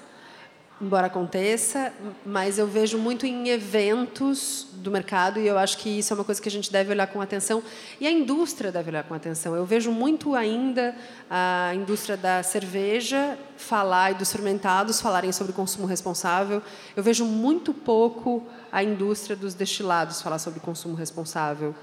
embora 0.84 1.06
aconteça, 1.06 1.92
mas 2.26 2.58
eu 2.58 2.66
vejo 2.66 2.98
muito 2.98 3.24
em 3.24 3.48
eventos 3.48 4.66
do 4.74 4.90
mercado 4.90 5.40
e 5.40 5.46
eu 5.46 5.56
acho 5.56 5.78
que 5.78 5.88
isso 5.88 6.12
é 6.12 6.14
uma 6.14 6.24
coisa 6.24 6.42
que 6.42 6.48
a 6.48 6.52
gente 6.52 6.70
deve 6.70 6.90
olhar 6.90 7.06
com 7.06 7.20
atenção 7.20 7.62
e 7.98 8.06
a 8.06 8.10
indústria 8.10 8.70
deve 8.70 8.90
olhar 8.90 9.02
com 9.02 9.14
atenção. 9.14 9.56
Eu 9.56 9.64
vejo 9.64 9.90
muito 9.90 10.34
ainda 10.34 10.94
a 11.30 11.72
indústria 11.74 12.18
da 12.18 12.42
cerveja 12.42 13.38
falar 13.56 14.10
e 14.10 14.14
dos 14.14 14.30
fermentados 14.30 15.00
falarem 15.00 15.32
sobre 15.32 15.54
consumo 15.54 15.86
responsável. 15.86 16.62
Eu 16.94 17.02
vejo 17.02 17.24
muito 17.24 17.72
pouco 17.72 18.46
a 18.70 18.84
indústria 18.84 19.34
dos 19.34 19.54
destilados 19.54 20.20
falar 20.20 20.38
sobre 20.38 20.60
consumo 20.60 20.94
responsável. 20.94 21.74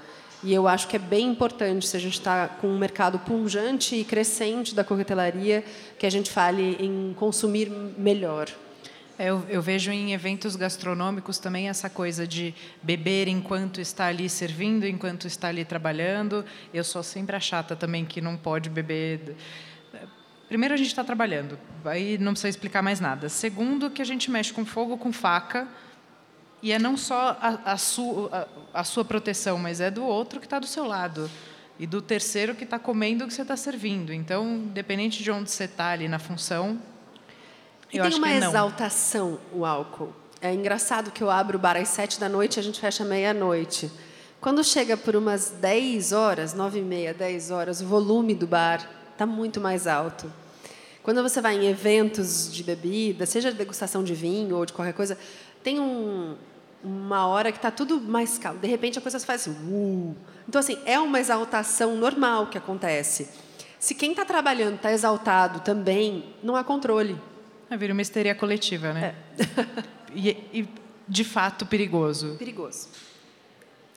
E 0.44 0.52
eu 0.52 0.66
acho 0.66 0.88
que 0.88 0.96
é 0.96 0.98
bem 0.98 1.28
importante, 1.28 1.86
se 1.86 1.96
a 1.96 2.00
gente 2.00 2.14
está 2.14 2.48
com 2.48 2.68
um 2.68 2.78
mercado 2.78 3.18
punjante 3.20 3.94
e 3.94 4.04
crescente 4.04 4.74
da 4.74 4.82
coquetelaria, 4.82 5.64
que 5.98 6.06
a 6.06 6.10
gente 6.10 6.30
fale 6.30 6.76
em 6.80 7.14
consumir 7.14 7.70
melhor. 7.96 8.48
É, 9.22 9.30
eu, 9.30 9.46
eu, 9.48 9.62
vejo 9.62 9.92
em 9.92 10.12
eventos 10.12 10.56
gastronômicos 10.56 11.38
também 11.38 11.68
essa 11.68 11.88
coisa 11.88 12.26
de 12.26 12.52
beber 12.82 13.28
enquanto 13.28 13.80
está 13.80 14.06
ali 14.06 14.28
servindo, 14.28 14.84
enquanto 14.84 15.28
está 15.28 15.46
ali 15.46 15.64
trabalhando. 15.64 16.44
Eu 16.74 16.82
sou 16.82 17.04
sempre 17.04 17.36
a 17.36 17.38
chata 17.38 17.76
também 17.76 18.04
que 18.04 18.20
não 18.20 18.36
pode 18.36 18.68
beber. 18.68 19.36
Primeiro, 20.48 20.74
a 20.74 20.76
gente 20.76 20.88
está 20.88 21.04
trabalhando, 21.04 21.56
aí 21.84 22.18
não 22.18 22.32
precisa 22.32 22.48
explicar 22.48 22.82
mais 22.82 22.98
nada. 22.98 23.28
Segundo, 23.28 23.90
que 23.90 24.02
a 24.02 24.04
gente 24.04 24.28
mexe 24.28 24.52
com 24.52 24.66
fogo, 24.66 24.98
com 24.98 25.12
faca, 25.12 25.68
e 26.60 26.72
é 26.72 26.78
não 26.80 26.96
só 26.96 27.38
a, 27.40 27.74
a, 27.74 27.76
su, 27.76 28.28
a, 28.32 28.48
a 28.74 28.82
sua 28.82 29.04
proteção, 29.04 29.56
mas 29.56 29.80
é 29.80 29.88
do 29.88 30.02
outro 30.02 30.40
que 30.40 30.46
está 30.46 30.58
do 30.58 30.66
seu 30.66 30.84
lado 30.84 31.30
e 31.78 31.86
do 31.86 32.02
terceiro 32.02 32.56
que 32.56 32.64
está 32.64 32.76
comendo 32.76 33.24
o 33.24 33.28
que 33.28 33.34
você 33.34 33.42
está 33.42 33.56
servindo. 33.56 34.12
Então, 34.12 34.44
independente 34.44 35.22
de 35.22 35.30
onde 35.30 35.48
você 35.48 35.62
está 35.66 35.90
ali 35.90 36.08
na 36.08 36.18
função, 36.18 36.80
e 37.92 37.98
eu 37.98 38.08
tem 38.08 38.18
uma 38.18 38.32
exaltação 38.32 39.38
o 39.52 39.64
álcool. 39.66 40.12
É 40.40 40.52
engraçado 40.52 41.10
que 41.10 41.22
eu 41.22 41.30
abro 41.30 41.58
o 41.58 41.60
bar 41.60 41.76
às 41.76 41.88
sete 41.88 42.18
da 42.18 42.28
noite 42.28 42.56
e 42.56 42.60
a 42.60 42.62
gente 42.62 42.80
fecha 42.80 43.04
meia-noite. 43.04 43.90
Quando 44.40 44.64
chega 44.64 44.96
por 44.96 45.14
umas 45.14 45.50
10 45.50 46.12
horas, 46.12 46.52
nove 46.52 46.80
e 46.80 46.82
meia, 46.82 47.14
10 47.14 47.50
horas, 47.52 47.80
o 47.80 47.86
volume 47.86 48.34
do 48.34 48.46
bar 48.46 48.88
está 49.12 49.24
muito 49.24 49.60
mais 49.60 49.86
alto. 49.86 50.32
Quando 51.02 51.22
você 51.22 51.40
vai 51.40 51.54
em 51.56 51.66
eventos 51.68 52.52
de 52.52 52.64
bebida, 52.64 53.26
seja 53.26 53.52
de 53.52 53.58
degustação 53.58 54.02
de 54.02 54.14
vinho 54.14 54.56
ou 54.56 54.66
de 54.66 54.72
qualquer 54.72 54.94
coisa, 54.94 55.16
tem 55.62 55.78
um, 55.78 56.34
uma 56.82 57.26
hora 57.26 57.52
que 57.52 57.58
está 57.58 57.70
tudo 57.70 58.00
mais 58.00 58.38
calmo. 58.38 58.58
De 58.58 58.66
repente 58.66 58.98
a 58.98 59.02
coisa 59.02 59.18
se 59.18 59.26
faz 59.26 59.42
assim. 59.42 59.52
Uh. 59.68 60.16
Então, 60.48 60.58
assim, 60.58 60.76
é 60.84 60.98
uma 60.98 61.20
exaltação 61.20 61.96
normal 61.96 62.48
que 62.48 62.58
acontece. 62.58 63.28
Se 63.78 63.94
quem 63.94 64.10
está 64.10 64.24
trabalhando 64.24 64.76
está 64.76 64.92
exaltado 64.92 65.60
também, 65.60 66.34
não 66.42 66.56
há 66.56 66.64
controle. 66.64 67.16
É, 67.72 67.76
vira 67.76 67.94
uma 67.94 68.02
histeria 68.02 68.34
coletiva, 68.34 68.92
né? 68.92 69.14
É. 69.38 69.44
e, 70.14 70.28
e, 70.52 70.68
de 71.08 71.24
fato, 71.24 71.64
perigoso. 71.64 72.36
Perigoso. 72.38 72.88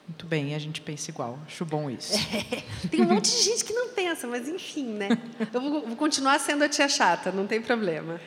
Muito 0.08 0.24
bem, 0.24 0.54
a 0.54 0.58
gente 0.58 0.80
pensa 0.80 1.10
igual. 1.10 1.38
Acho 1.46 1.64
bom 1.64 1.90
isso. 1.90 2.14
É. 2.14 2.88
Tem 2.88 3.02
um 3.02 3.04
monte 3.04 3.30
de 3.30 3.42
gente 3.42 3.64
que 3.64 3.72
não 3.74 3.88
pensa, 3.88 4.26
mas 4.26 4.48
enfim, 4.48 4.86
né? 4.86 5.08
Eu 5.52 5.60
vou, 5.60 5.86
vou 5.88 5.96
continuar 5.96 6.38
sendo 6.38 6.64
a 6.64 6.68
tia 6.68 6.88
chata, 6.88 7.30
não 7.30 7.46
tem 7.46 7.60
problema. 7.60 8.18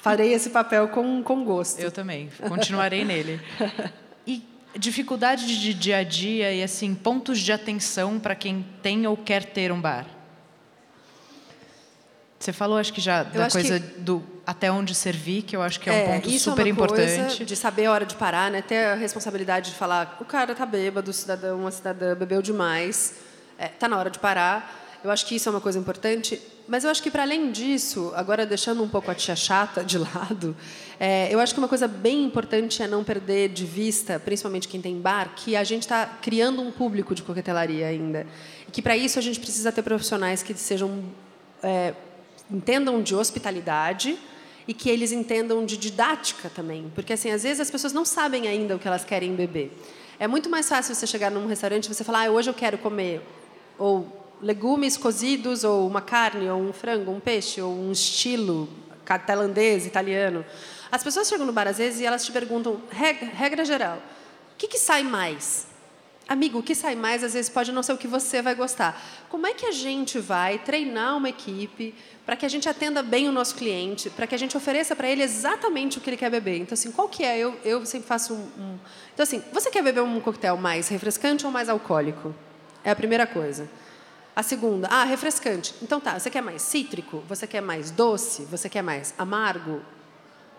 Farei 0.00 0.32
esse 0.32 0.50
papel 0.50 0.88
com, 0.88 1.22
com 1.22 1.44
gosto. 1.44 1.78
Eu 1.78 1.92
também. 1.92 2.30
Continuarei 2.48 3.04
nele. 3.04 3.40
E 4.26 4.42
dificuldade 4.76 5.46
de 5.46 5.74
dia 5.74 5.98
a 5.98 6.02
dia 6.02 6.52
e 6.52 6.62
assim 6.62 6.94
pontos 6.94 7.38
de 7.38 7.52
atenção 7.52 8.18
para 8.18 8.34
quem 8.34 8.64
tem 8.82 9.06
ou 9.06 9.16
quer 9.16 9.44
ter 9.44 9.70
um 9.70 9.80
bar. 9.80 10.17
Você 12.38 12.52
falou, 12.52 12.78
acho 12.78 12.92
que 12.92 13.00
já 13.00 13.24
da 13.24 13.50
coisa 13.50 13.80
que... 13.80 14.00
do 14.00 14.22
até 14.46 14.70
onde 14.72 14.94
servir, 14.94 15.42
que 15.42 15.54
eu 15.54 15.60
acho 15.60 15.78
que 15.78 15.90
é, 15.90 15.92
um 15.92 15.96
é, 15.96 16.20
ponto 16.20 16.30
super 16.38 16.66
é 16.66 16.70
importante. 16.70 17.44
de 17.44 17.56
saber 17.56 17.86
a 17.86 17.92
hora 17.92 18.06
de 18.06 18.14
parar, 18.14 18.50
né? 18.50 18.62
Ter 18.62 18.86
a 18.86 18.94
responsabilidade 18.94 19.72
de 19.72 19.76
falar, 19.76 20.16
o 20.20 20.24
cara 20.24 20.54
tá 20.54 20.64
bêbado, 20.64 21.10
o 21.10 21.14
cidadão, 21.14 21.58
uma 21.58 21.70
cidadã 21.70 22.14
bebeu 22.14 22.40
demais, 22.40 23.14
é, 23.58 23.68
tá 23.68 23.88
na 23.88 23.98
hora 23.98 24.08
de 24.08 24.18
parar. 24.18 24.86
Eu 25.02 25.10
acho 25.10 25.26
que 25.26 25.34
isso 25.34 25.48
é 25.48 25.52
uma 25.52 25.60
coisa 25.60 25.78
importante. 25.78 26.40
Mas 26.66 26.84
eu 26.84 26.90
acho 26.90 27.02
que, 27.02 27.10
para 27.10 27.22
além 27.22 27.50
disso, 27.50 28.12
agora 28.14 28.44
deixando 28.44 28.82
um 28.82 28.88
pouco 28.88 29.10
a 29.10 29.14
tia 29.14 29.36
chata 29.36 29.84
de 29.84 29.96
lado, 29.98 30.56
é, 30.98 31.28
eu 31.32 31.40
acho 31.40 31.54
que 31.54 31.60
uma 31.60 31.68
coisa 31.68 31.86
bem 31.86 32.24
importante 32.24 32.82
é 32.82 32.86
não 32.86 33.04
perder 33.04 33.48
de 33.50 33.64
vista, 33.64 34.18
principalmente 34.18 34.66
quem 34.66 34.80
tem 34.80 35.00
bar, 35.00 35.32
que 35.36 35.56
a 35.56 35.64
gente 35.64 35.82
está 35.82 36.06
criando 36.06 36.62
um 36.62 36.70
público 36.70 37.14
de 37.14 37.22
coquetelaria 37.22 37.86
ainda. 37.86 38.26
E 38.66 38.70
que, 38.70 38.82
para 38.82 38.96
isso, 38.96 39.18
a 39.18 39.22
gente 39.22 39.40
precisa 39.40 39.70
ter 39.70 39.82
profissionais 39.82 40.42
que 40.42 40.54
sejam 40.54 41.04
é, 41.62 41.94
entendam 42.50 43.02
de 43.02 43.14
hospitalidade 43.14 44.18
e 44.66 44.74
que 44.74 44.90
eles 44.90 45.12
entendam 45.12 45.64
de 45.64 45.76
didática 45.76 46.50
também, 46.50 46.90
porque 46.94 47.12
assim 47.12 47.30
às 47.30 47.42
vezes 47.42 47.60
as 47.60 47.70
pessoas 47.70 47.92
não 47.92 48.04
sabem 48.04 48.46
ainda 48.46 48.76
o 48.76 48.78
que 48.78 48.86
elas 48.86 49.04
querem 49.04 49.34
beber. 49.34 49.72
É 50.18 50.26
muito 50.26 50.50
mais 50.50 50.68
fácil 50.68 50.94
você 50.94 51.06
chegar 51.06 51.30
num 51.30 51.46
restaurante 51.46 51.86
e 51.86 51.94
você 51.94 52.04
falar, 52.04 52.26
ah, 52.26 52.30
hoje 52.30 52.50
eu 52.50 52.54
quero 52.54 52.76
comer 52.78 53.22
ou 53.78 54.36
legumes 54.42 54.96
cozidos 54.96 55.64
ou 55.64 55.86
uma 55.86 56.00
carne 56.00 56.48
ou 56.50 56.60
um 56.60 56.72
frango, 56.72 57.10
um 57.10 57.20
peixe 57.20 57.62
ou 57.62 57.72
um 57.72 57.92
estilo 57.92 58.68
tailandês, 59.26 59.86
italiano. 59.86 60.44
As 60.92 61.02
pessoas 61.02 61.28
chegam 61.28 61.46
no 61.46 61.52
bar 61.52 61.66
às 61.66 61.78
vezes 61.78 62.00
e 62.00 62.04
elas 62.04 62.24
te 62.24 62.32
perguntam 62.32 62.80
regra, 62.90 63.28
regra 63.28 63.64
geral, 63.64 63.96
o 64.52 64.56
que, 64.58 64.68
que 64.68 64.78
sai 64.78 65.02
mais? 65.02 65.66
Amigo, 66.28 66.58
o 66.58 66.62
que 66.62 66.74
sai 66.74 66.94
mais 66.94 67.24
às 67.24 67.32
vezes 67.32 67.48
pode 67.48 67.72
não 67.72 67.82
ser 67.82 67.94
o 67.94 67.96
que 67.96 68.06
você 68.06 68.42
vai 68.42 68.54
gostar. 68.54 69.00
Como 69.30 69.46
é 69.46 69.54
que 69.54 69.64
a 69.64 69.72
gente 69.72 70.18
vai 70.18 70.58
treinar 70.58 71.16
uma 71.16 71.30
equipe 71.30 71.94
para 72.26 72.36
que 72.36 72.44
a 72.44 72.48
gente 72.50 72.68
atenda 72.68 73.02
bem 73.02 73.26
o 73.28 73.32
nosso 73.32 73.54
cliente, 73.54 74.10
para 74.10 74.26
que 74.26 74.34
a 74.34 74.38
gente 74.38 74.54
ofereça 74.54 74.94
para 74.94 75.08
ele 75.08 75.22
exatamente 75.22 75.96
o 75.96 76.00
que 76.02 76.10
ele 76.10 76.18
quer 76.18 76.30
beber? 76.30 76.58
Então, 76.58 76.74
assim, 76.74 76.92
qual 76.92 77.08
que 77.08 77.24
é? 77.24 77.38
Eu, 77.38 77.58
eu 77.64 77.86
sempre 77.86 78.06
faço 78.06 78.34
um, 78.34 78.62
um... 78.62 78.78
Então, 79.14 79.22
assim, 79.22 79.42
você 79.50 79.70
quer 79.70 79.82
beber 79.82 80.02
um 80.02 80.20
coquetel 80.20 80.58
mais 80.58 80.88
refrescante 80.88 81.46
ou 81.46 81.50
mais 81.50 81.70
alcoólico? 81.70 82.34
É 82.84 82.90
a 82.90 82.96
primeira 82.96 83.26
coisa. 83.26 83.66
A 84.36 84.42
segunda, 84.42 84.86
ah, 84.88 85.04
refrescante. 85.04 85.74
Então 85.82 85.98
tá, 85.98 86.16
você 86.18 86.30
quer 86.30 86.42
mais 86.42 86.62
cítrico? 86.62 87.24
Você 87.26 87.46
quer 87.46 87.60
mais 87.60 87.90
doce? 87.90 88.42
Você 88.42 88.68
quer 88.68 88.82
mais 88.82 89.12
amargo? 89.18 89.80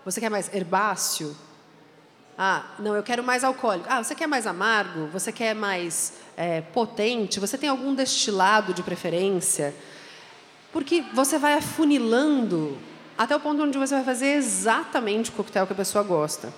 Você 0.04 0.20
quer 0.20 0.28
mais 0.28 0.52
herbáceo? 0.52 1.34
Ah, 2.42 2.64
não, 2.78 2.96
eu 2.96 3.02
quero 3.02 3.22
mais 3.22 3.44
alcoólico. 3.44 3.86
Ah, 3.90 4.02
você 4.02 4.14
quer 4.14 4.26
mais 4.26 4.46
amargo? 4.46 5.08
Você 5.08 5.30
quer 5.30 5.54
mais 5.54 6.14
é, 6.34 6.62
potente? 6.62 7.38
Você 7.38 7.58
tem 7.58 7.68
algum 7.68 7.94
destilado 7.94 8.72
de 8.72 8.82
preferência? 8.82 9.74
Porque 10.72 11.04
você 11.12 11.38
vai 11.38 11.52
afunilando 11.52 12.78
até 13.18 13.36
o 13.36 13.40
ponto 13.40 13.62
onde 13.62 13.76
você 13.76 13.94
vai 13.94 14.04
fazer 14.04 14.28
exatamente 14.28 15.28
o 15.28 15.34
coquetel 15.34 15.66
que 15.66 15.74
a 15.74 15.76
pessoa 15.76 16.02
gosta. 16.02 16.50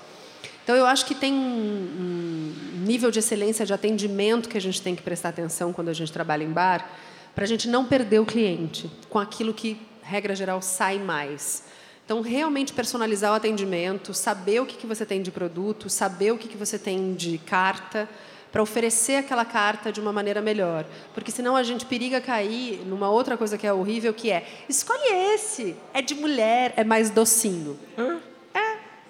Então, 0.63 0.77
eu 0.77 0.87
acho 0.87 1.05
que 1.05 1.17
tem 1.17 1.35
um, 1.35 2.55
nível 2.87 3.11
de 3.11 3.19
excelência 3.19 3.67
de 3.67 3.73
atendimento 3.73 4.49
que 4.49 4.57
a 4.57 4.61
gente 4.61 4.81
tem 4.81 4.95
que 4.95 5.03
prestar 5.03 5.31
atenção 5.31 5.73
quando 5.73 5.89
a 5.89 5.93
gente 5.93 6.13
trabalha 6.13 6.45
em 6.45 6.53
bar, 6.53 6.89
para 7.35 7.43
a 7.43 7.49
gente 7.49 7.67
não 7.67 7.85
perder 7.85 8.21
o 8.21 8.25
cliente 8.25 8.89
com 9.11 9.19
aquilo 9.19 9.53
que, 9.53 9.77
regra 10.01 10.33
geral, 10.37 10.63
sai 10.63 11.01
mais. 11.01 11.65
Então, 12.13 12.21
realmente 12.21 12.75
personalizar 12.75 13.33
o 13.33 13.37
atendimento, 13.37 14.13
saber 14.13 14.61
o 14.61 14.67
que, 14.67 14.77
que 14.77 14.87
você 14.87 15.07
tem 15.07 15.23
de 15.23 15.31
produto, 15.31 15.89
saber 15.89 16.31
o 16.31 16.37
que, 16.37 16.47
que 16.47 16.59
você 16.59 16.79
tem 16.79 17.15
de 17.15 17.39
carta, 17.39 18.07
para 18.53 18.63
oferecer 18.63 19.17
aquela 19.17 19.47
carta 19.47 19.91
de 19.91 19.99
uma 19.99 20.13
maneira 20.13 20.43
melhor. 20.43 20.85
Porque 21.15 21.31
senão 21.31 21.57
a 21.57 21.63
gente 21.63 21.87
periga 21.87 22.21
cair 22.21 22.83
numa 22.85 23.09
outra 23.09 23.39
coisa 23.39 23.57
que 23.57 23.67
é 23.67 23.73
horrível, 23.73 24.13
que 24.13 24.31
é 24.31 24.47
escolhe 24.69 25.11
esse, 25.35 25.75
é 25.95 26.03
de 26.03 26.15
mulher, 26.15 26.75
é 26.77 26.85
mais 26.85 27.09
docinho. 27.09 27.79
Hã? 27.97 28.21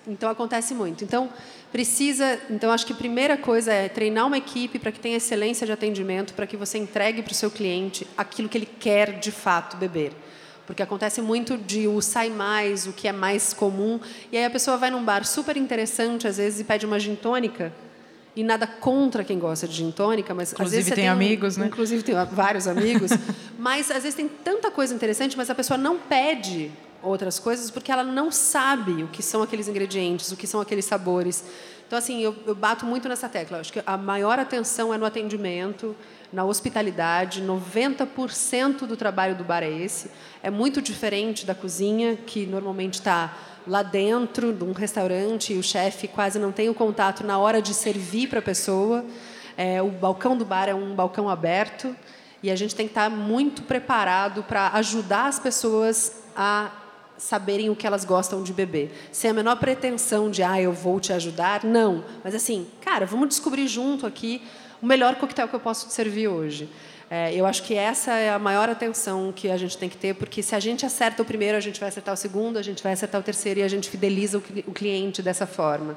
Então 0.07 0.31
acontece 0.31 0.73
muito. 0.73 1.03
Então 1.03 1.29
precisa, 1.73 2.39
então 2.49 2.71
acho 2.71 2.87
que 2.87 2.93
a 2.93 2.97
primeira 2.97 3.37
coisa 3.37 3.73
é 3.73 3.89
treinar 3.89 4.29
uma 4.29 4.39
equipe 4.39 4.79
para 4.79 4.93
que 4.93 5.01
tenha 5.01 5.17
excelência 5.17 5.67
de 5.67 5.73
atendimento, 5.73 6.35
para 6.35 6.47
que 6.47 6.57
você 6.57 6.79
entregue 6.79 7.21
para 7.21 7.33
o 7.33 7.35
seu 7.35 7.51
cliente 7.51 8.07
aquilo 8.17 8.49
que 8.49 8.59
ele 8.59 8.69
quer 8.79 9.19
de 9.19 9.33
fato 9.33 9.77
beber. 9.77 10.13
Porque 10.67 10.83
acontece 10.83 11.21
muito 11.21 11.57
de 11.57 11.89
o 11.89 12.01
sai 12.01 12.31
mais, 12.31 12.87
o 12.87 12.93
que 12.93 13.09
é 13.09 13.13
mais 13.13 13.53
comum, 13.53 14.01
e 14.31 14.37
aí 14.37 14.45
a 14.45 14.51
pessoa 14.51 14.77
vai 14.77 14.91
num 14.91 15.05
bar 15.05 15.25
super 15.25 15.57
interessante 15.57 16.27
às 16.29 16.37
vezes 16.37 16.61
e 16.61 16.65
pede 16.65 16.87
uma 16.87 16.99
gin 16.99 17.17
tônica. 17.17 17.73
E 18.35 18.43
nada 18.43 18.67
contra 18.67 19.23
quem 19.23 19.39
gosta 19.39 19.69
de 19.69 19.75
gin 19.75 19.91
tônica, 19.91 20.33
mas 20.33 20.53
inclusive 20.53 20.79
às 20.79 20.85
vezes 20.85 20.95
tem, 20.95 21.05
tem 21.05 21.09
amigos, 21.09 21.57
um, 21.57 21.61
né? 21.61 21.67
Inclusive 21.67 22.03
tem 22.03 22.15
vários 22.31 22.67
amigos, 22.67 23.11
mas 23.59 23.91
às 23.91 24.05
vezes 24.05 24.15
tem 24.15 24.29
tanta 24.29 24.71
coisa 24.71 24.95
interessante, 24.95 25.37
mas 25.37 25.51
a 25.51 25.55
pessoa 25.55 25.77
não 25.77 25.99
pede 25.99 26.71
outras 27.03 27.39
coisas 27.39 27.71
porque 27.71 27.91
ela 27.91 28.05
não 28.05 28.31
sabe 28.31 29.03
o 29.03 29.09
que 29.09 29.23
são 29.23 29.43
aqueles 29.43 29.69
ingredientes, 29.69 30.31
o 30.31 30.37
que 30.37 30.47
são 30.47 30.61
aqueles 30.61 30.85
sabores. 30.85 31.45
Então, 31.87 31.99
assim, 31.99 32.23
eu, 32.23 32.35
eu 32.47 32.55
bato 32.55 32.87
muito 32.87 33.07
nessa 33.07 33.29
tecla. 33.29 33.59
Eu 33.59 33.61
acho 33.61 33.73
que 33.73 33.83
a 33.85 33.99
maior 33.99 34.39
atenção 34.39 34.95
é 34.95 34.97
no 34.97 35.05
atendimento, 35.05 35.95
na 36.33 36.45
hospitalidade. 36.45 37.43
90% 37.43 38.87
do 38.87 38.97
trabalho 38.97 39.35
do 39.35 39.45
bar 39.45 39.63
é 39.63 39.71
esse. 39.71 40.11
É 40.43 40.51
muito 40.51 40.81
diferente 40.81 41.45
da 41.45 41.55
cozinha, 41.55 42.17
que 42.17 42.47
normalmente 42.47 42.95
está 42.95 43.37
lá 43.67 43.83
dentro 43.83 44.53
de 44.53 44.65
um 44.65 44.73
restaurante 44.73 45.53
e 45.53 45.59
o 45.59 45.63
chefe 45.63 46.09
quase 46.09 46.39
não 46.39 46.51
tem 46.51 46.69
o 46.69 46.75
contato 46.75 47.25
na 47.25 47.39
hora 47.39 47.61
de 47.61 47.75
servir 47.75 48.29
para 48.29 48.39
a 48.39 48.43
pessoa. 48.43 49.05
É, 49.57 49.83
o 49.83 49.91
balcão 49.91 50.37
do 50.37 50.45
bar 50.45 50.69
é 50.69 50.75
um 50.75 50.95
balcão 50.95 51.29
aberto 51.29 51.95
e 52.43 52.51
a 52.51 52.57
gente 52.57 52.75
tem 52.75 52.87
que 52.87 52.91
estar 52.91 53.11
tá 53.11 53.17
muito 53.17 53.63
preparado 53.63 54.43
para 54.43 54.69
ajudar 54.75 55.27
as 55.27 55.39
pessoas 55.39 56.23
a 56.35 56.71
saberem 57.17 57.71
o 57.71 57.77
que 57.77 57.87
elas 57.87 58.05
gostam 58.05 58.43
de 58.43 58.53
beber. 58.53 58.93
Sem 59.13 59.31
a 59.31 59.35
menor 59.35 59.57
pretensão 59.57 60.29
de, 60.29 60.43
ah, 60.43 60.61
eu 60.61 60.73
vou 60.73 60.99
te 60.99 61.13
ajudar. 61.13 61.63
Não. 61.63 62.05
Mas 62.25 62.35
assim, 62.35 62.67
cara, 62.81 63.07
vamos 63.07 63.29
descobrir 63.29 63.69
junto 63.69 64.07
aqui 64.07 64.43
o 64.83 64.87
melhor 64.87 65.15
coquetel 65.15 65.49
que 65.49 65.55
eu 65.55 65.61
posso 65.61 65.87
te 65.87 65.95
servir 65.95 66.29
hoje. 66.29 66.69
É, 67.09 67.35
eu 67.35 67.47
acho 67.47 67.63
que 67.63 67.75
essa 67.75 68.13
é 68.13 68.31
a 68.31 68.39
maior 68.39 68.69
atenção 68.69 69.33
que 69.35 69.51
a 69.51 69.57
gente 69.57 69.77
tem 69.77 69.89
que 69.89 69.97
ter, 69.97 70.15
porque 70.15 70.43
se 70.43 70.55
a 70.55 70.61
gente 70.61 70.85
acerta 70.85 71.23
o 71.23 71.25
primeiro, 71.25 71.57
a 71.57 71.61
gente 71.61 71.79
vai 71.79 71.89
acertar 71.91 72.15
o 72.15 72.17
segundo, 72.17 72.59
a 72.59 72.63
gente 72.63 72.83
vai 72.83 72.93
acertar 72.93 73.21
o 73.21 73.25
terceiro 73.25 73.61
e 73.61 73.63
a 73.63 73.69
gente 73.69 73.89
fideliza 73.89 74.39
o 74.39 74.73
cliente 74.73 75.23
dessa 75.23 75.47
forma. 75.47 75.97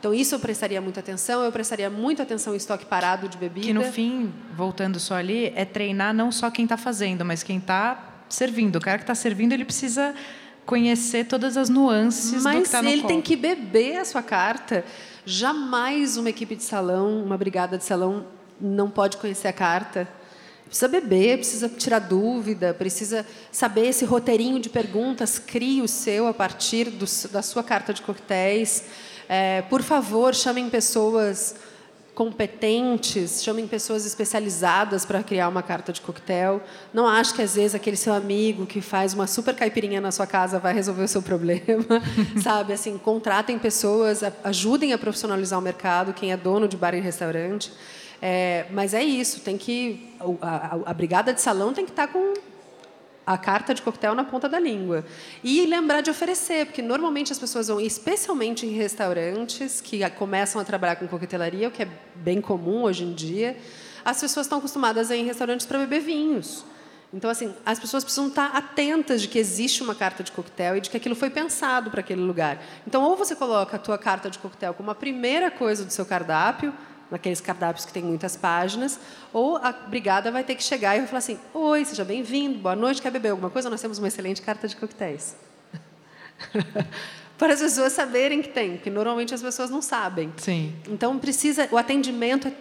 Então, 0.00 0.14
isso 0.14 0.34
eu 0.34 0.38
prestaria 0.38 0.80
muita 0.80 1.00
atenção. 1.00 1.44
Eu 1.44 1.52
prestaria 1.52 1.90
muita 1.90 2.22
atenção 2.22 2.54
em 2.54 2.56
estoque 2.56 2.86
parado 2.86 3.28
de 3.28 3.36
bebida. 3.36 3.66
Que, 3.66 3.74
no 3.74 3.84
fim, 3.84 4.32
voltando 4.56 4.98
só 4.98 5.14
ali, 5.16 5.52
é 5.54 5.66
treinar 5.66 6.14
não 6.14 6.32
só 6.32 6.50
quem 6.50 6.64
está 6.64 6.78
fazendo, 6.78 7.22
mas 7.22 7.42
quem 7.42 7.58
está 7.58 8.22
servindo. 8.26 8.76
O 8.76 8.80
cara 8.80 8.96
que 8.96 9.04
está 9.04 9.14
servindo, 9.14 9.52
ele 9.52 9.64
precisa 9.64 10.14
conhecer 10.64 11.26
todas 11.26 11.58
as 11.58 11.68
nuances 11.68 12.42
Mas 12.42 12.54
do 12.54 12.60
que 12.62 12.66
está 12.66 12.80
no 12.80 12.88
ele 12.88 13.02
copo. 13.02 13.08
tem 13.12 13.20
que 13.20 13.36
beber 13.36 13.98
a 13.98 14.04
sua 14.06 14.22
carta. 14.22 14.86
Jamais 15.24 16.16
uma 16.16 16.30
equipe 16.30 16.56
de 16.56 16.62
salão, 16.62 17.22
uma 17.22 17.36
brigada 17.36 17.76
de 17.76 17.84
salão 17.84 18.26
não 18.60 18.90
pode 18.90 19.16
conhecer 19.16 19.48
a 19.48 19.52
carta. 19.52 20.08
Precisa 20.66 20.88
beber, 20.88 21.38
precisa 21.38 21.68
tirar 21.68 21.98
dúvida, 21.98 22.72
precisa 22.72 23.26
saber 23.50 23.88
esse 23.88 24.04
roteirinho 24.04 24.60
de 24.60 24.68
perguntas, 24.68 25.38
crie 25.38 25.82
o 25.82 25.88
seu 25.88 26.28
a 26.28 26.34
partir 26.34 26.90
do, 26.90 27.06
da 27.30 27.42
sua 27.42 27.64
carta 27.64 27.92
de 27.92 28.02
coquetéis. 28.02 28.84
É, 29.28 29.62
por 29.62 29.82
favor, 29.82 30.34
chamem 30.34 30.70
pessoas 30.70 31.56
competentes, 32.14 33.42
chamem 33.42 33.66
pessoas 33.66 34.04
especializadas 34.04 35.04
para 35.04 35.22
criar 35.22 35.48
uma 35.48 35.62
carta 35.62 35.92
de 35.92 36.00
coquetel. 36.00 36.60
Não 36.92 37.06
acho 37.06 37.34
que 37.34 37.42
às 37.42 37.54
vezes 37.54 37.74
aquele 37.74 37.96
seu 37.96 38.12
amigo 38.12 38.66
que 38.66 38.80
faz 38.80 39.14
uma 39.14 39.26
super 39.26 39.54
caipirinha 39.54 40.00
na 40.00 40.10
sua 40.10 40.26
casa 40.26 40.58
vai 40.58 40.74
resolver 40.74 41.04
o 41.04 41.08
seu 41.08 41.22
problema, 41.22 42.02
sabe? 42.42 42.72
Assim, 42.72 42.98
contratem 42.98 43.58
pessoas, 43.58 44.22
ajudem 44.44 44.92
a 44.92 44.98
profissionalizar 44.98 45.58
o 45.58 45.62
mercado, 45.62 46.12
quem 46.12 46.32
é 46.32 46.36
dono 46.36 46.68
de 46.68 46.76
bar 46.76 46.94
e 46.94 47.00
restaurante. 47.00 47.72
É, 48.22 48.66
mas 48.70 48.92
é 48.92 49.02
isso, 49.02 49.40
tem 49.40 49.56
que 49.56 50.14
a, 50.42 50.48
a, 50.48 50.90
a 50.90 50.94
brigada 50.94 51.32
de 51.32 51.40
salão 51.40 51.72
tem 51.72 51.86
que 51.86 51.90
estar 51.90 52.06
tá 52.06 52.12
com 52.12 52.34
a 53.32 53.38
carta 53.38 53.72
de 53.72 53.80
coquetel 53.80 54.14
na 54.14 54.24
ponta 54.24 54.48
da 54.48 54.58
língua. 54.58 55.04
E 55.42 55.64
lembrar 55.64 56.00
de 56.00 56.10
oferecer, 56.10 56.66
porque 56.66 56.82
normalmente 56.82 57.30
as 57.30 57.38
pessoas 57.38 57.68
vão, 57.68 57.80
especialmente 57.80 58.66
em 58.66 58.70
restaurantes 58.70 59.80
que 59.80 60.08
começam 60.10 60.60
a 60.60 60.64
trabalhar 60.64 60.96
com 60.96 61.06
coquetelaria, 61.06 61.68
o 61.68 61.70
que 61.70 61.84
é 61.84 61.88
bem 62.16 62.40
comum 62.40 62.82
hoje 62.82 63.04
em 63.04 63.14
dia, 63.14 63.56
as 64.04 64.20
pessoas 64.20 64.46
estão 64.46 64.58
acostumadas 64.58 65.10
a 65.12 65.16
ir 65.16 65.20
em 65.20 65.24
restaurantes 65.26 65.64
para 65.64 65.78
beber 65.78 66.00
vinhos. 66.00 66.64
Então, 67.12 67.30
assim, 67.30 67.54
as 67.64 67.78
pessoas 67.78 68.02
precisam 68.02 68.28
estar 68.28 68.56
atentas 68.56 69.22
de 69.22 69.28
que 69.28 69.38
existe 69.38 69.82
uma 69.82 69.94
carta 69.94 70.22
de 70.22 70.32
coquetel 70.32 70.76
e 70.76 70.80
de 70.80 70.90
que 70.90 70.96
aquilo 70.96 71.14
foi 71.14 71.30
pensado 71.30 71.90
para 71.90 72.00
aquele 72.00 72.22
lugar. 72.22 72.60
Então, 72.86 73.02
ou 73.02 73.16
você 73.16 73.36
coloca 73.36 73.76
a 73.76 73.80
tua 73.80 73.98
carta 73.98 74.28
de 74.28 74.38
coquetel 74.38 74.74
como 74.74 74.90
a 74.90 74.94
primeira 74.94 75.50
coisa 75.50 75.84
do 75.84 75.92
seu 75.92 76.06
cardápio, 76.06 76.72
naqueles 77.10 77.40
cardápios 77.40 77.84
que 77.84 77.92
tem 77.92 78.02
muitas 78.02 78.36
páginas, 78.36 78.98
ou 79.32 79.56
a 79.56 79.72
brigada 79.72 80.30
vai 80.30 80.44
ter 80.44 80.54
que 80.54 80.62
chegar 80.62 80.96
e 80.96 81.00
vai 81.00 81.08
falar 81.08 81.18
assim: 81.18 81.38
Oi, 81.52 81.84
seja 81.84 82.04
bem-vindo, 82.04 82.58
boa 82.58 82.76
noite, 82.76 83.02
quer 83.02 83.10
beber 83.10 83.30
alguma 83.30 83.50
coisa? 83.50 83.68
Nós 83.68 83.80
temos 83.80 83.98
uma 83.98 84.08
excelente 84.08 84.40
carta 84.40 84.68
de 84.68 84.76
coquetéis. 84.76 85.36
Para 87.36 87.54
as 87.54 87.60
pessoas 87.60 87.92
saberem 87.94 88.42
que 88.42 88.50
tem, 88.50 88.72
porque 88.72 88.90
normalmente 88.90 89.34
as 89.34 89.42
pessoas 89.42 89.70
não 89.70 89.80
sabem. 89.80 90.30
Sim. 90.36 90.74
Então 90.88 91.18
precisa, 91.18 91.68
o 91.72 91.78
atendimento 91.78 92.48
é 92.48 92.52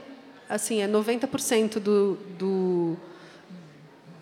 assim, 0.50 0.82
é 0.82 0.88
90% 0.88 1.80
do, 1.80 2.18
do 2.38 2.98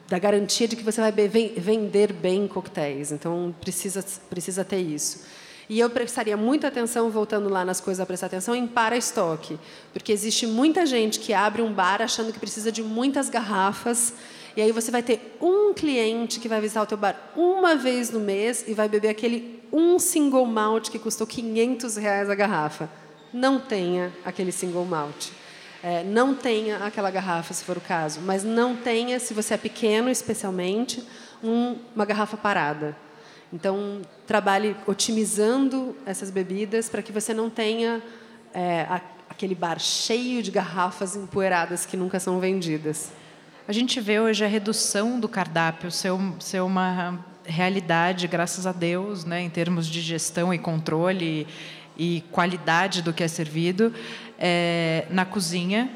da 0.09 0.17
garantia 0.17 0.67
de 0.67 0.75
que 0.75 0.83
você 0.83 0.99
vai 0.99 1.11
vender 1.11 2.11
bem 2.11 2.47
coquetéis. 2.47 3.11
Então 3.11 3.53
precisa 3.61 4.03
precisa 4.29 4.65
ter 4.65 4.79
isso. 4.79 5.25
E 5.69 5.79
eu 5.79 5.89
prestaria 5.89 6.37
muita 6.37 6.67
atenção, 6.67 7.09
voltando 7.09 7.49
lá 7.49 7.65
nas 7.65 7.81
coisas 7.81 7.99
a 7.99 8.05
prestar 8.05 8.27
atenção, 8.27 8.55
em 8.55 8.65
para-estoque. 8.65 9.59
Porque 9.91 10.13
existe 10.13 10.47
muita 10.47 10.85
gente 10.85 11.19
que 11.19 11.33
abre 11.33 11.61
um 11.61 11.73
bar 11.73 12.01
achando 12.01 12.31
que 12.31 12.39
precisa 12.39 12.71
de 12.71 12.81
muitas 12.81 13.29
garrafas. 13.29 14.13
E 14.55 14.61
aí 14.61 14.71
você 14.71 14.89
vai 14.89 15.03
ter 15.03 15.37
um 15.41 15.73
cliente 15.73 16.39
que 16.39 16.47
vai 16.47 16.61
visitar 16.61 16.83
o 16.83 16.85
teu 16.85 16.97
bar 16.97 17.31
uma 17.35 17.75
vez 17.75 18.09
no 18.09 18.19
mês 18.19 18.63
e 18.65 18.73
vai 18.73 18.87
beber 18.87 19.09
aquele 19.09 19.61
um 19.71 19.99
single 19.99 20.45
malt 20.45 20.89
que 20.89 20.97
custou 20.97 21.27
500 21.27 21.97
reais 21.97 22.29
a 22.29 22.35
garrafa. 22.35 22.89
Não 23.33 23.59
tenha 23.59 24.13
aquele 24.23 24.53
single 24.53 24.85
malt. 24.85 25.31
É, 25.83 26.03
não 26.03 26.33
tenha 26.33 26.77
aquela 26.77 27.11
garrafa, 27.11 27.53
se 27.53 27.63
for 27.63 27.77
o 27.77 27.81
caso. 27.81 28.21
Mas 28.21 28.43
não 28.43 28.73
tenha, 28.73 29.19
se 29.19 29.33
você 29.33 29.53
é 29.55 29.57
pequeno, 29.57 30.09
especialmente, 30.09 31.03
um, 31.43 31.75
uma 31.93 32.05
garrafa 32.05 32.37
parada. 32.37 32.95
Então, 33.51 34.01
trabalhe 34.25 34.75
otimizando 34.85 35.95
essas 36.05 36.29
bebidas 36.29 36.89
para 36.89 37.01
que 37.01 37.11
você 37.11 37.33
não 37.33 37.49
tenha 37.49 38.01
é, 38.53 38.81
a, 38.81 39.01
aquele 39.29 39.55
bar 39.55 39.79
cheio 39.79 40.43
de 40.43 40.51
garrafas 40.51 41.15
empoeiradas 41.15 41.85
que 41.85 41.95
nunca 41.95 42.19
são 42.19 42.39
vendidas. 42.39 43.11
A 43.67 43.71
gente 43.71 43.99
vê 43.99 44.19
hoje 44.19 44.43
a 44.43 44.47
redução 44.47 45.19
do 45.19 45.27
cardápio 45.27 45.91
ser, 45.91 46.11
ser 46.39 46.61
uma 46.61 47.19
realidade, 47.45 48.27
graças 48.27 48.67
a 48.67 48.71
Deus, 48.71 49.23
né, 49.23 49.41
em 49.41 49.49
termos 49.49 49.87
de 49.87 50.01
gestão 50.01 50.53
e 50.53 50.57
controle 50.57 51.47
e, 51.97 52.23
qualidade 52.31 53.01
do 53.01 53.13
que 53.13 53.23
é 53.23 53.27
servido 53.27 53.93
é, 54.37 55.05
na 55.09 55.25
cozinha. 55.25 55.89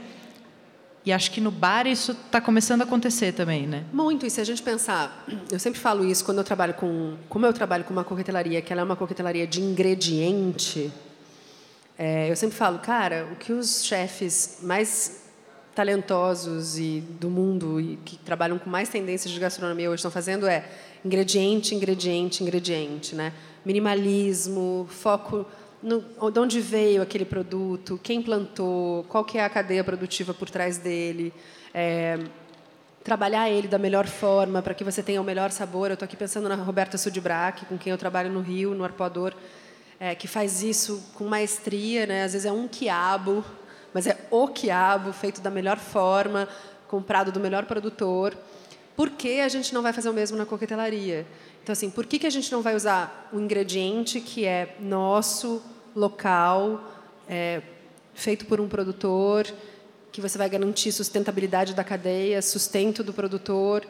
E 1.03 1.11
acho 1.11 1.31
que 1.31 1.41
no 1.41 1.49
bar 1.49 1.87
isso 1.87 2.11
está 2.11 2.39
começando 2.39 2.81
a 2.81 2.83
acontecer 2.83 3.31
também, 3.31 3.65
né? 3.65 3.83
Muito. 3.91 4.25
E 4.25 4.29
se 4.29 4.39
a 4.39 4.43
gente 4.43 4.61
pensar, 4.61 5.25
eu 5.51 5.57
sempre 5.57 5.79
falo 5.79 6.05
isso 6.05 6.23
quando 6.23 6.37
eu 6.37 6.43
trabalho 6.43 6.75
com, 6.75 7.15
como 7.27 7.45
eu 7.45 7.53
trabalho 7.53 7.83
com 7.83 7.91
uma 7.91 8.03
coquetelaria, 8.03 8.61
que 8.61 8.71
ela 8.71 8.81
é 8.81 8.85
uma 8.85 8.95
coquetelaria 8.95 9.47
de 9.47 9.61
ingrediente. 9.61 10.91
É, 11.97 12.29
eu 12.29 12.35
sempre 12.35 12.55
falo, 12.55 12.79
cara, 12.79 13.27
o 13.31 13.35
que 13.35 13.51
os 13.51 13.83
chefes 13.83 14.59
mais 14.61 15.21
talentosos 15.73 16.77
e 16.77 17.03
do 17.19 17.29
mundo 17.29 17.79
e 17.79 17.97
que 18.05 18.17
trabalham 18.17 18.59
com 18.59 18.69
mais 18.69 18.89
tendências 18.89 19.31
de 19.33 19.39
gastronomia 19.39 19.89
hoje 19.89 19.99
estão 19.99 20.11
fazendo 20.11 20.45
é 20.45 20.65
ingrediente, 21.03 21.73
ingrediente, 21.73 22.43
ingrediente, 22.43 23.15
né? 23.15 23.33
Minimalismo, 23.65 24.87
foco 24.89 25.45
no, 25.81 26.31
de 26.31 26.39
onde 26.39 26.59
veio 26.59 27.01
aquele 27.01 27.25
produto, 27.25 27.99
quem 28.03 28.21
plantou, 28.21 29.03
qual 29.05 29.23
que 29.23 29.37
é 29.37 29.43
a 29.43 29.49
cadeia 29.49 29.83
produtiva 29.83 30.33
por 30.33 30.49
trás 30.49 30.77
dele, 30.77 31.33
é, 31.73 32.19
trabalhar 33.03 33.49
ele 33.49 33.67
da 33.67 33.77
melhor 33.77 34.07
forma 34.07 34.61
para 34.61 34.73
que 34.73 34.83
você 34.83 35.01
tenha 35.01 35.19
o 35.19 35.23
melhor 35.23 35.51
sabor. 35.51 35.89
Eu 35.89 35.95
estou 35.95 36.05
aqui 36.05 36.15
pensando 36.15 36.47
na 36.47 36.55
Roberta 36.55 36.97
Sudbrack, 36.97 37.65
com 37.65 37.77
quem 37.77 37.91
eu 37.91 37.97
trabalho 37.97 38.31
no 38.31 38.41
Rio, 38.41 38.75
no 38.75 38.83
Arpoador. 38.83 39.33
é, 40.01 40.15
que 40.15 40.27
faz 40.27 40.63
isso 40.63 41.11
com 41.13 41.25
maestria, 41.25 42.07
né? 42.07 42.23
Às 42.23 42.33
vezes 42.33 42.47
é 42.47 42.51
um 42.51 42.67
quiabo, 42.67 43.45
mas 43.93 44.07
é 44.07 44.17
o 44.31 44.47
quiabo 44.47 45.13
feito 45.13 45.41
da 45.41 45.51
melhor 45.51 45.77
forma, 45.77 46.47
comprado 46.87 47.31
do 47.31 47.39
melhor 47.39 47.65
produtor. 47.65 48.35
Por 48.95 49.09
que 49.09 49.39
a 49.39 49.49
gente 49.49 49.73
não 49.73 49.81
vai 49.81 49.93
fazer 49.93 50.09
o 50.09 50.13
mesmo 50.13 50.37
na 50.37 50.45
coquetelaria? 50.45 51.25
Então, 51.63 51.73
assim, 51.73 51.89
por 51.89 52.05
que, 52.05 52.19
que 52.19 52.27
a 52.27 52.29
gente 52.29 52.51
não 52.51 52.61
vai 52.61 52.75
usar 52.75 53.29
um 53.31 53.39
ingrediente 53.39 54.19
que 54.19 54.45
é 54.45 54.75
nosso, 54.79 55.61
local, 55.95 56.83
é, 57.27 57.61
feito 58.13 58.45
por 58.45 58.59
um 58.59 58.67
produtor, 58.67 59.45
que 60.11 60.21
você 60.21 60.37
vai 60.37 60.49
garantir 60.49 60.91
sustentabilidade 60.91 61.73
da 61.73 61.83
cadeia, 61.83 62.41
sustento 62.41 63.03
do 63.03 63.13
produtor, 63.13 63.85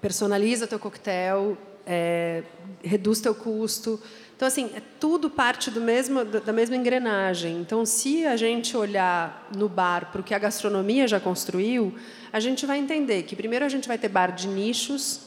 personaliza 0.00 0.66
teu 0.66 0.78
coquetel, 0.78 1.56
é, 1.86 2.42
reduz 2.82 3.20
teu 3.20 3.34
custo. 3.34 4.00
Então, 4.36 4.48
assim, 4.48 4.70
é 4.74 4.82
tudo 4.98 5.30
parte 5.30 5.70
do 5.70 5.80
mesmo, 5.80 6.24
da 6.24 6.52
mesma 6.52 6.76
engrenagem. 6.76 7.58
Então, 7.58 7.84
se 7.86 8.26
a 8.26 8.36
gente 8.36 8.76
olhar 8.76 9.48
no 9.56 9.68
bar 9.68 10.10
para 10.10 10.20
o 10.20 10.24
que 10.24 10.34
a 10.34 10.38
gastronomia 10.38 11.06
já 11.06 11.20
construiu, 11.20 11.94
a 12.34 12.40
gente 12.40 12.66
vai 12.66 12.80
entender 12.80 13.22
que, 13.22 13.36
primeiro, 13.36 13.64
a 13.64 13.68
gente 13.68 13.86
vai 13.86 13.96
ter 13.96 14.08
bar 14.08 14.32
de 14.32 14.48
nichos. 14.48 15.20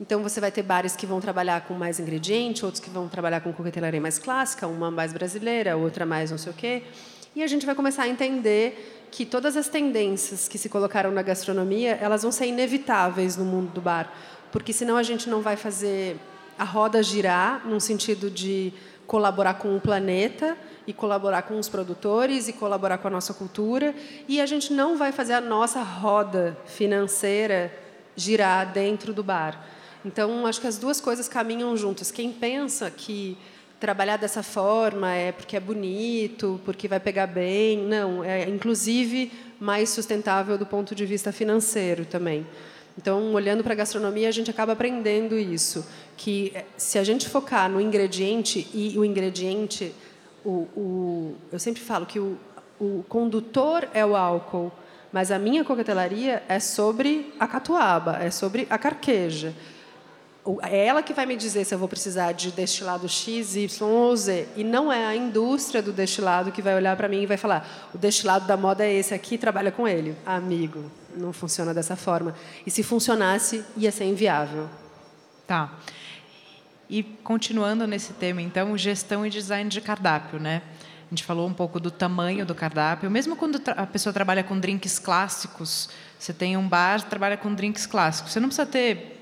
Então, 0.00 0.22
você 0.22 0.40
vai 0.40 0.50
ter 0.50 0.62
bares 0.62 0.96
que 0.96 1.04
vão 1.04 1.20
trabalhar 1.20 1.60
com 1.66 1.74
mais 1.74 2.00
ingrediente, 2.00 2.64
outros 2.64 2.82
que 2.82 2.88
vão 2.88 3.06
trabalhar 3.06 3.42
com 3.42 3.52
coquetelaria 3.52 4.00
mais 4.00 4.18
clássica, 4.18 4.66
uma 4.66 4.90
mais 4.90 5.12
brasileira, 5.12 5.76
outra 5.76 6.06
mais 6.06 6.30
não 6.30 6.38
sei 6.38 6.50
o 6.50 6.54
quê. 6.54 6.84
E 7.36 7.42
a 7.42 7.46
gente 7.46 7.66
vai 7.66 7.74
começar 7.74 8.04
a 8.04 8.08
entender 8.08 9.06
que 9.10 9.26
todas 9.26 9.58
as 9.58 9.68
tendências 9.68 10.48
que 10.48 10.56
se 10.56 10.70
colocaram 10.70 11.10
na 11.10 11.20
gastronomia, 11.20 11.98
elas 12.00 12.22
vão 12.22 12.32
ser 12.32 12.46
inevitáveis 12.46 13.36
no 13.36 13.44
mundo 13.44 13.70
do 13.74 13.82
bar, 13.82 14.10
porque 14.50 14.72
senão 14.72 14.96
a 14.96 15.02
gente 15.02 15.28
não 15.28 15.42
vai 15.42 15.54
fazer 15.54 16.16
a 16.58 16.64
roda 16.64 17.02
girar 17.02 17.68
num 17.68 17.78
sentido 17.78 18.30
de 18.30 18.72
colaborar 19.08 19.54
com 19.54 19.74
o 19.74 19.80
planeta 19.80 20.56
e 20.86 20.92
colaborar 20.92 21.42
com 21.42 21.58
os 21.58 21.66
produtores 21.68 22.46
e 22.46 22.52
colaborar 22.52 22.98
com 22.98 23.08
a 23.08 23.10
nossa 23.10 23.32
cultura 23.32 23.94
e 24.28 24.38
a 24.38 24.44
gente 24.44 24.70
não 24.70 24.98
vai 24.98 25.12
fazer 25.12 25.32
a 25.32 25.40
nossa 25.40 25.82
roda 25.82 26.56
financeira 26.66 27.72
girar 28.14 28.70
dentro 28.70 29.14
do 29.14 29.24
bar. 29.24 29.66
Então, 30.04 30.46
acho 30.46 30.60
que 30.60 30.66
as 30.66 30.76
duas 30.76 31.00
coisas 31.00 31.26
caminham 31.26 31.74
juntas. 31.74 32.10
Quem 32.10 32.30
pensa 32.30 32.90
que 32.90 33.36
trabalhar 33.80 34.18
dessa 34.18 34.42
forma 34.42 35.10
é 35.14 35.32
porque 35.32 35.56
é 35.56 35.60
bonito, 35.60 36.60
porque 36.64 36.86
vai 36.86 37.00
pegar 37.00 37.26
bem, 37.26 37.78
não, 37.78 38.22
é 38.22 38.46
inclusive 38.48 39.32
mais 39.58 39.88
sustentável 39.88 40.58
do 40.58 40.66
ponto 40.66 40.94
de 40.94 41.06
vista 41.06 41.32
financeiro 41.32 42.04
também. 42.04 42.46
Então, 42.98 43.32
olhando 43.32 43.62
para 43.62 43.74
a 43.74 43.76
gastronomia, 43.76 44.28
a 44.28 44.32
gente 44.32 44.50
acaba 44.50 44.72
aprendendo 44.72 45.38
isso, 45.38 45.86
que 46.16 46.50
eh, 46.52 46.64
se 46.76 46.98
a 46.98 47.04
gente 47.04 47.28
focar 47.28 47.70
no 47.70 47.80
ingrediente 47.80 48.68
e 48.74 48.98
o 48.98 49.04
ingrediente, 49.04 49.94
o, 50.44 50.66
o 50.76 51.36
eu 51.52 51.60
sempre 51.60 51.80
falo 51.80 52.04
que 52.04 52.18
o, 52.18 52.36
o 52.80 53.04
condutor 53.08 53.88
é 53.94 54.04
o 54.04 54.16
álcool, 54.16 54.72
mas 55.12 55.30
a 55.30 55.38
minha 55.38 55.64
coquetelaria 55.64 56.42
é 56.48 56.58
sobre 56.58 57.32
a 57.38 57.46
catuaba, 57.46 58.18
é 58.20 58.32
sobre 58.32 58.66
a 58.68 58.76
carqueja. 58.76 59.54
É 60.62 60.86
ela 60.86 61.00
que 61.00 61.12
vai 61.12 61.24
me 61.24 61.36
dizer 61.36 61.64
se 61.64 61.72
eu 61.72 61.78
vou 61.78 61.88
precisar 61.88 62.32
de 62.32 62.50
destilado 62.50 63.08
X, 63.08 63.54
Y 63.54 63.88
ou 63.88 64.16
Z. 64.16 64.48
E 64.56 64.64
não 64.64 64.92
é 64.92 65.06
a 65.06 65.14
indústria 65.14 65.80
do 65.80 65.92
destilado 65.92 66.50
que 66.50 66.62
vai 66.62 66.74
olhar 66.74 66.96
para 66.96 67.06
mim 67.06 67.22
e 67.22 67.26
vai 67.26 67.36
falar: 67.36 67.90
o 67.94 67.98
destilado 67.98 68.46
da 68.46 68.56
moda 68.56 68.84
é 68.84 68.92
esse 68.92 69.14
aqui, 69.14 69.38
trabalha 69.38 69.70
com 69.70 69.86
ele. 69.86 70.16
Amigo, 70.26 70.90
não 71.18 71.32
funciona 71.32 71.74
dessa 71.74 71.96
forma. 71.96 72.34
E 72.66 72.70
se 72.70 72.82
funcionasse, 72.82 73.64
ia 73.76 73.92
ser 73.92 74.04
inviável. 74.04 74.68
Tá. 75.46 75.72
E 76.88 77.02
continuando 77.02 77.86
nesse 77.86 78.14
tema, 78.14 78.40
então, 78.40 78.76
gestão 78.78 79.26
e 79.26 79.30
design 79.30 79.68
de 79.68 79.80
cardápio, 79.80 80.40
né? 80.40 80.62
A 81.06 81.10
gente 81.10 81.24
falou 81.24 81.48
um 81.48 81.54
pouco 81.54 81.80
do 81.80 81.90
tamanho 81.90 82.44
do 82.44 82.54
cardápio. 82.54 83.10
Mesmo 83.10 83.34
quando 83.34 83.60
a 83.66 83.86
pessoa 83.86 84.12
trabalha 84.12 84.44
com 84.44 84.58
drinks 84.58 84.98
clássicos, 84.98 85.88
você 86.18 86.34
tem 86.34 86.56
um 86.56 86.68
bar, 86.68 87.02
trabalha 87.02 87.36
com 87.36 87.54
drinks 87.54 87.86
clássicos. 87.86 88.32
Você 88.32 88.40
não 88.40 88.48
precisa 88.48 88.66
ter 88.66 89.18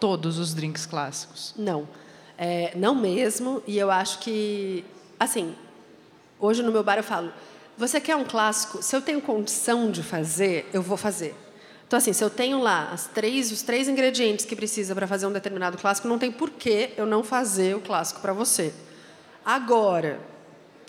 todos 0.00 0.38
os 0.38 0.54
drinks 0.54 0.86
clássicos. 0.86 1.52
Não, 1.56 1.88
é, 2.38 2.72
não 2.76 2.94
mesmo. 2.94 3.60
E 3.66 3.76
eu 3.76 3.90
acho 3.90 4.20
que, 4.20 4.84
assim, 5.18 5.54
hoje 6.38 6.62
no 6.62 6.70
meu 6.70 6.84
bar 6.84 6.96
eu 6.96 7.02
falo, 7.04 7.32
você 7.76 8.00
quer 8.00 8.16
um 8.16 8.24
clássico? 8.24 8.82
Se 8.82 8.96
eu 8.96 9.02
tenho 9.02 9.20
condição 9.20 9.90
de 9.90 10.02
fazer, 10.02 10.68
eu 10.72 10.80
vou 10.80 10.96
fazer. 10.96 11.34
Então, 11.86 11.98
assim, 11.98 12.12
se 12.12 12.24
eu 12.24 12.30
tenho 12.30 12.60
lá 12.60 12.90
as 12.92 13.06
três, 13.06 13.52
os 13.52 13.62
três 13.62 13.88
ingredientes 13.88 14.44
que 14.44 14.56
precisa 14.56 14.94
para 14.94 15.06
fazer 15.06 15.26
um 15.26 15.32
determinado 15.32 15.78
clássico, 15.78 16.08
não 16.08 16.18
tem 16.18 16.32
por 16.32 16.50
que 16.50 16.90
eu 16.96 17.06
não 17.06 17.22
fazer 17.22 17.76
o 17.76 17.80
clássico 17.80 18.20
para 18.20 18.32
você. 18.32 18.72
Agora, 19.44 20.18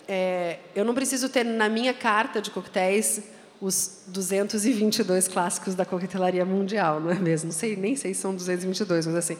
é, 0.08 0.58
eu 0.74 0.84
não 0.84 0.94
preciso 0.94 1.28
ter 1.28 1.44
na 1.44 1.68
minha 1.68 1.94
carta 1.94 2.40
de 2.40 2.50
coquetéis 2.50 3.22
os 3.60 4.02
222 4.08 5.28
clássicos 5.28 5.74
da 5.74 5.84
coquetelaria 5.84 6.44
mundial, 6.44 7.00
não 7.00 7.10
é 7.10 7.14
mesmo? 7.18 7.48
Não 7.48 7.54
sei, 7.54 7.76
nem 7.76 7.94
sei 7.94 8.14
se 8.14 8.20
são 8.20 8.34
222, 8.34 9.06
mas 9.06 9.16
assim. 9.16 9.38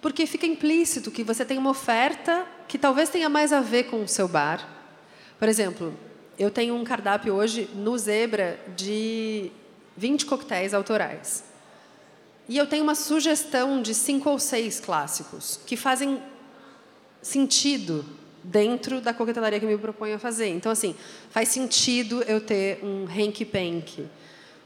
Porque 0.00 0.26
fica 0.26 0.46
implícito 0.46 1.10
que 1.10 1.24
você 1.24 1.44
tem 1.44 1.58
uma 1.58 1.70
oferta 1.70 2.44
que 2.68 2.76
talvez 2.76 3.08
tenha 3.08 3.28
mais 3.28 3.52
a 3.52 3.60
ver 3.60 3.84
com 3.84 4.02
o 4.02 4.08
seu 4.08 4.28
bar. 4.28 4.68
Por 5.38 5.48
exemplo, 5.48 5.94
eu 6.38 6.50
tenho 6.50 6.74
um 6.74 6.84
cardápio 6.84 7.34
hoje 7.34 7.68
no 7.74 7.96
Zebra 7.98 8.58
de 8.76 9.50
20 9.96 10.26
coquetéis 10.26 10.74
autorais. 10.74 11.44
E 12.48 12.58
eu 12.58 12.66
tenho 12.66 12.82
uma 12.82 12.94
sugestão 12.94 13.80
de 13.80 13.94
cinco 13.94 14.28
ou 14.28 14.38
seis 14.38 14.80
clássicos 14.80 15.60
que 15.64 15.76
fazem 15.76 16.20
sentido 17.20 18.04
dentro 18.42 19.00
da 19.00 19.14
coquetelaria 19.14 19.60
que 19.60 19.64
eu 19.64 19.70
me 19.70 19.78
proponho 19.78 20.16
a 20.16 20.18
fazer. 20.18 20.48
Então, 20.48 20.72
assim, 20.72 20.94
faz 21.30 21.48
sentido 21.48 22.22
eu 22.24 22.40
ter 22.40 22.80
um 22.82 23.04
Hanky 23.04 23.44
Panky, 23.44 24.06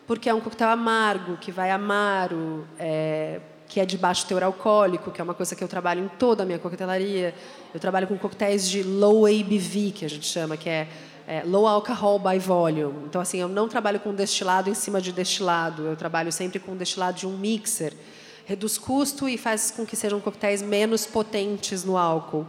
porque 0.06 0.28
é 0.28 0.34
um 0.34 0.40
coquetel 0.40 0.70
amargo, 0.70 1.36
que 1.36 1.52
vai 1.52 1.70
amaro, 1.70 2.66
é, 2.78 3.40
que 3.68 3.80
é 3.80 3.84
de 3.84 3.98
baixo 3.98 4.26
teor 4.26 4.42
alcoólico, 4.42 5.10
que 5.10 5.20
é 5.20 5.24
uma 5.24 5.34
coisa 5.34 5.54
que 5.54 5.62
eu 5.62 5.68
trabalho 5.68 6.04
em 6.04 6.08
toda 6.08 6.44
a 6.44 6.46
minha 6.46 6.58
coquetelaria. 6.58 7.34
Eu 7.74 7.80
trabalho 7.80 8.06
com 8.06 8.16
coquetéis 8.16 8.68
de 8.68 8.82
low 8.82 9.26
ABV, 9.26 9.92
que 9.94 10.04
a 10.04 10.08
gente 10.08 10.26
chama, 10.26 10.56
que 10.56 10.68
é, 10.68 10.88
é 11.26 11.42
low 11.44 11.66
alcohol 11.66 12.18
by 12.18 12.38
volume. 12.38 13.06
Então, 13.06 13.20
assim, 13.20 13.38
eu 13.38 13.48
não 13.48 13.68
trabalho 13.68 13.98
com 13.98 14.14
destilado 14.14 14.70
em 14.70 14.74
cima 14.74 15.00
de 15.00 15.10
destilado, 15.10 15.82
eu 15.82 15.96
trabalho 15.96 16.30
sempre 16.30 16.60
com 16.60 16.76
destilado 16.76 17.18
de 17.18 17.26
um 17.26 17.36
mixer. 17.36 17.92
Reduz 18.44 18.78
custo 18.78 19.28
e 19.28 19.36
faz 19.36 19.72
com 19.72 19.84
que 19.84 19.96
sejam 19.96 20.20
coquetéis 20.20 20.62
menos 20.62 21.04
potentes 21.04 21.82
no 21.82 21.96
álcool. 21.96 22.46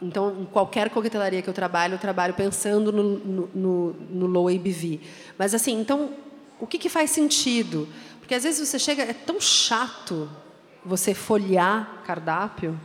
Então, 0.00 0.42
em 0.42 0.44
qualquer 0.44 0.90
coquetelaria 0.90 1.42
que 1.42 1.50
eu 1.50 1.54
trabalho, 1.54 1.94
eu 1.94 1.98
trabalho 1.98 2.34
pensando 2.34 2.92
no, 2.92 3.02
no, 3.02 3.50
no, 3.52 3.92
no 4.10 4.26
low 4.26 4.46
ABV. 4.46 5.00
Mas, 5.36 5.54
assim, 5.54 5.80
então, 5.80 6.10
o 6.60 6.68
que, 6.68 6.78
que 6.78 6.88
faz 6.88 7.10
sentido? 7.10 7.88
Porque, 8.20 8.32
às 8.32 8.44
vezes, 8.44 8.68
você 8.68 8.78
chega... 8.78 9.02
É 9.02 9.12
tão 9.12 9.40
chato 9.40 10.30
você 10.84 11.14
folhear 11.14 12.00
cardápio. 12.06 12.78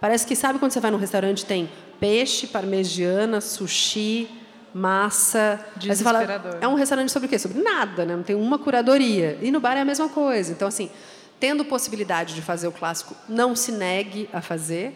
Parece 0.00 0.26
que, 0.26 0.34
sabe 0.34 0.58
quando 0.58 0.72
você 0.72 0.80
vai 0.80 0.90
num 0.90 0.98
restaurante 0.98 1.46
tem 1.46 1.70
peixe, 2.00 2.48
parmegiana, 2.48 3.40
sushi, 3.40 4.39
massa. 4.74 5.60
Aí 5.82 5.94
você 5.94 6.04
fala, 6.04 6.22
é 6.60 6.68
um 6.68 6.74
restaurante 6.74 7.10
sobre 7.10 7.26
o 7.26 7.28
quê? 7.28 7.38
Sobre 7.38 7.62
nada, 7.62 8.04
né? 8.04 8.16
não 8.16 8.22
tem 8.22 8.36
uma 8.36 8.58
curadoria. 8.58 9.38
E 9.40 9.50
no 9.50 9.60
bar 9.60 9.76
é 9.76 9.80
a 9.80 9.84
mesma 9.84 10.08
coisa. 10.08 10.52
Então, 10.52 10.68
assim, 10.68 10.90
tendo 11.38 11.64
possibilidade 11.64 12.34
de 12.34 12.42
fazer 12.42 12.68
o 12.68 12.72
clássico, 12.72 13.14
não 13.28 13.56
se 13.56 13.72
negue 13.72 14.28
a 14.32 14.40
fazer 14.40 14.94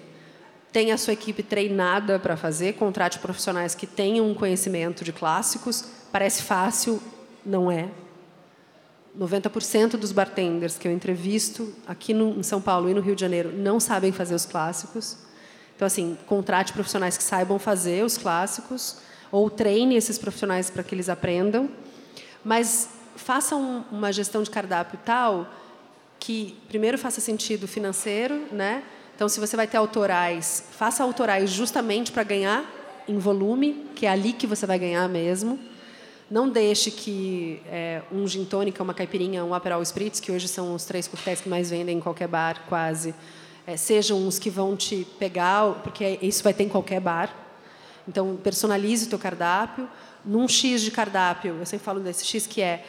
tenha 0.75 0.95
a 0.97 0.99
sua 0.99 1.12
equipe 1.12 1.41
treinada 1.41 2.18
para 2.18 2.37
fazer, 2.37 2.72
contrate 2.72 3.20
profissionais 3.20 3.77
que 3.77 3.87
tenham 3.87 4.29
um 4.29 4.35
conhecimento 4.35 5.05
de 5.05 5.12
clássicos. 5.12 5.85
Parece 6.11 6.43
fácil, 6.43 7.01
não 7.47 7.70
é. 7.70 7.89
90% 9.16 9.91
dos 9.91 10.11
bartenders 10.11 10.77
que 10.77 10.89
eu 10.89 10.93
entrevisto 10.93 11.72
aqui 11.87 12.12
no, 12.12 12.41
em 12.41 12.43
São 12.43 12.61
Paulo 12.61 12.91
e 12.91 12.95
no 12.95 13.01
Rio 13.01 13.14
de 13.14 13.20
Janeiro 13.20 13.53
não 13.57 13.79
sabem 13.79 14.11
fazer 14.11 14.35
os 14.35 14.45
clássicos. 14.45 15.16
Então, 15.77 15.87
assim, 15.87 16.18
contrate 16.27 16.72
profissionais 16.72 17.16
que 17.16 17.22
saibam 17.22 17.57
fazer 17.57 18.05
os 18.05 18.18
clássicos 18.18 18.97
ou 19.31 19.51
treine 19.51 19.97
esses 19.97 20.18
profissionais 20.18 20.70
para 20.70 20.83
que 20.83 20.95
eles 20.95 21.09
aprendam. 21.09 21.68
Mas 22.45 22.89
façam 23.16 23.85
uma 23.91 24.12
gestão 24.12 24.43
de 24.43 24.51
cardápio 24.51 24.99
tal 25.05 25.49
que, 26.18 26.57
primeiro, 26.68 26.97
faça 26.97 27.20
sentido 27.20 27.68
financeiro, 27.68 28.47
né? 28.51 28.83
Então, 29.14 29.29
se 29.29 29.39
você 29.39 29.57
vai 29.57 29.66
ter 29.66 29.77
autorais, 29.77 30.64
faça 30.72 31.03
autorais 31.03 31.51
justamente 31.51 32.11
para 32.11 32.22
ganhar 32.22 32.64
em 33.07 33.18
volume, 33.18 33.87
que 33.95 34.07
é 34.07 34.09
ali 34.09 34.33
que 34.33 34.47
você 34.47 34.66
vai 34.66 34.79
ganhar 34.79 35.09
mesmo. 35.09 35.59
Não 36.31 36.49
deixe 36.49 36.91
que 36.91 37.61
é, 37.66 38.03
um 38.11 38.27
gin 38.27 38.45
tônica, 38.45 38.83
uma 38.83 38.95
caipirinha, 38.95 39.45
um 39.45 39.55
aperol 39.55 39.83
spritz, 39.83 40.18
que 40.18 40.33
hoje 40.33 40.49
são 40.49 40.75
os 40.75 40.85
três 40.85 41.07
coquetéis 41.07 41.41
que 41.41 41.49
mais 41.49 41.70
vendem 41.70 41.99
em 41.99 42.01
qualquer 42.01 42.27
bar, 42.27 42.62
quase, 42.68 43.14
é, 43.66 43.77
sejam 43.77 44.27
os 44.27 44.39
que 44.39 44.49
vão 44.49 44.75
te 44.75 45.07
pegar, 45.18 45.83
porque 45.83 46.18
isso 46.22 46.43
vai 46.43 46.55
ter 46.55 46.64
em 46.64 46.68
qualquer 46.68 47.01
bar. 47.01 47.43
Então, 48.09 48.36
personalize 48.36 49.07
o 49.07 49.09
teu 49.09 49.18
cardápio. 49.18 49.88
Num 50.24 50.48
X 50.48 50.82
de 50.82 50.90
cardápio, 50.90 51.57
eu 51.59 51.66
sempre 51.66 51.84
falo 51.84 52.00
desse 52.00 52.24
X 52.24 52.46
que 52.46 52.61
é 52.62 52.84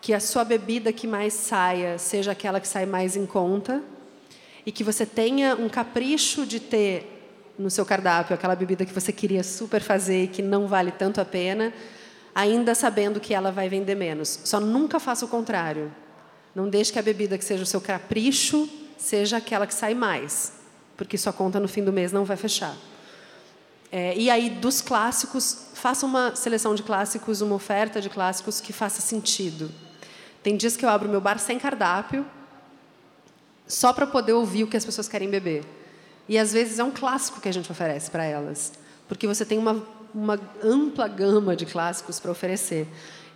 que 0.00 0.14
a 0.14 0.20
sua 0.20 0.44
bebida 0.44 0.92
que 0.92 1.06
mais 1.06 1.34
saia 1.34 1.98
seja 1.98 2.32
aquela 2.32 2.58
que 2.58 2.66
sai 2.66 2.86
mais 2.86 3.16
em 3.16 3.26
conta, 3.26 3.82
e 4.64 4.72
que 4.72 4.84
você 4.84 5.06
tenha 5.06 5.56
um 5.56 5.68
capricho 5.68 6.44
de 6.46 6.60
ter 6.60 7.52
no 7.58 7.70
seu 7.70 7.84
cardápio 7.84 8.34
aquela 8.34 8.54
bebida 8.54 8.84
que 8.86 8.92
você 8.92 9.12
queria 9.12 9.42
super 9.42 9.82
fazer 9.82 10.24
e 10.24 10.28
que 10.28 10.42
não 10.42 10.66
vale 10.66 10.90
tanto 10.90 11.20
a 11.20 11.24
pena, 11.24 11.72
ainda 12.34 12.74
sabendo 12.74 13.20
que 13.20 13.34
ela 13.34 13.50
vai 13.50 13.68
vender 13.68 13.94
menos. 13.94 14.40
Só 14.44 14.60
nunca 14.60 14.98
faça 14.98 15.24
o 15.24 15.28
contrário. 15.28 15.92
Não 16.54 16.68
deixe 16.68 16.92
que 16.92 16.98
a 16.98 17.02
bebida 17.02 17.36
que 17.36 17.44
seja 17.44 17.62
o 17.62 17.66
seu 17.66 17.80
capricho 17.80 18.68
seja 18.96 19.36
aquela 19.36 19.66
que 19.66 19.74
sai 19.74 19.94
mais, 19.94 20.52
porque 20.96 21.18
sua 21.18 21.32
conta 21.32 21.60
no 21.60 21.68
fim 21.68 21.82
do 21.82 21.92
mês 21.92 22.12
não 22.12 22.24
vai 22.24 22.36
fechar. 22.36 22.76
É, 23.92 24.16
e 24.16 24.30
aí, 24.30 24.50
dos 24.50 24.80
clássicos, 24.80 25.66
faça 25.74 26.06
uma 26.06 26.36
seleção 26.36 26.74
de 26.74 26.82
clássicos, 26.82 27.40
uma 27.40 27.56
oferta 27.56 28.00
de 28.00 28.08
clássicos 28.08 28.60
que 28.60 28.72
faça 28.72 29.00
sentido. 29.00 29.70
Tem 30.42 30.56
dias 30.56 30.76
que 30.76 30.84
eu 30.84 30.88
abro 30.88 31.08
meu 31.08 31.20
bar 31.20 31.38
sem 31.38 31.58
cardápio, 31.58 32.24
só 33.66 33.92
para 33.92 34.06
poder 34.06 34.32
ouvir 34.32 34.64
o 34.64 34.66
que 34.68 34.76
as 34.76 34.84
pessoas 34.84 35.08
querem 35.08 35.28
beber. 35.28 35.64
E 36.28 36.38
às 36.38 36.52
vezes 36.52 36.78
é 36.78 36.84
um 36.84 36.90
clássico 36.90 37.40
que 37.40 37.48
a 37.48 37.52
gente 37.52 37.70
oferece 37.70 38.10
para 38.10 38.24
elas, 38.24 38.72
porque 39.08 39.26
você 39.26 39.44
tem 39.44 39.58
uma, 39.58 39.84
uma 40.14 40.38
ampla 40.62 41.08
gama 41.08 41.56
de 41.56 41.66
clássicos 41.66 42.20
para 42.20 42.30
oferecer, 42.30 42.86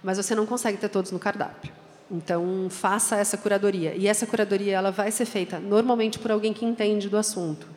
mas 0.03 0.17
você 0.17 0.35
não 0.35 0.47
consegue 0.47 0.79
ter 0.79 0.89
todos 0.89 1.11
no 1.11 1.19
cardápio. 1.19 1.73
Então 2.11 2.69
faça 2.71 3.17
essa 3.17 3.37
curadoria 3.37 3.95
e 3.97 4.07
essa 4.07 4.27
curadoria 4.27 4.77
ela 4.77 4.93
vai 4.93 5.11
ser 5.11 5.25
feita 5.25 5.59
normalmente 5.59 6.19
por 6.19 6.31
alguém 6.31 6.53
que 6.53 6.65
entende 6.65 7.09
do 7.09 7.17
assunto. 7.17 7.74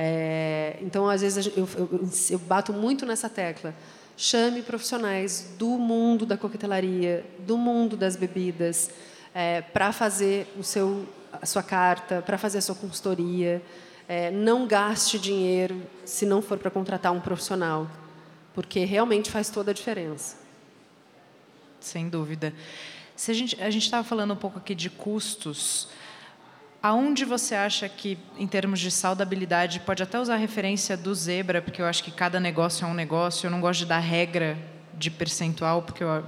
É, 0.00 0.76
então 0.80 1.08
às 1.08 1.22
vezes 1.22 1.48
eu, 1.56 1.68
eu, 1.76 2.08
eu 2.30 2.38
bato 2.38 2.72
muito 2.72 3.04
nessa 3.04 3.28
tecla. 3.28 3.74
Chame 4.16 4.62
profissionais 4.62 5.54
do 5.58 5.70
mundo 5.70 6.24
da 6.24 6.36
coquetelaria, 6.36 7.26
do 7.40 7.58
mundo 7.58 7.96
das 7.96 8.14
bebidas, 8.14 8.90
é, 9.34 9.60
para 9.60 9.90
fazer 9.90 10.46
o 10.56 10.62
seu, 10.62 11.04
a 11.32 11.44
sua 11.44 11.64
carta, 11.64 12.22
para 12.22 12.38
fazer 12.38 12.58
a 12.58 12.60
sua 12.60 12.76
consultoria. 12.76 13.60
É, 14.06 14.30
não 14.30 14.68
gaste 14.68 15.18
dinheiro 15.18 15.82
se 16.04 16.24
não 16.24 16.40
for 16.40 16.58
para 16.58 16.70
contratar 16.70 17.12
um 17.12 17.20
profissional, 17.20 17.90
porque 18.54 18.84
realmente 18.84 19.32
faz 19.32 19.50
toda 19.50 19.72
a 19.72 19.74
diferença. 19.74 20.36
Sem 21.80 22.08
dúvida. 22.08 22.54
Se 23.16 23.32
a 23.32 23.34
gente 23.34 23.60
a 23.60 23.68
estava 23.68 24.04
falando 24.04 24.32
um 24.32 24.36
pouco 24.36 24.58
aqui 24.58 24.76
de 24.76 24.90
custos, 24.90 25.88
aonde 26.88 27.26
você 27.26 27.54
acha 27.54 27.86
que, 27.86 28.16
em 28.38 28.46
termos 28.46 28.80
de 28.80 28.90
saudabilidade, 28.90 29.80
pode 29.80 30.02
até 30.02 30.18
usar 30.18 30.34
a 30.34 30.38
referência 30.38 30.96
do 30.96 31.14
zebra, 31.14 31.60
porque 31.60 31.82
eu 31.82 31.86
acho 31.86 32.02
que 32.02 32.10
cada 32.10 32.40
negócio 32.40 32.86
é 32.86 32.88
um 32.88 32.94
negócio. 32.94 33.46
Eu 33.46 33.50
não 33.50 33.60
gosto 33.60 33.80
de 33.80 33.86
dar 33.86 33.98
regra 33.98 34.56
de 34.94 35.10
percentual, 35.10 35.82
porque 35.82 36.02
eu, 36.02 36.24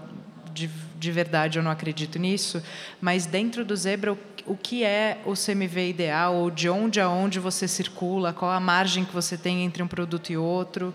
de, 0.52 0.68
de 0.98 1.10
verdade 1.10 1.58
eu 1.58 1.62
não 1.62 1.70
acredito 1.70 2.18
nisso. 2.18 2.62
Mas 3.00 3.24
dentro 3.24 3.64
do 3.64 3.74
zebra, 3.74 4.16
o 4.46 4.54
que 4.54 4.84
é 4.84 5.22
o 5.24 5.32
CMV 5.32 5.88
ideal, 5.88 6.34
ou 6.34 6.50
de 6.50 6.68
onde 6.68 7.00
a 7.00 7.08
onde 7.08 7.38
você 7.38 7.66
circula, 7.66 8.34
qual 8.34 8.50
a 8.50 8.60
margem 8.60 9.02
que 9.02 9.14
você 9.14 9.38
tem 9.38 9.64
entre 9.64 9.82
um 9.82 9.88
produto 9.88 10.30
e 10.30 10.36
outro? 10.36 10.94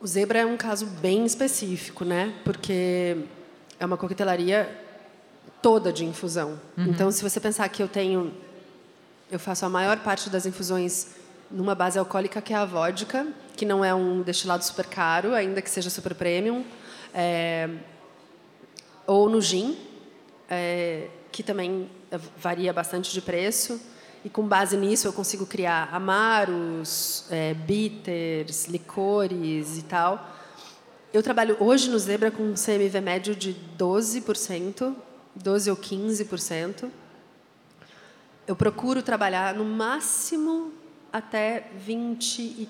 O 0.00 0.06
Zebra 0.06 0.38
é 0.38 0.46
um 0.46 0.56
caso 0.56 0.86
bem 0.86 1.26
específico, 1.26 2.06
né? 2.06 2.32
Porque 2.42 3.18
é 3.78 3.84
uma 3.84 3.98
coquetelaria 3.98 4.89
toda 5.62 5.92
de 5.92 6.04
infusão. 6.04 6.60
Uhum. 6.76 6.86
Então, 6.86 7.10
se 7.10 7.22
você 7.22 7.38
pensar 7.40 7.68
que 7.68 7.82
eu 7.82 7.88
tenho, 7.88 8.32
eu 9.30 9.38
faço 9.38 9.64
a 9.64 9.68
maior 9.68 9.98
parte 9.98 10.30
das 10.30 10.46
infusões 10.46 11.08
numa 11.50 11.74
base 11.74 11.98
alcoólica 11.98 12.40
que 12.40 12.52
é 12.52 12.56
a 12.56 12.64
vodka, 12.64 13.26
que 13.56 13.64
não 13.64 13.84
é 13.84 13.94
um 13.94 14.22
destilado 14.22 14.64
super 14.64 14.86
caro, 14.86 15.34
ainda 15.34 15.60
que 15.60 15.68
seja 15.68 15.90
super 15.90 16.14
premium, 16.14 16.64
é, 17.12 17.68
ou 19.06 19.28
no 19.28 19.40
gin, 19.40 19.76
é, 20.48 21.08
que 21.32 21.42
também 21.42 21.90
varia 22.36 22.72
bastante 22.72 23.12
de 23.12 23.20
preço. 23.20 23.80
E 24.24 24.28
com 24.28 24.46
base 24.46 24.76
nisso 24.76 25.08
eu 25.08 25.12
consigo 25.12 25.46
criar 25.46 25.88
amaros, 25.92 27.24
é, 27.30 27.54
bitters, 27.54 28.66
licores 28.66 29.78
e 29.78 29.82
tal. 29.82 30.36
Eu 31.12 31.22
trabalho 31.22 31.56
hoje 31.58 31.90
no 31.90 31.98
Zebra 31.98 32.30
com 32.30 32.42
um 32.42 32.54
CMV 32.54 33.00
médio 33.00 33.34
de 33.34 33.56
12%, 33.78 34.94
12 35.34 35.70
ou 35.70 35.76
15%. 35.76 36.90
Eu 38.46 38.56
procuro 38.56 39.02
trabalhar 39.02 39.54
no 39.54 39.64
máximo 39.64 40.72
até 41.12 41.70
23%. 41.86 42.68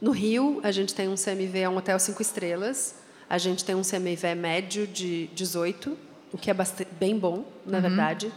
No 0.00 0.10
Rio, 0.10 0.60
a 0.62 0.70
gente 0.70 0.94
tem 0.94 1.08
um 1.08 1.14
CMV, 1.14 1.60
é 1.60 1.68
um 1.68 1.76
hotel 1.76 1.98
cinco 1.98 2.20
estrelas, 2.20 2.96
a 3.28 3.38
gente 3.38 3.64
tem 3.64 3.74
um 3.74 3.82
CMV 3.82 4.34
médio 4.34 4.86
de 4.86 5.28
18, 5.28 5.96
o 6.32 6.38
que 6.38 6.50
é 6.50 6.54
bastante, 6.54 6.90
bem 6.94 7.18
bom, 7.18 7.44
na 7.64 7.78
uhum. 7.78 7.82
verdade. 7.82 8.32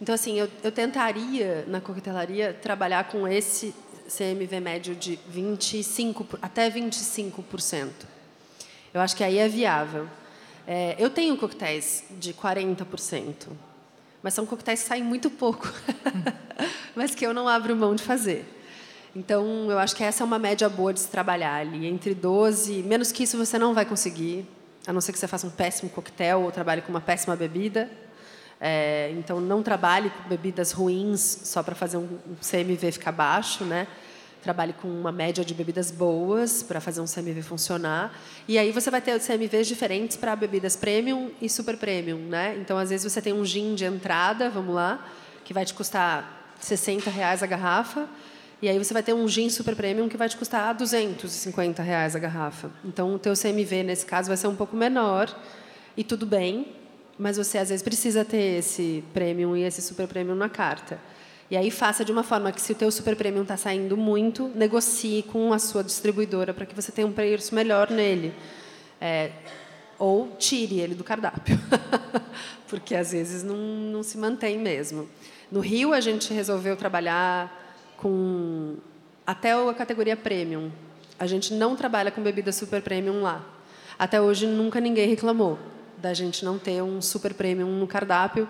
Então, 0.00 0.14
assim, 0.14 0.38
eu, 0.38 0.48
eu 0.62 0.72
tentaria, 0.72 1.64
na 1.68 1.80
coquetelaria, 1.80 2.52
trabalhar 2.52 3.04
com 3.04 3.26
esse 3.26 3.74
CMV 4.08 4.60
médio 4.60 4.94
de 4.94 5.18
25, 5.28 6.38
até 6.42 6.70
25%. 6.70 7.90
Eu 8.92 9.00
acho 9.00 9.16
que 9.16 9.24
aí 9.24 9.38
é 9.38 9.48
viável. 9.48 10.08
É, 10.66 10.96
eu 10.98 11.08
tenho 11.08 11.36
coquetéis 11.36 12.04
de 12.18 12.34
40%, 12.34 13.46
mas 14.20 14.34
são 14.34 14.44
coquetéis 14.44 14.82
que 14.82 14.88
saem 14.88 15.04
muito 15.04 15.30
pouco, 15.30 15.72
mas 16.96 17.14
que 17.14 17.24
eu 17.24 17.32
não 17.32 17.46
abro 17.46 17.76
mão 17.76 17.94
de 17.94 18.02
fazer. 18.02 18.44
Então, 19.14 19.70
eu 19.70 19.78
acho 19.78 19.94
que 19.94 20.02
essa 20.02 20.22
é 20.22 20.26
uma 20.26 20.38
média 20.38 20.68
boa 20.68 20.92
de 20.92 21.00
se 21.00 21.08
trabalhar 21.08 21.54
ali. 21.54 21.86
Entre 21.86 22.14
12, 22.14 22.82
menos 22.82 23.12
que 23.12 23.22
isso 23.22 23.38
você 23.38 23.58
não 23.58 23.72
vai 23.72 23.86
conseguir, 23.86 24.44
a 24.86 24.92
não 24.92 25.00
ser 25.00 25.12
que 25.12 25.18
você 25.18 25.28
faça 25.28 25.46
um 25.46 25.50
péssimo 25.50 25.88
coquetel 25.88 26.42
ou 26.42 26.50
trabalhe 26.50 26.82
com 26.82 26.90
uma 26.90 27.00
péssima 27.00 27.36
bebida. 27.36 27.88
É, 28.60 29.14
então, 29.16 29.40
não 29.40 29.62
trabalhe 29.62 30.10
com 30.10 30.28
bebidas 30.28 30.72
ruins 30.72 31.20
só 31.44 31.62
para 31.62 31.74
fazer 31.74 31.96
um 31.96 32.08
CMV 32.42 32.92
ficar 32.92 33.12
baixo, 33.12 33.64
né? 33.64 33.86
Trabalhe 34.46 34.74
com 34.74 34.86
uma 34.86 35.10
média 35.10 35.44
de 35.44 35.52
bebidas 35.52 35.90
boas 35.90 36.62
para 36.62 36.80
fazer 36.80 37.00
um 37.00 37.04
CMV 37.04 37.42
funcionar. 37.42 38.16
E 38.46 38.56
aí 38.56 38.70
você 38.70 38.92
vai 38.92 39.00
ter 39.00 39.18
CMVs 39.18 39.66
diferentes 39.66 40.16
para 40.16 40.36
bebidas 40.36 40.76
premium 40.76 41.32
e 41.42 41.48
super 41.48 41.76
premium, 41.76 42.28
né? 42.28 42.56
Então, 42.60 42.78
às 42.78 42.90
vezes 42.90 43.12
você 43.12 43.20
tem 43.20 43.32
um 43.32 43.44
gin 43.44 43.74
de 43.74 43.84
entrada, 43.84 44.48
vamos 44.48 44.72
lá, 44.72 45.04
que 45.44 45.52
vai 45.52 45.64
te 45.64 45.74
custar 45.74 46.54
60 46.60 47.10
reais 47.10 47.42
a 47.42 47.46
garrafa 47.46 48.08
e 48.62 48.68
aí 48.68 48.78
você 48.78 48.94
vai 48.94 49.02
ter 49.02 49.14
um 49.14 49.26
gin 49.26 49.50
super 49.50 49.74
premium 49.74 50.08
que 50.08 50.16
vai 50.16 50.28
te 50.28 50.36
custar 50.36 50.72
250 50.76 51.82
reais 51.82 52.14
a 52.14 52.20
garrafa. 52.20 52.70
Então 52.84 53.16
o 53.16 53.18
teu 53.18 53.34
CMV 53.34 53.82
nesse 53.82 54.06
caso 54.06 54.28
vai 54.28 54.36
ser 54.36 54.46
um 54.46 54.54
pouco 54.54 54.76
menor 54.76 55.28
e 55.96 56.04
tudo 56.04 56.24
bem, 56.24 56.72
mas 57.18 57.36
você 57.36 57.58
às 57.58 57.70
vezes 57.70 57.82
precisa 57.82 58.24
ter 58.24 58.60
esse 58.60 59.02
premium 59.12 59.56
e 59.56 59.64
esse 59.64 59.82
super 59.82 60.06
premium 60.06 60.36
na 60.36 60.48
carta. 60.48 61.00
E 61.50 61.56
aí 61.56 61.70
faça 61.70 62.04
de 62.04 62.10
uma 62.10 62.24
forma 62.24 62.50
que 62.50 62.60
se 62.60 62.72
o 62.72 62.74
teu 62.74 62.90
super 62.90 63.14
premium 63.14 63.42
está 63.42 63.56
saindo 63.56 63.96
muito, 63.96 64.50
negocie 64.54 65.22
com 65.22 65.52
a 65.52 65.58
sua 65.58 65.84
distribuidora 65.84 66.52
para 66.52 66.66
que 66.66 66.74
você 66.74 66.90
tenha 66.90 67.06
um 67.06 67.12
preço 67.12 67.54
melhor 67.54 67.90
nele. 67.90 68.34
É, 69.00 69.30
ou 69.98 70.34
tire 70.38 70.80
ele 70.80 70.94
do 70.94 71.04
cardápio, 71.04 71.58
porque 72.68 72.94
às 72.94 73.12
vezes 73.12 73.42
não, 73.42 73.56
não 73.56 74.02
se 74.02 74.18
mantém 74.18 74.58
mesmo. 74.58 75.08
No 75.50 75.60
Rio 75.60 75.92
a 75.92 76.00
gente 76.00 76.34
resolveu 76.34 76.76
trabalhar 76.76 77.64
com 77.96 78.76
até 79.26 79.52
a 79.52 79.74
categoria 79.74 80.16
premium. 80.16 80.70
A 81.18 81.26
gente 81.26 81.54
não 81.54 81.76
trabalha 81.76 82.10
com 82.10 82.22
bebida 82.22 82.52
super 82.52 82.82
premium 82.82 83.22
lá. 83.22 83.44
Até 83.98 84.20
hoje 84.20 84.46
nunca 84.46 84.80
ninguém 84.80 85.08
reclamou 85.08 85.58
da 85.96 86.12
gente 86.12 86.44
não 86.44 86.58
ter 86.58 86.82
um 86.82 87.00
super 87.00 87.32
premium 87.32 87.78
no 87.78 87.86
cardápio, 87.86 88.46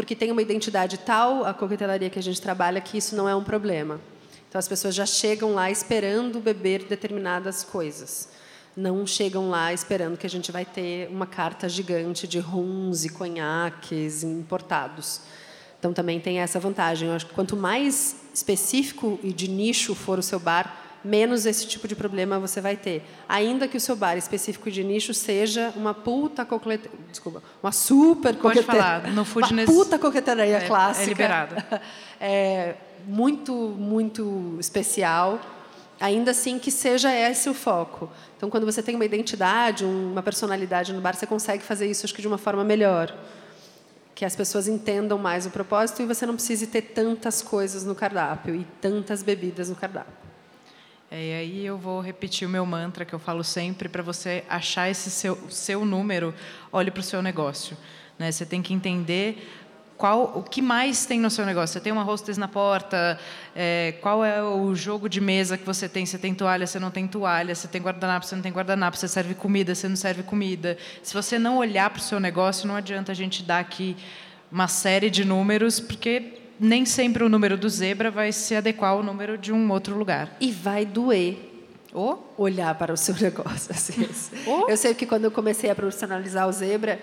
porque 0.00 0.16
tem 0.16 0.32
uma 0.32 0.40
identidade 0.40 0.96
tal 0.96 1.44
a 1.44 1.52
coquetelaria 1.52 2.08
que 2.08 2.18
a 2.18 2.22
gente 2.22 2.40
trabalha 2.40 2.80
que 2.80 2.96
isso 2.96 3.14
não 3.14 3.28
é 3.28 3.36
um 3.36 3.44
problema. 3.44 4.00
Então 4.48 4.58
as 4.58 4.66
pessoas 4.66 4.94
já 4.94 5.04
chegam 5.04 5.52
lá 5.52 5.70
esperando 5.70 6.40
beber 6.40 6.84
determinadas 6.84 7.62
coisas. 7.62 8.30
Não 8.74 9.06
chegam 9.06 9.50
lá 9.50 9.74
esperando 9.74 10.16
que 10.16 10.26
a 10.26 10.30
gente 10.30 10.50
vai 10.50 10.64
ter 10.64 11.06
uma 11.10 11.26
carta 11.26 11.68
gigante 11.68 12.26
de 12.26 12.38
rums 12.38 13.04
e 13.04 13.10
conhaques 13.10 14.22
importados. 14.22 15.20
Então 15.78 15.92
também 15.92 16.18
tem 16.18 16.38
essa 16.38 16.58
vantagem. 16.58 17.08
Eu 17.10 17.14
acho 17.14 17.26
que 17.26 17.34
quanto 17.34 17.54
mais 17.54 18.16
específico 18.32 19.20
e 19.22 19.34
de 19.34 19.48
nicho 19.48 19.94
for 19.94 20.18
o 20.18 20.22
seu 20.22 20.40
bar, 20.40 20.89
menos 21.04 21.46
esse 21.46 21.66
tipo 21.66 21.88
de 21.88 21.94
problema 21.94 22.38
você 22.38 22.60
vai 22.60 22.76
ter. 22.76 23.02
Ainda 23.28 23.66
que 23.66 23.76
o 23.76 23.80
seu 23.80 23.96
bar 23.96 24.16
específico 24.16 24.70
de 24.70 24.84
nicho 24.84 25.14
seja 25.14 25.72
uma 25.76 25.94
puta 25.94 26.44
coquetelaria, 26.44 26.90
desculpa, 27.10 27.42
uma 27.62 27.72
super 27.72 28.34
Pode 28.36 28.62
falar, 28.62 29.08
no 29.08 29.24
food 29.24 29.52
uma 29.52 29.64
puta 29.64 29.98
coquetelaria 29.98 30.58
é, 30.58 30.66
clássica. 30.66 31.04
É 31.04 31.08
liberada. 31.08 31.80
É 32.22 32.74
muito, 33.06 33.54
muito 33.54 34.58
especial. 34.60 35.40
Ainda 35.98 36.32
assim 36.32 36.58
que 36.58 36.70
seja 36.70 37.10
esse 37.10 37.48
o 37.48 37.54
foco. 37.54 38.10
Então, 38.36 38.50
quando 38.50 38.66
você 38.66 38.82
tem 38.82 38.94
uma 38.94 39.06
identidade, 39.06 39.86
uma 39.86 40.22
personalidade 40.22 40.92
no 40.92 41.00
bar, 41.00 41.14
você 41.14 41.26
consegue 41.26 41.62
fazer 41.62 41.86
isso, 41.86 42.04
acho 42.04 42.14
que 42.14 42.20
de 42.20 42.28
uma 42.28 42.36
forma 42.36 42.62
melhor 42.62 43.14
que 44.20 44.24
as 44.26 44.36
pessoas 44.36 44.68
entendam 44.68 45.16
mais 45.16 45.46
o 45.46 45.50
propósito 45.50 46.02
e 46.02 46.04
você 46.04 46.26
não 46.26 46.34
precise 46.34 46.66
ter 46.66 46.82
tantas 46.82 47.40
coisas 47.40 47.86
no 47.86 47.94
cardápio 47.94 48.54
e 48.54 48.66
tantas 48.78 49.22
bebidas 49.22 49.70
no 49.70 49.74
cardápio. 49.74 50.12
É, 51.10 51.26
e 51.26 51.32
aí 51.32 51.66
eu 51.66 51.76
vou 51.76 52.00
repetir 52.00 52.46
o 52.46 52.50
meu 52.50 52.64
mantra 52.64 53.04
que 53.04 53.12
eu 53.12 53.18
falo 53.18 53.42
sempre 53.42 53.88
para 53.88 54.00
você 54.02 54.44
achar 54.48 54.88
esse 54.88 55.10
seu, 55.10 55.36
seu 55.50 55.84
número, 55.84 56.32
olhe 56.72 56.90
para 56.90 57.00
o 57.00 57.02
seu 57.02 57.20
negócio. 57.20 57.76
Né? 58.16 58.30
Você 58.30 58.46
tem 58.46 58.62
que 58.62 58.72
entender 58.72 59.44
qual, 60.00 60.32
o 60.36 60.42
que 60.42 60.62
mais 60.62 61.04
tem 61.04 61.20
no 61.20 61.28
seu 61.28 61.44
negócio? 61.44 61.74
Você 61.74 61.80
tem 61.80 61.92
uma 61.92 62.04
hostess 62.04 62.38
na 62.38 62.48
porta? 62.48 63.18
É, 63.54 63.96
qual 64.00 64.24
é 64.24 64.42
o 64.42 64.74
jogo 64.74 65.08
de 65.08 65.20
mesa 65.20 65.58
que 65.58 65.66
você 65.66 65.88
tem? 65.88 66.06
Você 66.06 66.16
tem 66.16 66.32
toalha, 66.32 66.66
você 66.66 66.78
não 66.78 66.90
tem 66.90 67.06
toalha? 67.06 67.54
Você 67.54 67.68
tem 67.68 67.82
guardanapo, 67.82 68.24
você 68.24 68.34
não 68.34 68.42
tem 68.42 68.52
guardanapo? 68.52 68.96
Você 68.96 69.08
serve 69.08 69.34
comida, 69.34 69.74
você 69.74 69.88
não 69.88 69.96
serve 69.96 70.22
comida? 70.22 70.78
Se 71.02 71.12
você 71.12 71.38
não 71.38 71.58
olhar 71.58 71.90
para 71.90 71.98
o 71.98 72.02
seu 72.02 72.18
negócio, 72.18 72.66
não 72.66 72.76
adianta 72.76 73.12
a 73.12 73.14
gente 73.14 73.42
dar 73.42 73.58
aqui 73.58 73.94
uma 74.50 74.68
série 74.68 75.10
de 75.10 75.24
números, 75.24 75.78
porque 75.80 76.39
nem 76.60 76.84
sempre 76.84 77.24
o 77.24 77.28
número 77.28 77.56
do 77.56 77.68
zebra 77.68 78.10
vai 78.10 78.30
se 78.32 78.54
adequar 78.54 78.90
ao 78.92 79.02
número 79.02 79.38
de 79.38 79.52
um 79.52 79.70
outro 79.72 79.96
lugar. 79.96 80.36
E 80.40 80.52
vai 80.52 80.84
doer 80.84 81.46
Oh. 81.92 82.18
olhar 82.38 82.72
para 82.76 82.92
o 82.92 82.96
seu 82.96 83.14
negócio. 83.18 83.72
Assim. 83.72 84.08
Oh. 84.46 84.68
Eu 84.68 84.76
sei 84.76 84.94
que 84.94 85.04
quando 85.06 85.24
eu 85.24 85.30
comecei 85.30 85.70
a 85.70 85.74
profissionalizar 85.74 86.46
o 86.48 86.52
Zebra, 86.52 87.00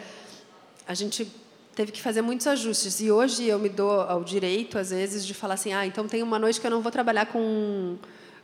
a 0.87 0.93
gente 0.93 1.29
teve 1.75 1.91
que 1.91 2.01
fazer 2.01 2.21
muitos 2.21 2.47
ajustes. 2.47 3.01
E 3.01 3.11
hoje 3.11 3.45
eu 3.45 3.59
me 3.59 3.67
dou 3.67 3.99
ao 4.01 4.23
direito, 4.23 4.79
às 4.79 4.91
vezes, 4.91 5.25
de 5.25 5.33
falar 5.33 5.55
assim: 5.55 5.73
ah, 5.73 5.85
então 5.85 6.07
tem 6.07 6.23
uma 6.23 6.39
noite 6.39 6.61
que 6.61 6.65
eu 6.65 6.71
não 6.71 6.81
vou 6.81 6.91
trabalhar 6.91 7.25
com, 7.25 7.97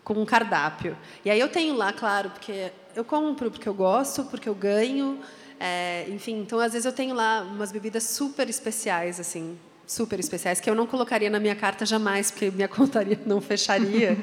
com 0.04 0.14
um 0.16 0.26
cardápio. 0.26 0.98
E 1.24 1.30
aí 1.32 1.40
eu 1.40 1.48
tenho 1.48 1.76
lá, 1.76 1.94
claro, 1.94 2.30
porque 2.32 2.72
eu 2.94 3.06
compro, 3.06 3.50
porque 3.50 3.70
eu 3.70 3.74
gosto, 3.74 4.26
porque 4.26 4.50
eu 4.50 4.56
ganho. 4.56 5.20
É, 5.60 6.06
enfim, 6.10 6.40
então 6.42 6.60
às 6.60 6.74
vezes 6.74 6.86
eu 6.86 6.92
tenho 6.92 7.16
lá 7.16 7.42
umas 7.44 7.72
bebidas 7.72 8.04
super 8.04 8.50
especiais, 8.50 9.18
assim, 9.18 9.58
super 9.86 10.20
especiais, 10.20 10.60
que 10.60 10.70
eu 10.70 10.76
não 10.76 10.88
colocaria 10.88 11.30
na 11.30 11.40
minha 11.40 11.56
carta 11.56 11.86
jamais, 11.86 12.32
porque 12.32 12.52
minha 12.52 12.68
contaria 12.70 13.20
não 13.26 13.42
fecharia. 13.42 14.18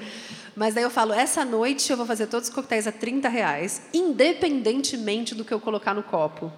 Mas 0.56 0.74
daí 0.74 0.82
eu 0.82 0.90
falo, 0.90 1.12
essa 1.12 1.44
noite 1.44 1.90
eu 1.90 1.96
vou 1.96 2.06
fazer 2.06 2.26
todos 2.26 2.48
os 2.48 2.54
coquetéis 2.54 2.86
a 2.86 2.92
30 2.92 3.28
reais, 3.28 3.82
independentemente 3.94 5.34
do 5.34 5.44
que 5.44 5.52
eu 5.52 5.60
colocar 5.60 5.94
no 5.94 6.02
copo. 6.02 6.52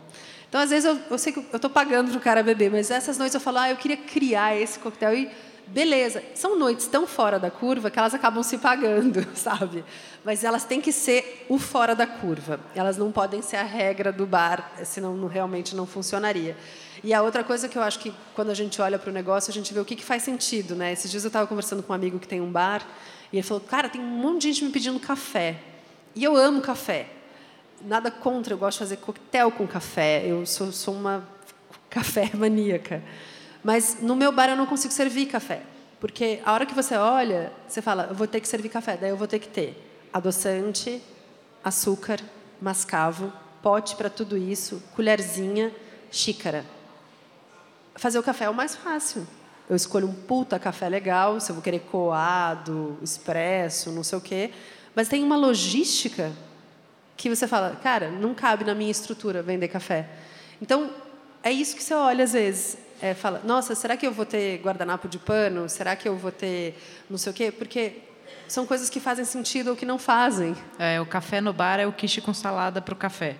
Então, 0.48 0.60
às 0.60 0.70
vezes, 0.70 0.84
eu, 0.84 0.98
eu 1.10 1.18
sei 1.18 1.32
que 1.32 1.38
eu 1.38 1.56
estou 1.56 1.70
pagando 1.70 2.10
para 2.10 2.18
o 2.18 2.20
cara 2.20 2.42
beber, 2.42 2.70
mas 2.70 2.90
essas 2.90 3.16
noites 3.16 3.34
eu 3.34 3.40
falo, 3.40 3.58
ah, 3.58 3.70
eu 3.70 3.76
queria 3.76 3.96
criar 3.96 4.54
esse 4.54 4.78
coquetel 4.78 5.14
e 5.14 5.30
beleza. 5.66 6.22
São 6.34 6.58
noites 6.58 6.86
tão 6.86 7.06
fora 7.06 7.38
da 7.38 7.50
curva 7.50 7.90
que 7.90 7.98
elas 7.98 8.14
acabam 8.14 8.42
se 8.42 8.58
pagando, 8.58 9.26
sabe? 9.34 9.84
Mas 10.24 10.44
elas 10.44 10.64
têm 10.64 10.80
que 10.80 10.92
ser 10.92 11.46
o 11.48 11.58
fora 11.58 11.94
da 11.94 12.06
curva. 12.06 12.60
Elas 12.74 12.98
não 12.98 13.10
podem 13.10 13.40
ser 13.40 13.56
a 13.56 13.62
regra 13.62 14.12
do 14.12 14.26
bar, 14.26 14.72
senão 14.84 15.16
não, 15.16 15.26
realmente 15.26 15.74
não 15.74 15.86
funcionaria. 15.86 16.56
E 17.04 17.12
a 17.12 17.22
outra 17.22 17.42
coisa 17.42 17.68
que 17.68 17.76
eu 17.76 17.82
acho 17.82 17.98
que 17.98 18.12
quando 18.34 18.50
a 18.50 18.54
gente 18.54 18.80
olha 18.80 18.98
para 18.98 19.10
o 19.10 19.12
negócio, 19.12 19.50
a 19.50 19.54
gente 19.54 19.74
vê 19.74 19.80
o 19.80 19.84
que, 19.84 19.96
que 19.96 20.04
faz 20.04 20.22
sentido, 20.22 20.76
né? 20.76 20.92
Esses 20.92 21.10
dias 21.10 21.24
eu 21.24 21.28
estava 21.28 21.46
conversando 21.46 21.82
com 21.82 21.92
um 21.92 21.96
amigo 21.96 22.18
que 22.18 22.28
tem 22.28 22.40
um 22.40 22.50
bar 22.50 22.86
e 23.32 23.36
ele 23.36 23.42
falou, 23.42 23.60
cara, 23.60 23.88
tem 23.88 24.00
um 24.00 24.04
monte 24.04 24.42
de 24.42 24.52
gente 24.52 24.64
me 24.64 24.70
pedindo 24.70 25.00
café. 25.00 25.58
E 26.14 26.22
eu 26.22 26.36
amo 26.36 26.60
café 26.60 27.08
nada 27.84 28.10
contra, 28.10 28.54
eu 28.54 28.58
gosto 28.58 28.78
de 28.78 28.84
fazer 28.84 28.96
coquetel 28.98 29.50
com 29.50 29.66
café. 29.66 30.24
Eu 30.26 30.44
sou, 30.46 30.72
sou 30.72 30.94
uma 30.94 31.26
café 31.90 32.30
maníaca. 32.34 33.02
Mas 33.62 33.98
no 34.00 34.16
meu 34.16 34.32
bar 34.32 34.48
eu 34.48 34.56
não 34.56 34.66
consigo 34.66 34.92
servir 34.92 35.26
café. 35.26 35.62
Porque 36.00 36.40
a 36.44 36.52
hora 36.52 36.66
que 36.66 36.74
você 36.74 36.96
olha, 36.96 37.52
você 37.68 37.80
fala, 37.80 38.08
eu 38.10 38.14
vou 38.14 38.26
ter 38.26 38.40
que 38.40 38.48
servir 38.48 38.68
café. 38.68 38.96
Daí 38.96 39.10
eu 39.10 39.16
vou 39.16 39.28
ter 39.28 39.38
que 39.38 39.48
ter 39.48 40.08
adoçante, 40.12 41.00
açúcar, 41.62 42.18
mascavo, 42.60 43.32
pote 43.62 43.94
para 43.94 44.10
tudo 44.10 44.36
isso, 44.36 44.82
colherzinha, 44.96 45.72
xícara. 46.10 46.64
Fazer 47.94 48.18
o 48.18 48.22
café 48.22 48.46
é 48.46 48.50
o 48.50 48.54
mais 48.54 48.74
fácil. 48.74 49.26
Eu 49.68 49.76
escolho 49.76 50.08
um 50.08 50.12
puta 50.14 50.58
café 50.58 50.88
legal, 50.88 51.40
se 51.40 51.50
eu 51.50 51.54
vou 51.54 51.62
querer 51.62 51.80
coado, 51.80 52.98
expresso, 53.02 53.90
não 53.90 54.02
sei 54.02 54.18
o 54.18 54.20
quê. 54.20 54.50
Mas 54.94 55.08
tem 55.08 55.22
uma 55.22 55.36
logística 55.36 56.32
que 57.16 57.28
você 57.28 57.46
fala, 57.46 57.78
cara, 57.82 58.10
não 58.10 58.34
cabe 58.34 58.64
na 58.64 58.74
minha 58.74 58.90
estrutura 58.90 59.42
vender 59.42 59.68
café. 59.68 60.08
Então, 60.60 60.90
é 61.42 61.50
isso 61.50 61.76
que 61.76 61.82
você 61.82 61.94
olha 61.94 62.24
às 62.24 62.32
vezes. 62.32 62.76
É, 63.00 63.14
fala, 63.14 63.40
nossa, 63.44 63.74
será 63.74 63.96
que 63.96 64.06
eu 64.06 64.12
vou 64.12 64.24
ter 64.24 64.60
guardanapo 64.62 65.08
de 65.08 65.18
pano? 65.18 65.68
Será 65.68 65.96
que 65.96 66.08
eu 66.08 66.16
vou 66.16 66.30
ter 66.30 66.76
não 67.10 67.18
sei 67.18 67.32
o 67.32 67.34
quê? 67.34 67.50
Porque 67.50 67.96
são 68.46 68.66
coisas 68.66 68.90
que 68.90 69.00
fazem 69.00 69.24
sentido 69.24 69.70
ou 69.70 69.76
que 69.76 69.86
não 69.86 69.98
fazem. 69.98 70.54
É, 70.78 71.00
o 71.00 71.06
café 71.06 71.40
no 71.40 71.52
bar 71.52 71.80
é 71.80 71.86
o 71.86 71.92
quiche 71.92 72.20
com 72.20 72.32
salada 72.34 72.80
para 72.80 72.94
o 72.94 72.96
café. 72.96 73.36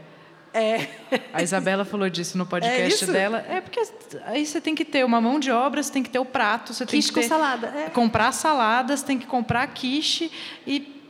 É. 0.54 0.88
A 1.32 1.42
Isabela 1.42 1.84
falou 1.84 2.08
disso 2.10 2.36
no 2.36 2.46
podcast 2.46 3.04
é 3.04 3.06
dela. 3.06 3.44
É 3.48 3.60
porque 3.60 3.82
aí 4.24 4.44
você 4.44 4.60
tem 4.60 4.74
que 4.74 4.84
ter 4.84 5.04
uma 5.04 5.20
mão 5.20 5.40
de 5.40 5.50
obra, 5.50 5.82
você 5.82 5.92
tem 5.92 6.02
que 6.02 6.10
ter 6.10 6.18
o 6.18 6.24
prato, 6.24 6.74
você 6.74 6.84
quiche 6.84 7.12
tem 7.12 7.22
que 7.22 7.28
ter, 7.28 7.34
com 7.34 7.40
salada. 7.40 7.66
É. 7.68 7.90
comprar 7.90 8.32
saladas, 8.32 9.02
tem 9.02 9.18
que 9.18 9.26
comprar 9.26 9.66
quiche 9.68 10.30
e 10.66 11.00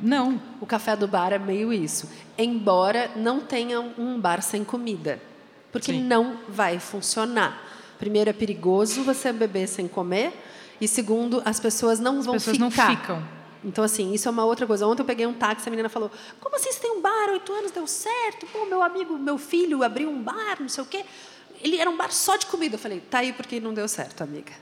não. 0.00 0.40
O 0.60 0.66
café 0.66 0.96
do 0.96 1.06
bar 1.06 1.32
é 1.32 1.38
meio 1.38 1.72
isso. 1.72 2.10
Embora 2.36 3.10
não 3.16 3.40
tenha 3.40 3.80
um 3.80 4.20
bar 4.20 4.42
sem 4.42 4.64
comida. 4.64 5.20
Porque 5.72 5.92
Sim. 5.92 6.02
não 6.02 6.38
vai 6.48 6.78
funcionar. 6.78 7.62
Primeiro, 7.98 8.30
é 8.30 8.32
perigoso 8.32 9.02
você 9.02 9.32
beber 9.32 9.66
sem 9.66 9.88
comer. 9.88 10.32
E 10.80 10.86
segundo, 10.86 11.40
as 11.44 11.58
pessoas 11.58 11.98
não 11.98 12.18
as 12.18 12.26
vão 12.26 12.34
pessoas 12.34 12.56
ficar. 12.56 12.88
não 12.88 12.96
ficam. 12.96 13.22
Então, 13.64 13.82
assim, 13.82 14.12
isso 14.12 14.28
é 14.28 14.30
uma 14.30 14.44
outra 14.44 14.66
coisa. 14.66 14.86
Ontem 14.86 15.02
eu 15.02 15.06
peguei 15.06 15.26
um 15.26 15.32
táxi, 15.32 15.68
a 15.68 15.70
menina 15.70 15.88
falou: 15.88 16.10
Como 16.40 16.54
assim 16.56 16.70
você 16.70 16.80
tem 16.80 16.92
um 16.92 17.00
bar? 17.00 17.30
Oito 17.30 17.52
anos 17.52 17.70
deu 17.70 17.86
certo. 17.86 18.46
Pô, 18.46 18.66
meu 18.66 18.82
amigo, 18.82 19.18
meu 19.18 19.38
filho 19.38 19.82
abriu 19.82 20.10
um 20.10 20.22
bar, 20.22 20.56
não 20.60 20.68
sei 20.68 20.84
o 20.84 20.86
quê. 20.86 21.04
Ele 21.62 21.78
era 21.78 21.88
um 21.88 21.96
bar 21.96 22.12
só 22.12 22.36
de 22.36 22.46
comida. 22.46 22.74
Eu 22.74 22.78
falei: 22.78 23.00
Tá 23.00 23.18
aí 23.18 23.32
porque 23.32 23.58
não 23.58 23.72
deu 23.72 23.88
certo, 23.88 24.22
amiga 24.22 24.52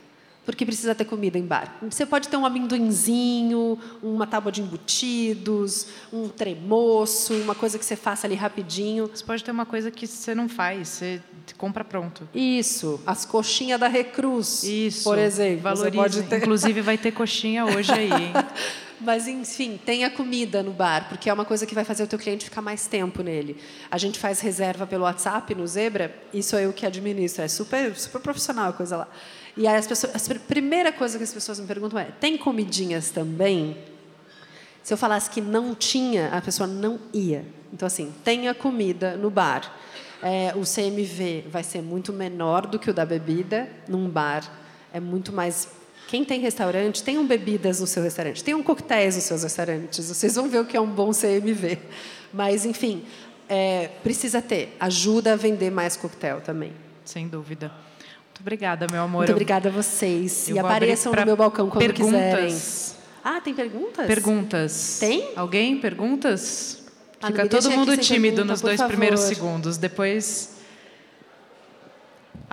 porque 0.45 0.65
precisa 0.65 0.93
ter 0.93 1.05
comida 1.05 1.37
em 1.37 1.45
bar. 1.45 1.77
Você 1.81 2.05
pode 2.05 2.27
ter 2.27 2.35
um 2.35 2.45
amendoinzinho, 2.45 3.79
uma 4.01 4.27
tábua 4.27 4.51
de 4.51 4.61
embutidos, 4.61 5.87
um 6.11 6.27
tremoço, 6.27 7.33
uma 7.35 7.55
coisa 7.55 7.79
que 7.79 7.85
você 7.85 7.95
faça 7.95 8.27
ali 8.27 8.35
rapidinho. 8.35 9.07
Você 9.07 9.23
pode 9.23 9.43
ter 9.43 9.51
uma 9.51 9.65
coisa 9.65 9.89
que 9.89 10.05
você 10.05 10.35
não 10.35 10.49
faz, 10.49 10.89
você 10.89 11.21
compra 11.57 11.83
pronto. 11.83 12.27
Isso, 12.33 12.99
as 13.05 13.25
coxinhas 13.25 13.79
da 13.79 13.87
Recruz, 13.87 14.63
Isso, 14.63 15.03
por 15.05 15.17
exemplo. 15.17 15.61
Valorize. 15.61 16.23
Ter... 16.23 16.37
Inclusive 16.37 16.81
vai 16.81 16.97
ter 16.97 17.11
coxinha 17.11 17.65
hoje 17.65 17.91
aí. 17.91 18.09
Mas, 19.03 19.27
enfim, 19.27 19.79
tenha 19.85 20.09
comida 20.09 20.63
no 20.63 20.71
bar, 20.71 21.09
porque 21.09 21.29
é 21.29 21.33
uma 21.33 21.45
coisa 21.45 21.65
que 21.65 21.75
vai 21.75 21.83
fazer 21.83 22.03
o 22.03 22.07
teu 22.07 22.17
cliente 22.17 22.45
ficar 22.45 22.61
mais 22.61 22.87
tempo 22.87 23.21
nele. 23.21 23.57
A 23.91 23.97
gente 23.97 24.17
faz 24.17 24.39
reserva 24.39 24.87
pelo 24.87 25.03
WhatsApp 25.03 25.53
no 25.53 25.67
Zebra, 25.67 26.15
e 26.33 26.41
sou 26.41 26.57
eu 26.59 26.71
que 26.71 26.85
administro. 26.85 27.43
É 27.43 27.47
super, 27.47 27.95
super 27.95 28.21
profissional 28.21 28.69
a 28.69 28.73
coisa 28.73 28.97
lá. 28.97 29.07
E 29.55 29.67
aí 29.67 29.75
as 29.75 29.85
pessoas, 29.85 30.31
a 30.31 30.35
primeira 30.47 30.91
coisa 30.91 31.17
que 31.17 31.23
as 31.23 31.33
pessoas 31.33 31.59
me 31.59 31.67
perguntam 31.67 31.99
é: 31.99 32.05
tem 32.05 32.37
comidinhas 32.37 33.11
também? 33.11 33.77
Se 34.81 34.93
eu 34.93 34.97
falasse 34.97 35.29
que 35.29 35.39
não 35.39 35.73
tinha, 35.73 36.29
a 36.29 36.41
pessoa 36.41 36.67
não 36.67 36.99
ia. 37.13 37.45
Então, 37.71 37.85
assim, 37.87 38.13
tenha 38.23 38.53
comida 38.53 39.15
no 39.15 39.29
bar. 39.29 39.73
É, 40.21 40.53
o 40.55 40.61
CMV 40.61 41.45
vai 41.49 41.63
ser 41.63 41.81
muito 41.81 42.13
menor 42.13 42.67
do 42.67 42.77
que 42.77 42.89
o 42.89 42.93
da 42.93 43.05
bebida 43.05 43.69
num 43.87 44.09
bar. 44.09 44.43
É 44.91 44.99
muito 44.99 45.31
mais. 45.31 45.67
Quem 46.13 46.23
tem 46.23 46.39
restaurante, 46.39 47.01
tenham 47.01 47.25
bebidas 47.25 47.79
no 47.79 47.87
seu 47.87 48.03
restaurante, 48.03 48.43
tenham 48.43 48.61
coquetéis 48.61 49.15
nos 49.15 49.23
seus 49.23 49.41
restaurantes. 49.41 50.09
Vocês 50.09 50.35
vão 50.35 50.47
ver 50.47 50.59
o 50.59 50.65
que 50.65 50.77
é 50.77 50.79
um 50.79 50.85
bom 50.85 51.09
CMV. 51.09 51.79
Mas, 52.31 52.67
enfim, 52.67 53.03
é, 53.49 53.89
precisa 54.03 54.39
ter. 54.39 54.77
Ajuda 54.79 55.33
a 55.33 55.35
vender 55.35 55.71
mais 55.71 55.97
coquetel 55.97 56.39
também. 56.39 56.71
Sem 57.03 57.27
dúvida. 57.27 57.69
Muito 58.27 58.41
obrigada, 58.41 58.85
meu 58.91 59.01
amor. 59.01 59.21
Muito 59.21 59.31
obrigada 59.31 59.69
a 59.69 59.71
vocês. 59.71 60.49
Eu 60.49 60.57
e 60.57 60.59
apareçam 60.59 61.11
no 61.11 61.25
meu 61.25 61.35
balcão 61.35 61.67
quando 61.67 61.83
perguntas. 61.83 62.11
quiserem. 62.13 62.57
Ah, 63.23 63.41
tem 63.41 63.55
perguntas? 63.55 64.05
Perguntas. 64.05 64.97
Tem? 64.99 65.31
Alguém? 65.35 65.79
Perguntas? 65.79 66.83
Ah, 67.19 67.27
Fica 67.29 67.47
todo 67.47 67.71
mundo 67.71 67.97
tímido 67.97 68.35
pergunta, 68.35 68.51
nos 68.51 68.61
dois 68.61 68.77
favor. 68.77 68.89
primeiros 68.91 69.21
segundos. 69.21 69.77
Depois. 69.77 70.52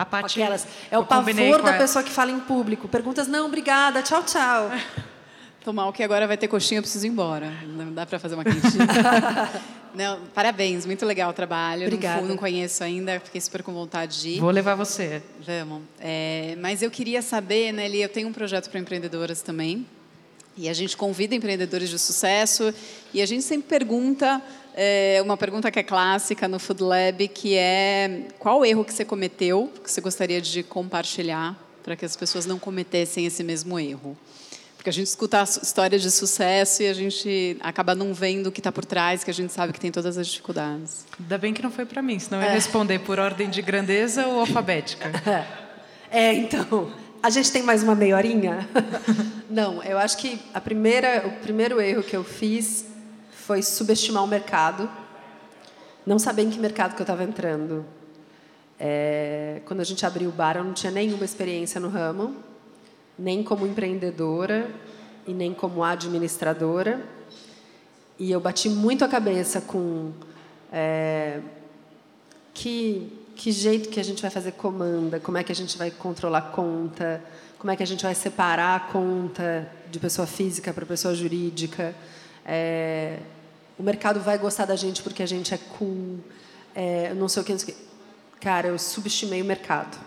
A 0.01 0.05
Paty, 0.07 0.41
Aquelas. 0.41 0.67
É 0.91 0.99
o 0.99 1.05
pavor 1.05 1.61
da 1.61 1.75
pessoa 1.75 2.03
que 2.03 2.11
fala 2.11 2.31
em 2.31 2.41
público. 2.41 2.89
Perguntas, 2.89 3.29
não, 3.29 3.45
obrigada, 3.45 4.03
tchau, 4.03 4.23
tchau. 4.23 4.71
Tô 5.63 5.75
mal 5.75 5.93
que 5.93 6.03
agora 6.03 6.27
vai 6.27 6.39
ter 6.39 6.49
coxinha, 6.49 6.79
eu 6.79 6.83
preciso 6.83 7.05
ir 7.05 7.11
embora. 7.11 7.53
Não 7.67 7.93
dá 7.93 8.07
para 8.07 8.19
fazer 8.19 8.35
uma 8.35 8.43
quentinha. 8.43 8.87
Não, 9.93 10.21
parabéns, 10.33 10.87
muito 10.87 11.05
legal 11.05 11.31
o 11.31 11.33
trabalho. 11.33 11.83
Obrigada. 11.83 12.21
Não, 12.21 12.29
não, 12.29 12.37
conheço 12.37 12.85
ainda, 12.85 13.19
fiquei 13.19 13.41
super 13.41 13.61
com 13.61 13.73
vontade 13.73 14.21
de 14.21 14.29
ir. 14.29 14.41
Vou 14.41 14.51
levar 14.51 14.77
você. 14.77 15.21
Vamos. 15.45 15.83
É, 15.99 16.57
mas 16.61 16.81
eu 16.81 16.93
queria 16.93 17.21
saber, 17.21 17.73
Nelly, 17.73 18.03
eu 18.03 18.09
tenho 18.09 18.29
um 18.29 18.33
projeto 18.33 18.71
para 18.71 18.79
empreendedoras 18.79 19.43
também. 19.43 19.85
E 20.57 20.69
a 20.69 20.73
gente 20.73 20.97
convida 20.97 21.35
empreendedores 21.35 21.91
de 21.91 21.99
sucesso 21.99 22.73
e 23.13 23.21
a 23.21 23.27
gente 23.27 23.43
sempre 23.43 23.69
pergunta 23.69 24.41
é, 24.75 25.21
uma 25.23 25.37
pergunta 25.37 25.71
que 25.71 25.79
é 25.79 25.83
clássica 25.83 26.49
no 26.49 26.59
Food 26.59 26.83
Lab, 26.83 27.29
que 27.29 27.57
é 27.57 28.27
qual 28.39 28.65
erro 28.65 28.85
que 28.85 28.93
você 28.93 29.05
cometeu 29.05 29.73
que 29.83 29.91
você 29.91 30.01
gostaria 30.01 30.41
de 30.41 30.63
compartilhar 30.63 31.57
para 31.83 31.97
que 31.97 32.05
as 32.05 32.17
pessoas 32.17 32.47
não 32.47 32.59
cometessem 32.59 33.27
esse 33.27 33.43
mesmo 33.43 33.79
erro? 33.79 34.17
Porque 34.77 34.89
a 34.89 34.93
gente 34.93 35.09
escuta 35.09 35.43
histórias 35.43 36.01
de 36.01 36.11
sucesso 36.11 36.83
e 36.83 36.87
a 36.87 36.95
gente 36.95 37.59
acaba 37.61 37.95
não 37.95 38.15
vendo 38.15 38.47
o 38.47 38.53
que 38.53 38.61
está 38.61 38.73
por 38.73 38.87
trás, 38.87 39.23
que 39.23 39.31
a 39.31 39.35
gente 39.35 39.53
sabe 39.53 39.75
que 39.75 39.81
tem 39.81 39.93
todas 39.93 40.17
as 40.17 40.27
dificuldades. 40.27 41.05
Ainda 41.21 41.37
bem 41.37 41.53
que 41.53 41.61
não 41.61 41.71
foi 41.71 41.85
para 41.85 42.01
mim, 42.01 42.19
senão 42.19 42.41
eu 42.41 42.45
ia 42.45 42.51
é. 42.51 42.55
responder 42.55 42.99
por 43.01 43.19
ordem 43.19 43.51
de 43.51 43.61
grandeza 43.61 44.27
ou 44.27 44.41
alfabética. 44.41 45.11
É, 46.13 46.35
então, 46.35 46.93
a 47.23 47.31
gente 47.31 47.53
tem 47.53 47.63
mais 47.63 47.85
uma 47.85 47.95
meia 47.95 48.17
horinha? 48.17 48.69
não, 49.49 49.81
eu 49.85 49.97
acho 49.97 50.19
que 50.19 50.41
a 50.53 50.61
primeira, 50.61 51.25
o 51.25 51.31
primeiro 51.41 51.81
erro 51.81 52.03
que 52.03 52.17
eu 52.17 52.25
fiz 52.25 52.85
foi 53.51 53.63
subestimar 53.63 54.23
o 54.23 54.29
mercado, 54.29 54.89
não 56.07 56.21
saber 56.21 56.43
em 56.43 56.51
que 56.51 56.59
mercado 56.61 56.95
que 56.95 57.01
eu 57.01 57.03
estava 57.03 57.25
entrando. 57.25 57.85
É, 58.79 59.61
quando 59.65 59.81
a 59.81 59.85
gente 59.85 60.07
abriu 60.07 60.29
o 60.29 60.33
bar, 60.33 60.57
eu 60.57 60.63
não 60.63 60.73
tinha 60.73 60.93
nenhuma 60.93 61.25
experiência 61.25 61.81
no 61.81 61.89
ramo, 61.89 62.37
nem 63.19 63.43
como 63.43 63.67
empreendedora 63.67 64.71
e 65.27 65.35
nem 65.35 65.53
como 65.53 65.83
administradora. 65.83 67.05
E 68.17 68.31
eu 68.31 68.39
bati 68.39 68.69
muito 68.69 69.05
a 69.05 69.09
cabeça 69.09 69.61
com 69.61 70.13
é, 70.73 71.41
que, 72.55 73.13
que 73.35 73.51
jeito 73.51 73.89
que 73.89 73.99
a 73.99 74.05
gente 74.05 74.23
vai 74.23 74.31
fazer 74.31 74.53
comanda, 74.53 75.19
como 75.19 75.39
é 75.39 75.43
que 75.43 75.51
a 75.51 75.57
gente 75.57 75.77
vai 75.77 75.91
controlar 75.91 76.53
conta, 76.53 77.21
como 77.59 77.73
é 77.73 77.75
que 77.75 77.83
a 77.83 77.87
gente 77.87 78.05
vai 78.05 78.15
separar 78.15 78.77
a 78.77 78.81
conta 78.93 79.69
de 79.91 79.99
pessoa 79.99 80.25
física 80.25 80.73
para 80.73 80.87
pessoa 80.87 81.17
jurídica. 81.17 81.93
É, 82.47 83.19
o 83.81 83.83
mercado 83.83 84.21
vai 84.21 84.37
gostar 84.37 84.67
da 84.67 84.77
gente 84.77 85.03
porque 85.03 85.23
a 85.23 85.27
gente 85.27 85.55
é 85.55 85.59
cool, 85.79 86.21
é, 86.75 87.15
não 87.15 87.29
sei 87.29 87.43
o 87.43 87.47
que. 87.47 87.75
Cara, 88.39 88.69
eu 88.69 88.79
subestimei 88.79 89.41
o 89.41 89.45
mercado. 89.45 89.99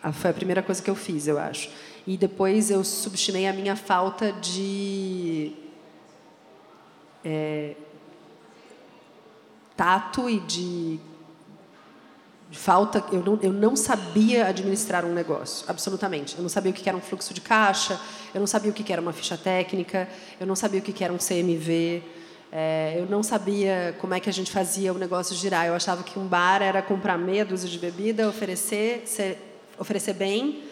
Ah, 0.00 0.12
foi 0.12 0.30
a 0.30 0.32
primeira 0.32 0.62
coisa 0.62 0.80
que 0.80 0.88
eu 0.88 0.94
fiz, 0.94 1.26
eu 1.26 1.36
acho. 1.36 1.68
E 2.06 2.16
depois 2.16 2.70
eu 2.70 2.84
subestimei 2.84 3.48
a 3.48 3.52
minha 3.52 3.74
falta 3.74 4.32
de 4.32 5.54
é, 7.24 7.74
tato 9.76 10.30
e 10.30 10.38
de 10.38 11.00
falta. 12.52 13.04
Eu 13.10 13.24
não, 13.24 13.38
eu 13.42 13.52
não 13.52 13.74
sabia 13.74 14.46
administrar 14.46 15.04
um 15.04 15.12
negócio, 15.12 15.64
absolutamente. 15.68 16.36
Eu 16.36 16.42
não 16.42 16.48
sabia 16.48 16.70
o 16.70 16.74
que 16.74 16.88
era 16.88 16.96
um 16.96 17.00
fluxo 17.00 17.34
de 17.34 17.40
caixa, 17.40 18.00
eu 18.32 18.38
não 18.38 18.46
sabia 18.46 18.70
o 18.70 18.74
que 18.74 18.92
era 18.92 19.02
uma 19.02 19.12
ficha 19.12 19.36
técnica, 19.36 20.08
eu 20.38 20.46
não 20.46 20.54
sabia 20.54 20.78
o 20.78 20.82
que 20.82 21.02
era 21.02 21.12
um 21.12 21.18
CMV. 21.18 22.14
É, 22.58 22.94
eu 22.96 23.04
não 23.04 23.22
sabia 23.22 23.94
como 23.98 24.14
é 24.14 24.18
que 24.18 24.30
a 24.30 24.32
gente 24.32 24.50
fazia 24.50 24.90
o 24.90 24.96
negócio 24.96 25.36
girar. 25.36 25.66
Eu 25.66 25.74
achava 25.74 26.02
que 26.02 26.18
um 26.18 26.26
bar 26.26 26.62
era 26.62 26.80
comprar 26.80 27.18
meia 27.18 27.44
dúzia 27.44 27.68
de 27.68 27.78
bebida, 27.78 28.26
oferecer, 28.26 29.02
ser, 29.04 29.36
oferecer 29.78 30.14
bem 30.14 30.62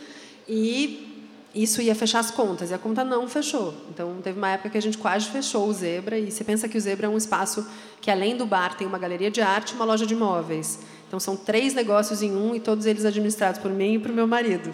e 0.49 1.29
isso 1.55 1.83
ia 1.83 1.95
fechar 1.95 2.21
as 2.21 2.31
contas. 2.31 2.71
E 2.71 2.75
a 2.75 2.79
conta 2.79 3.05
não 3.05 3.29
fechou. 3.29 3.75
Então, 3.91 4.17
teve 4.23 4.39
uma 4.39 4.49
época 4.49 4.71
que 4.71 4.79
a 4.79 4.81
gente 4.81 4.97
quase 4.97 5.29
fechou 5.29 5.69
o 5.69 5.73
Zebra. 5.75 6.19
E 6.19 6.33
você 6.33 6.43
pensa 6.43 6.67
que 6.71 6.79
o 6.79 6.81
Zebra 6.81 7.07
é 7.07 7.11
um 7.11 7.19
espaço 7.19 7.69
que, 8.01 8.11
além 8.11 8.35
do 8.35 8.47
bar, 8.47 8.75
tem 8.79 8.87
uma 8.87 8.99
galeria 8.99 9.31
de 9.31 9.43
arte 9.43 9.73
e 9.73 9.75
uma 9.75 9.85
loja 9.85 10.07
de 10.07 10.15
imóveis. 10.15 10.79
Então, 11.07 11.21
são 11.21 11.37
três 11.37 11.75
negócios 11.75 12.23
em 12.23 12.35
um 12.35 12.55
e 12.55 12.61
todos 12.61 12.87
eles 12.87 13.05
administrados 13.05 13.61
por 13.61 13.71
mim 13.71 13.97
e 13.97 13.99
por 13.99 14.11
meu 14.11 14.27
marido. 14.27 14.71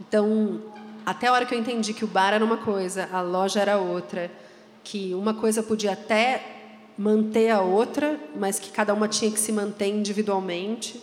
Então, 0.00 0.60
até 1.04 1.26
a 1.26 1.32
hora 1.32 1.44
que 1.44 1.52
eu 1.52 1.58
entendi 1.58 1.92
que 1.92 2.04
o 2.04 2.08
bar 2.08 2.32
era 2.32 2.44
uma 2.44 2.58
coisa, 2.58 3.08
a 3.12 3.20
loja 3.20 3.58
era 3.58 3.76
outra, 3.76 4.30
que 4.86 5.12
uma 5.14 5.34
coisa 5.34 5.64
podia 5.64 5.94
até 5.94 6.40
manter 6.96 7.50
a 7.50 7.60
outra, 7.60 8.20
mas 8.36 8.60
que 8.60 8.70
cada 8.70 8.94
uma 8.94 9.08
tinha 9.08 9.30
que 9.32 9.38
se 9.38 9.50
manter 9.50 9.88
individualmente. 9.88 11.02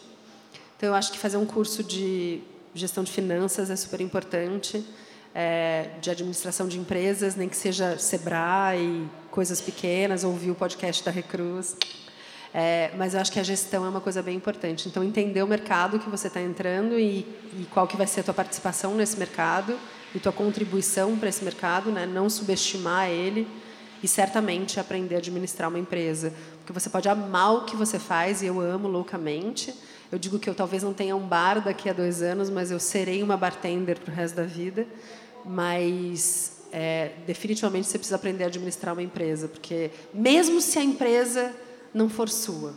Então, 0.78 0.88
eu 0.88 0.96
acho 0.96 1.12
que 1.12 1.18
fazer 1.18 1.36
um 1.36 1.46
curso 1.46 1.84
de 1.84 2.42
gestão 2.74 3.04
de 3.04 3.12
finanças 3.12 3.70
é 3.70 3.76
super 3.76 4.00
importante, 4.00 4.86
é, 5.36 5.90
de 6.00 6.10
administração 6.10 6.66
de 6.66 6.80
empresas, 6.80 7.36
nem 7.36 7.50
que 7.50 7.58
seja 7.58 7.98
Sebrae, 7.98 9.06
coisas 9.30 9.60
pequenas, 9.60 10.24
ouvir 10.24 10.52
o 10.52 10.56
podcast 10.56 11.04
da 11.04 11.12
Recruz. 11.12 11.76
É, 12.54 12.92
mas 12.98 13.16
eu 13.16 13.20
acho 13.20 13.34
que 13.34 13.40
a 13.40 13.44
gestão 13.44 13.86
é 13.86 13.90
uma 13.90 14.02
coisa 14.02 14.24
bem 14.24 14.38
importante. 14.38 14.88
Então, 14.88 15.04
entender 15.04 15.44
o 15.44 15.48
mercado 15.48 16.00
que 16.00 16.10
você 16.10 16.28
está 16.28 16.40
entrando 16.40 16.98
e, 16.98 17.28
e, 17.60 17.68
qual 17.70 17.86
que 17.86 17.98
vai 17.98 18.08
ser 18.08 18.22
a 18.22 18.24
tua 18.24 18.34
participação 18.34 18.96
nesse 18.96 19.20
mercado 19.20 19.78
e 20.16 20.20
tua 20.20 20.32
contribuição 20.32 21.18
para 21.18 21.28
esse 21.28 21.44
mercado, 21.44 21.92
né? 21.92 22.06
não 22.06 22.30
subestimar 22.30 23.10
ele 23.10 23.46
e 24.04 24.08
certamente 24.08 24.82
aprender 24.82 25.16
a 25.16 25.18
administrar 25.20 25.70
uma 25.70 25.80
empresa. 25.80 26.34
Porque 26.58 26.74
você 26.74 26.90
pode 26.90 27.08
amar 27.08 27.56
o 27.56 27.66
que 27.66 27.78
você 27.78 27.98
faz, 27.98 28.42
e 28.42 28.46
eu 28.46 28.60
amo 28.60 28.90
loucamente, 28.90 29.74
eu 30.12 30.20
digo 30.20 30.38
que 30.38 30.50
eu 30.50 30.54
talvez 30.54 30.84
não 30.84 30.94
tenha 30.94 31.16
um 31.16 31.26
bar 31.26 31.64
daqui 31.64 31.90
a 31.90 31.94
dois 31.94 32.22
anos, 32.22 32.50
mas 32.50 32.70
eu 32.70 32.80
serei 32.80 33.24
uma 33.24 33.38
bartender 33.38 33.98
para 33.98 34.12
o 34.12 34.16
resto 34.16 34.36
da 34.36 34.44
vida. 34.44 34.86
Mas 35.46 36.58
é, 36.72 37.14
definitivamente 37.26 37.88
você 37.88 37.98
precisa 37.98 38.18
aprender 38.18 38.44
a 38.44 38.48
administrar 38.48 38.94
uma 38.94 39.02
empresa, 39.02 39.48
porque 39.48 39.90
mesmo 40.14 40.62
se 40.62 40.78
a 40.78 40.84
empresa 40.84 41.54
não 41.94 42.10
for 42.10 42.30
sua, 42.30 42.74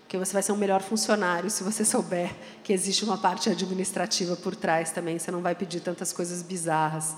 porque 0.00 0.16
você 0.16 0.32
vai 0.32 0.42
ser 0.42 0.52
um 0.52 0.56
melhor 0.56 0.80
funcionário 0.82 1.50
se 1.50 1.64
você 1.64 1.82
souber 1.86 2.30
que 2.62 2.72
existe 2.72 3.04
uma 3.04 3.18
parte 3.18 3.48
administrativa 3.50 4.36
por 4.36 4.54
trás 4.54 4.90
também. 4.90 5.18
Você 5.18 5.30
não 5.30 5.40
vai 5.40 5.54
pedir 5.54 5.80
tantas 5.80 6.12
coisas 6.12 6.42
bizarras 6.42 7.16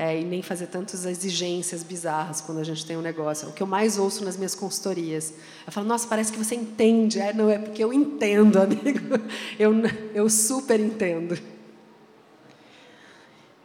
é, 0.00 0.18
e 0.18 0.24
nem 0.24 0.40
fazer 0.40 0.68
tantas 0.68 1.04
exigências 1.04 1.82
bizarras 1.82 2.40
quando 2.40 2.56
a 2.56 2.64
gente 2.64 2.86
tem 2.86 2.96
um 2.96 3.02
negócio. 3.02 3.46
É 3.46 3.50
o 3.50 3.52
que 3.52 3.62
eu 3.62 3.66
mais 3.66 3.98
ouço 3.98 4.24
nas 4.24 4.34
minhas 4.34 4.54
consultorias. 4.54 5.34
Eu 5.66 5.70
falo, 5.70 5.86
nossa, 5.86 6.08
parece 6.08 6.32
que 6.32 6.38
você 6.38 6.54
entende. 6.54 7.20
É, 7.20 7.34
não, 7.34 7.50
é 7.50 7.58
porque 7.58 7.84
eu 7.84 7.92
entendo, 7.92 8.56
amigo. 8.62 9.20
Eu, 9.58 9.74
eu 10.14 10.30
super 10.30 10.80
entendo. 10.80 11.38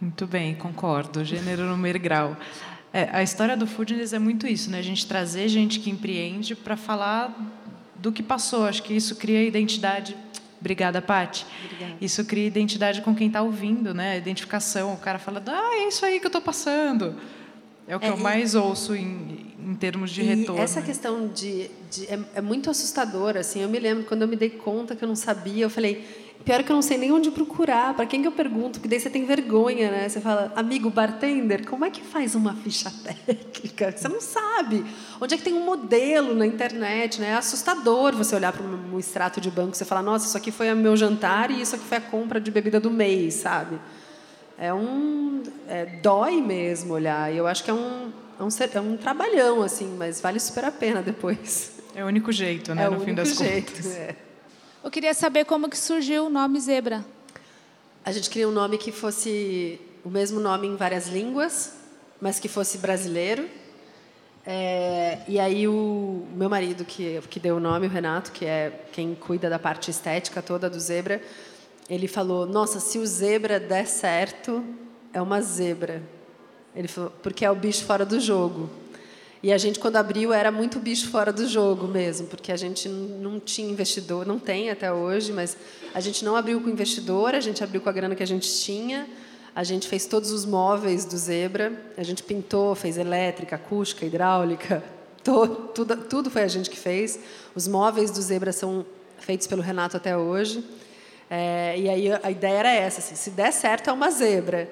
Muito 0.01 0.27
bem, 0.27 0.53
concordo. 0.55 1.23
Gênero, 1.23 1.63
número 1.63 1.97
grau. 2.01 2.35
É, 2.91 3.09
a 3.13 3.23
história 3.23 3.55
do 3.55 3.65
Foodness 3.65 4.11
é 4.11 4.19
muito 4.19 4.45
isso, 4.45 4.69
né? 4.69 4.79
A 4.79 4.83
gente 4.83 5.07
trazer 5.07 5.47
gente 5.47 5.79
que 5.79 5.89
empreende 5.89 6.53
para 6.53 6.75
falar 6.75 7.33
do 7.95 8.11
que 8.11 8.21
passou. 8.21 8.65
Acho 8.65 8.83
que 8.83 8.93
isso 8.93 9.15
cria 9.15 9.41
identidade 9.41 10.17
Obrigada, 10.65 10.99
Paty. 10.99 11.45
Isso 12.01 12.25
cria 12.25 12.47
identidade 12.47 13.03
com 13.03 13.13
quem 13.13 13.27
está 13.27 13.43
ouvindo, 13.43 13.93
né? 13.93 14.17
Identificação. 14.17 14.95
O 14.95 14.97
cara 14.97 15.19
fala, 15.19 15.41
ah, 15.45 15.75
é 15.75 15.87
isso 15.87 16.03
aí 16.03 16.19
que 16.19 16.25
eu 16.25 16.29
estou 16.29 16.41
passando. 16.41 17.15
É 17.87 17.95
o 17.95 17.99
que 17.99 18.07
é, 18.07 18.09
eu 18.09 18.17
mais 18.17 18.55
ouço 18.55 18.95
em, 18.95 19.53
em 19.59 19.75
termos 19.75 20.09
de 20.09 20.23
retorno. 20.23 20.59
Essa 20.59 20.81
questão 20.81 21.27
de, 21.27 21.69
de 21.91 22.07
é, 22.07 22.19
é, 22.33 22.41
muito 22.41 22.71
assustadora. 22.71 23.41
Assim, 23.41 23.61
eu 23.61 23.69
me 23.69 23.77
lembro 23.77 24.05
quando 24.05 24.23
eu 24.23 24.27
me 24.27 24.35
dei 24.35 24.49
conta 24.49 24.95
que 24.95 25.03
eu 25.03 25.07
não 25.07 25.15
sabia, 25.15 25.65
eu 25.65 25.69
falei, 25.69 26.24
Pior 26.45 26.61
que 26.61 26.71
eu 26.71 26.75
não 26.75 26.83
sei 26.83 26.95
nem 26.99 27.11
onde 27.11 27.31
procurar, 27.31 27.95
para 27.95 28.05
quem 28.05 28.21
que 28.21 28.27
eu 28.27 28.31
pergunto, 28.31 28.73
porque 28.73 28.87
daí 28.87 28.99
você 28.99 29.09
tem 29.09 29.25
vergonha, 29.25 29.89
né? 29.89 30.07
Você 30.07 30.21
fala, 30.21 30.53
amigo 30.55 30.91
bartender, 30.91 31.67
como 31.67 31.83
é 31.83 31.89
que 31.89 32.01
faz 32.01 32.35
uma 32.35 32.53
ficha 32.53 32.93
técnica? 33.25 33.91
Você 33.91 34.07
não 34.07 34.21
sabe. 34.21 34.85
Onde 35.19 35.33
é 35.33 35.37
que 35.37 35.43
tem 35.43 35.55
um 35.55 35.65
modelo 35.65 36.35
na 36.35 36.45
internet, 36.45 37.19
né? 37.19 37.29
É 37.29 37.33
assustador 37.33 38.15
você 38.15 38.35
olhar 38.35 38.53
para 38.53 38.63
um 38.63 38.99
extrato 38.99 39.41
de 39.41 39.49
banco 39.49 39.73
e 39.73 39.77
você 39.77 39.85
falar, 39.85 40.03
nossa, 40.03 40.27
isso 40.27 40.37
aqui 40.37 40.51
foi 40.51 40.71
o 40.71 40.75
meu 40.75 40.95
jantar 40.95 41.49
e 41.49 41.59
isso 41.59 41.75
aqui 41.75 41.83
foi 41.83 41.97
a 41.97 42.01
compra 42.01 42.39
de 42.39 42.51
bebida 42.51 42.79
do 42.79 42.91
mês, 42.91 43.33
sabe? 43.33 43.79
É 44.55 44.71
um... 44.71 45.41
É, 45.67 45.85
dói 46.03 46.43
mesmo 46.43 46.93
olhar. 46.93 47.33
E 47.33 47.37
eu 47.37 47.47
acho 47.47 47.63
que 47.63 47.71
é 47.71 47.73
um, 47.73 48.11
é 48.39 48.43
um, 48.43 48.49
é 48.71 48.81
um 48.81 48.97
trabalhão, 48.97 49.63
assim, 49.63 49.95
mas 49.97 50.21
vale 50.21 50.39
super 50.39 50.65
a 50.65 50.71
pena 50.71 51.01
depois. 51.01 51.71
É 51.95 52.03
o 52.03 52.07
único 52.07 52.31
jeito, 52.31 52.75
né? 52.75 52.83
É 52.83 52.89
no 52.89 52.99
fim 52.99 53.15
das 53.15 53.35
jeito, 53.35 53.71
contas. 53.71 53.95
É. 53.95 54.15
Eu 54.85 54.91
queria 54.91 55.15
saber 55.15 55.45
como 55.45 55.67
que 55.67 55.75
surgiu 55.75 56.27
o 56.27 56.29
nome 56.29 56.59
Zebra. 56.59 57.03
A 58.03 58.11
gente 58.11 58.29
queria 58.29 58.47
um 58.47 58.51
nome 58.51 58.77
que 58.77 58.91
fosse 58.91 59.81
o 60.03 60.11
mesmo 60.11 60.39
nome 60.39 60.67
em 60.67 60.75
várias 60.75 61.07
línguas, 61.07 61.73
mas 62.21 62.39
que 62.39 62.47
fosse 62.47 62.77
brasileiro. 62.77 63.49
É, 64.45 65.21
e 65.27 65.39
aí 65.39 65.67
o 65.67 66.27
meu 66.35 66.47
marido 66.47 66.85
que 66.85 67.19
que 67.31 67.39
deu 67.39 67.55
o 67.55 67.59
nome, 67.59 67.87
o 67.87 67.89
Renato, 67.89 68.31
que 68.31 68.45
é 68.45 68.85
quem 68.91 69.15
cuida 69.15 69.49
da 69.49 69.57
parte 69.57 69.89
estética 69.89 70.39
toda 70.39 70.69
do 70.69 70.79
Zebra, 70.79 71.19
ele 71.89 72.07
falou: 72.07 72.45
Nossa, 72.45 72.79
se 72.79 72.99
o 72.99 73.07
Zebra 73.07 73.59
der 73.59 73.87
certo, 73.87 74.63
é 75.11 75.19
uma 75.19 75.41
zebra. 75.41 76.03
Ele 76.75 76.87
falou 76.87 77.11
porque 77.23 77.43
é 77.43 77.49
o 77.49 77.55
bicho 77.55 77.83
fora 77.85 78.05
do 78.05 78.19
jogo. 78.19 78.69
E 79.43 79.51
a 79.51 79.57
gente, 79.57 79.79
quando 79.79 79.97
abriu, 79.97 80.33
era 80.33 80.51
muito 80.51 80.79
bicho 80.79 81.09
fora 81.09 81.31
do 81.31 81.47
jogo 81.47 81.87
mesmo, 81.87 82.27
porque 82.27 82.51
a 82.51 82.57
gente 82.57 82.89
não 82.89 83.39
tinha 83.39 83.69
investidor, 83.69 84.25
não 84.25 84.39
tem 84.39 84.69
até 84.69 84.91
hoje, 84.91 85.31
mas 85.31 85.55
a 85.93 85.99
gente 85.99 86.25
não 86.25 86.35
abriu 86.35 86.59
com 86.61 86.69
investidor, 86.69 87.35
a 87.35 87.39
gente 87.39 87.63
abriu 87.63 87.81
com 87.81 87.89
a 87.89 87.91
grana 87.91 88.15
que 88.15 88.23
a 88.23 88.27
gente 88.27 88.49
tinha. 88.59 89.07
A 89.55 89.63
gente 89.63 89.87
fez 89.87 90.05
todos 90.05 90.31
os 90.31 90.45
móveis 90.45 91.05
do 91.05 91.17
Zebra, 91.17 91.71
a 91.95 92.03
gente 92.03 92.23
pintou, 92.23 92.75
fez 92.75 92.97
elétrica, 92.97 93.55
acústica, 93.55 94.05
hidráulica, 94.05 94.83
tudo, 95.25 95.97
tudo 95.97 96.29
foi 96.29 96.43
a 96.43 96.47
gente 96.47 96.69
que 96.69 96.77
fez. 96.77 97.19
Os 97.55 97.67
móveis 97.67 98.11
do 98.11 98.21
Zebra 98.21 98.51
são 98.51 98.85
feitos 99.17 99.47
pelo 99.47 99.61
Renato 99.61 99.97
até 99.97 100.15
hoje. 100.15 100.63
É, 101.27 101.75
e 101.77 101.89
aí 101.89 102.11
a 102.21 102.29
ideia 102.29 102.59
era 102.59 102.71
essa: 102.71 102.99
assim, 102.99 103.15
se 103.15 103.31
der 103.31 103.51
certo, 103.51 103.89
é 103.89 103.93
uma 103.93 104.11
zebra. 104.11 104.69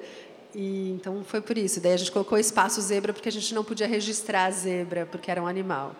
E, 0.54 0.92
então 0.92 1.22
foi 1.24 1.40
por 1.40 1.58
isso. 1.58 1.80
Daí 1.80 1.92
a 1.92 1.96
gente 1.96 2.12
colocou 2.12 2.38
espaço 2.38 2.80
zebra 2.80 3.12
porque 3.12 3.28
a 3.28 3.32
gente 3.32 3.54
não 3.54 3.64
podia 3.64 3.86
registrar 3.86 4.46
a 4.46 4.50
zebra 4.50 5.06
porque 5.06 5.30
era 5.30 5.42
um 5.42 5.46
animal. 5.46 5.94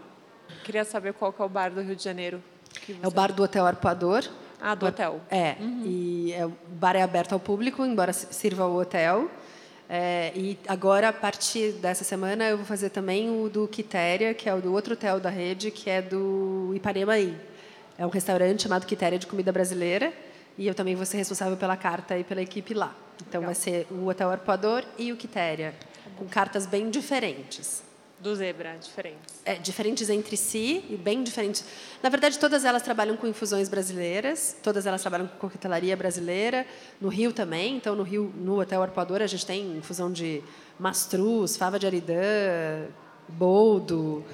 Queria 0.62 0.84
saber 0.84 1.12
qual 1.14 1.32
que 1.32 1.42
é 1.42 1.44
o 1.44 1.48
bar 1.48 1.70
do 1.70 1.80
Rio 1.80 1.96
de 1.96 2.02
Janeiro. 2.02 2.42
É 3.02 3.06
o 3.06 3.10
bar 3.10 3.32
do 3.32 3.42
Hotel 3.42 3.66
Arpoador. 3.66 4.24
Ah, 4.60 4.74
do 4.74 4.86
hotel. 4.86 5.20
É. 5.30 5.56
Uhum. 5.60 5.82
E 5.84 6.32
é, 6.32 6.46
o 6.46 6.52
bar 6.70 6.96
é 6.96 7.02
aberto 7.02 7.34
ao 7.34 7.40
público, 7.40 7.84
embora 7.84 8.14
sirva 8.14 8.64
o 8.64 8.80
hotel. 8.80 9.30
É, 9.90 10.32
e 10.34 10.58
agora, 10.66 11.10
a 11.10 11.12
partir 11.12 11.72
dessa 11.72 12.02
semana, 12.02 12.44
eu 12.44 12.56
vou 12.56 12.64
fazer 12.64 12.88
também 12.88 13.28
o 13.28 13.50
do 13.50 13.68
Quitéria, 13.68 14.32
que 14.32 14.48
é 14.48 14.54
o 14.54 14.62
do 14.62 14.72
outro 14.72 14.94
hotel 14.94 15.20
da 15.20 15.28
rede, 15.28 15.70
que 15.70 15.90
é 15.90 16.00
do 16.00 16.72
Ipanemaí. 16.74 17.36
É 17.98 18.06
um 18.06 18.08
restaurante 18.08 18.62
chamado 18.62 18.86
Quitéria 18.86 19.18
de 19.18 19.26
comida 19.26 19.52
brasileira. 19.52 20.14
E 20.56 20.66
eu 20.66 20.74
também 20.74 20.94
vou 20.94 21.04
ser 21.04 21.16
responsável 21.16 21.56
pela 21.56 21.76
carta 21.76 22.16
e 22.16 22.24
pela 22.24 22.40
equipe 22.40 22.74
lá. 22.74 22.94
Então 23.28 23.40
Legal. 23.40 23.54
vai 23.54 23.54
ser 23.54 23.86
o 23.90 24.06
Hotel 24.06 24.30
Arpoador 24.30 24.84
e 24.98 25.12
o 25.12 25.16
Quitéria, 25.16 25.74
com 26.16 26.26
cartas 26.26 26.66
bem 26.66 26.90
diferentes. 26.90 27.82
Do 28.20 28.34
zebra, 28.34 28.76
diferentes. 28.80 29.34
É, 29.44 29.56
diferentes 29.56 30.08
entre 30.08 30.36
si 30.36 30.82
e 30.88 30.96
bem 30.96 31.22
diferentes. 31.22 31.64
Na 32.02 32.08
verdade, 32.08 32.38
todas 32.38 32.64
elas 32.64 32.80
trabalham 32.80 33.16
com 33.16 33.26
infusões 33.26 33.68
brasileiras, 33.68 34.56
todas 34.62 34.86
elas 34.86 35.02
trabalham 35.02 35.26
com 35.26 35.36
coquetelaria 35.36 35.94
brasileira, 35.94 36.64
no 37.00 37.08
Rio 37.08 37.32
também. 37.32 37.76
Então, 37.76 37.94
no 37.94 38.02
Rio, 38.02 38.32
no 38.36 38.58
Hotel 38.58 38.82
Arpoador, 38.82 39.20
a 39.20 39.26
gente 39.26 39.44
tem 39.44 39.76
infusão 39.76 40.10
de 40.10 40.42
mastruz, 40.78 41.56
fava 41.56 41.78
de 41.78 41.86
aridã, 41.86 42.86
boldo. 43.28 44.24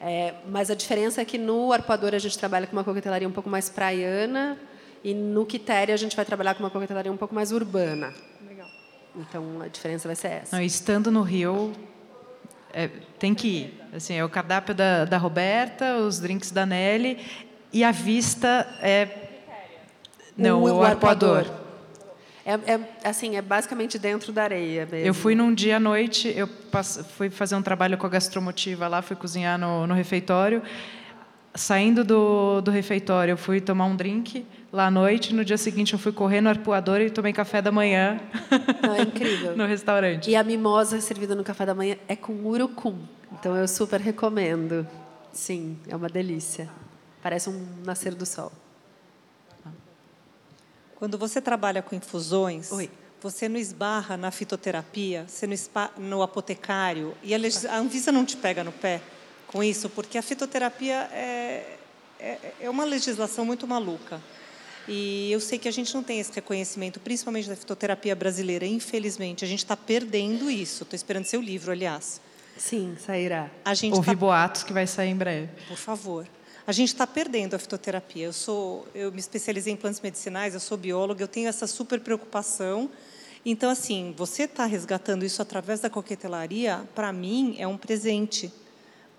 É, 0.00 0.34
mas 0.48 0.70
a 0.70 0.74
diferença 0.74 1.22
é 1.22 1.24
que 1.24 1.38
no 1.38 1.72
Arpoador 1.72 2.14
a 2.14 2.18
gente 2.18 2.36
trabalha 2.36 2.66
com 2.66 2.74
uma 2.74 2.84
coquetelaria 2.84 3.26
um 3.26 3.32
pouco 3.32 3.48
mais 3.48 3.70
praiana 3.70 4.58
e 5.02 5.14
no 5.14 5.46
Quitéria 5.46 5.94
a 5.94 5.98
gente 5.98 6.16
vai 6.16 6.24
trabalhar 6.24 6.54
com 6.54 6.62
uma 6.62 6.70
coquetelaria 6.70 7.10
um 7.10 7.16
pouco 7.16 7.34
mais 7.34 7.52
urbana. 7.52 8.12
Legal. 8.46 8.68
Então, 9.16 9.60
a 9.62 9.68
diferença 9.68 10.08
vai 10.08 10.16
ser 10.16 10.28
essa. 10.28 10.56
Não, 10.56 10.62
estando 10.62 11.10
no 11.10 11.22
Rio, 11.22 11.72
é, 12.72 12.88
tem 13.18 13.34
que 13.34 13.48
ir. 13.48 13.80
Assim, 13.92 14.14
é 14.14 14.24
o 14.24 14.28
cardápio 14.28 14.74
da, 14.74 15.04
da 15.04 15.16
Roberta, 15.18 15.96
os 15.96 16.20
drinks 16.20 16.50
da 16.50 16.66
Nelly 16.66 17.18
e 17.72 17.84
a 17.84 17.90
vista 17.90 18.66
é. 18.80 19.08
Não, 20.36 20.62
o, 20.62 20.78
o 20.78 20.82
arpoador. 20.82 21.46
É, 22.44 22.52
é, 22.52 22.80
assim, 23.04 23.36
é 23.36 23.42
basicamente 23.42 23.98
dentro 23.98 24.32
da 24.32 24.44
areia 24.44 24.86
mesmo. 24.86 25.06
Eu 25.06 25.12
fui 25.12 25.34
num 25.34 25.52
dia 25.52 25.76
à 25.76 25.80
noite, 25.80 26.32
eu 26.34 26.46
passe, 26.46 27.04
fui 27.04 27.28
fazer 27.28 27.54
um 27.56 27.62
trabalho 27.62 27.98
com 27.98 28.06
a 28.06 28.08
gastromotiva 28.08 28.88
lá, 28.88 29.02
fui 29.02 29.16
cozinhar 29.16 29.58
no, 29.58 29.86
no 29.86 29.94
refeitório. 29.94 30.62
Saindo 31.54 32.04
do, 32.04 32.60
do 32.60 32.70
refeitório, 32.70 33.32
eu 33.32 33.36
fui 33.36 33.60
tomar 33.60 33.86
um 33.86 33.96
drink 33.96 34.46
lá 34.72 34.86
à 34.86 34.90
noite. 34.90 35.34
No 35.34 35.44
dia 35.44 35.56
seguinte, 35.58 35.92
eu 35.92 35.98
fui 35.98 36.12
correr 36.12 36.40
no 36.40 36.48
arpoador 36.48 37.00
e 37.00 37.10
tomei 37.10 37.32
café 37.32 37.60
da 37.62 37.70
manhã. 37.72 38.20
Não, 38.82 38.94
é 38.94 39.02
incrível. 39.02 39.54
no 39.56 39.66
restaurante. 39.66 40.30
E 40.30 40.36
a 40.36 40.42
mimosa 40.44 41.00
servida 41.00 41.34
no 41.34 41.44
café 41.44 41.64
da 41.66 41.74
manhã 41.74 41.96
é 42.06 42.16
com 42.16 42.32
urucum. 42.44 42.98
Então 43.32 43.56
eu 43.56 43.66
super 43.68 44.00
recomendo. 44.00 44.86
Sim, 45.32 45.78
é 45.88 45.94
uma 45.94 46.08
delícia. 46.08 46.68
Parece 47.22 47.50
um 47.50 47.66
nascer 47.84 48.14
do 48.14 48.24
sol. 48.26 48.52
Quando 50.96 51.16
você 51.16 51.40
trabalha 51.40 51.80
com 51.80 51.94
infusões, 51.94 52.72
Oi. 52.72 52.90
você 53.20 53.48
não 53.48 53.56
esbarra 53.58 54.16
na 54.16 54.30
fitoterapia, 54.32 55.24
você 55.28 55.46
não 55.46 55.56
no 55.96 56.22
apotecário, 56.22 57.14
e 57.22 57.32
a, 57.34 57.38
legis- 57.38 57.64
a 57.66 57.76
Anvisa 57.78 58.10
não 58.10 58.24
te 58.24 58.36
pega 58.36 58.64
no 58.64 58.72
pé 58.72 59.00
com 59.46 59.62
isso, 59.62 59.88
porque 59.88 60.18
a 60.18 60.22
fitoterapia 60.22 61.08
é, 61.12 61.76
é, 62.18 62.38
é 62.62 62.70
uma 62.70 62.84
legislação 62.84 63.44
muito 63.44 63.64
maluca. 63.66 64.20
E 64.88 65.30
eu 65.30 65.38
sei 65.38 65.58
que 65.58 65.68
a 65.68 65.70
gente 65.70 65.94
não 65.94 66.02
tem 66.02 66.18
esse 66.18 66.32
reconhecimento, 66.32 66.98
principalmente 66.98 67.48
da 67.48 67.54
fitoterapia 67.54 68.16
brasileira. 68.16 68.64
Infelizmente, 68.64 69.44
a 69.44 69.48
gente 69.48 69.58
está 69.58 69.76
perdendo 69.76 70.50
isso. 70.50 70.82
Estou 70.82 70.96
esperando 70.96 71.26
seu 71.26 71.40
livro, 71.42 71.70
aliás. 71.70 72.20
Sim, 72.56 72.96
sairá. 72.98 73.50
A 73.64 73.74
gente 73.74 73.94
Ouvi 73.94 74.06
tá 74.06 74.14
boatos 74.14 74.62
que 74.62 74.72
vai 74.72 74.86
sair 74.86 75.10
em 75.10 75.16
breve. 75.16 75.48
por 75.68 75.76
favor. 75.76 76.26
A 76.66 76.72
gente 76.72 76.88
está 76.88 77.06
perdendo 77.06 77.54
a 77.54 77.58
fitoterapia. 77.58 78.26
Eu 78.26 78.32
sou, 78.32 78.86
eu 78.94 79.12
me 79.12 79.20
especializei 79.20 79.72
em 79.72 79.76
plantas 79.76 80.00
medicinais, 80.00 80.54
eu 80.54 80.60
sou 80.60 80.76
bióloga, 80.76 81.22
eu 81.22 81.28
tenho 81.28 81.48
essa 81.48 81.66
super 81.66 82.00
preocupação. 82.00 82.90
Então, 83.44 83.70
assim, 83.70 84.12
você 84.16 84.42
está 84.42 84.66
resgatando 84.66 85.24
isso 85.24 85.40
através 85.40 85.80
da 85.80 85.88
coquetelaria, 85.88 86.86
para 86.94 87.12
mim 87.12 87.56
é 87.58 87.66
um 87.66 87.78
presente, 87.78 88.52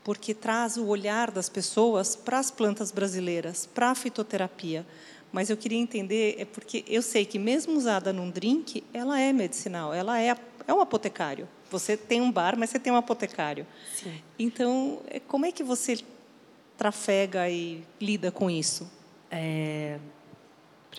porque 0.03 0.33
traz 0.33 0.77
o 0.77 0.85
olhar 0.85 1.31
das 1.31 1.49
pessoas 1.49 2.15
para 2.15 2.37
as 2.37 2.51
plantas 2.51 2.91
brasileiras, 2.91 3.65
para 3.65 3.91
a 3.91 3.95
fitoterapia. 3.95 4.85
Mas 5.31 5.49
eu 5.49 5.57
queria 5.57 5.77
entender, 5.77 6.35
é 6.39 6.45
porque 6.45 6.83
eu 6.87 7.01
sei 7.01 7.23
que 7.25 7.37
mesmo 7.37 7.73
usada 7.77 8.11
num 8.11 8.29
drink, 8.29 8.83
ela 8.93 9.19
é 9.19 9.31
medicinal, 9.31 9.93
ela 9.93 10.19
é, 10.19 10.35
é 10.67 10.73
um 10.73 10.81
apotecário. 10.81 11.47
Você 11.69 11.95
tem 11.95 12.19
um 12.19 12.31
bar, 12.31 12.57
mas 12.57 12.71
você 12.71 12.79
tem 12.79 12.91
um 12.91 12.95
apotecário. 12.95 13.65
Então, 14.39 15.01
é- 15.07 15.19
como 15.19 15.45
é 15.45 15.51
que 15.51 15.63
você 15.63 15.99
trafega 16.77 17.47
e 17.49 17.83
lida 18.01 18.31
com 18.31 18.49
isso? 18.49 18.89
É, 19.29 19.97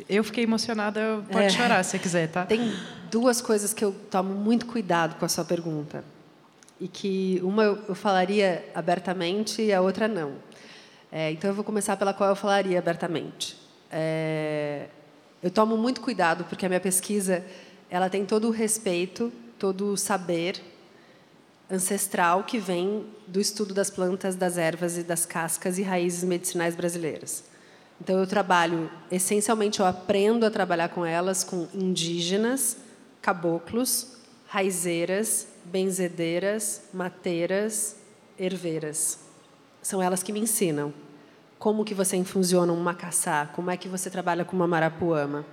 Eu 0.08 0.22
fiquei 0.22 0.44
emocionada, 0.44 1.22
pode 1.30 1.46
É. 1.46 1.50
chorar 1.50 1.82
se 1.84 1.98
quiser, 1.98 2.28
tá? 2.30 2.46
Tem 2.46 2.72
duas 3.10 3.40
coisas 3.42 3.74
que 3.74 3.84
eu 3.84 3.92
tomo 4.10 4.32
muito 4.34 4.64
cuidado 4.64 5.18
com 5.18 5.24
a 5.24 5.28
sua 5.28 5.44
pergunta. 5.44 6.04
E 6.80 6.86
que 6.86 7.40
uma 7.42 7.64
eu, 7.64 7.78
eu 7.88 7.94
falaria 7.94 8.64
abertamente 8.74 9.60
e 9.60 9.72
a 9.72 9.80
outra 9.80 10.06
não. 10.06 10.36
É, 11.10 11.32
então 11.32 11.50
eu 11.50 11.54
vou 11.54 11.64
começar 11.64 11.96
pela 11.96 12.14
qual 12.14 12.30
eu 12.30 12.36
falaria 12.36 12.78
abertamente. 12.78 13.56
É, 13.90 14.86
eu 15.42 15.50
tomo 15.50 15.76
muito 15.76 16.00
cuidado 16.00 16.44
porque 16.44 16.66
a 16.66 16.68
minha 16.68 16.80
pesquisa 16.80 17.44
ela 17.88 18.08
tem 18.08 18.24
todo 18.24 18.48
o 18.48 18.50
respeito, 18.50 19.32
todo 19.58 19.92
o 19.92 19.96
saber 19.96 20.60
ancestral 21.70 22.44
que 22.44 22.58
vem 22.58 23.06
do 23.26 23.40
estudo 23.40 23.72
das 23.72 23.90
plantas, 23.90 24.34
das 24.36 24.58
ervas 24.58 24.98
e 24.98 25.02
das 25.02 25.24
cascas 25.24 25.78
e 25.78 25.82
raízes 25.82 26.24
medicinais 26.24 26.74
brasileiras. 26.74 27.44
Então 28.00 28.18
eu 28.18 28.26
trabalho 28.26 28.90
essencialmente 29.10 29.80
eu 29.80 29.86
aprendo 29.86 30.46
a 30.46 30.50
trabalhar 30.50 30.88
com 30.88 31.04
elas 31.04 31.44
com 31.44 31.68
indígenas, 31.74 32.76
caboclos, 33.20 34.16
raizeiras, 34.46 35.46
benzedeiras, 35.64 36.82
mateiras, 36.92 37.96
herveiras. 38.38 39.18
São 39.82 40.02
elas 40.02 40.22
que 40.22 40.32
me 40.32 40.40
ensinam 40.40 40.92
como 41.60 41.84
que 41.84 41.92
você 41.92 42.16
infusiona 42.16 42.72
um 42.72 42.80
macaçá, 42.80 43.46
como 43.54 43.70
é 43.70 43.76
que 43.76 43.86
você 43.86 44.08
trabalha 44.08 44.46
com 44.46 44.56
uma 44.56 44.66
marapuama. 44.66 45.44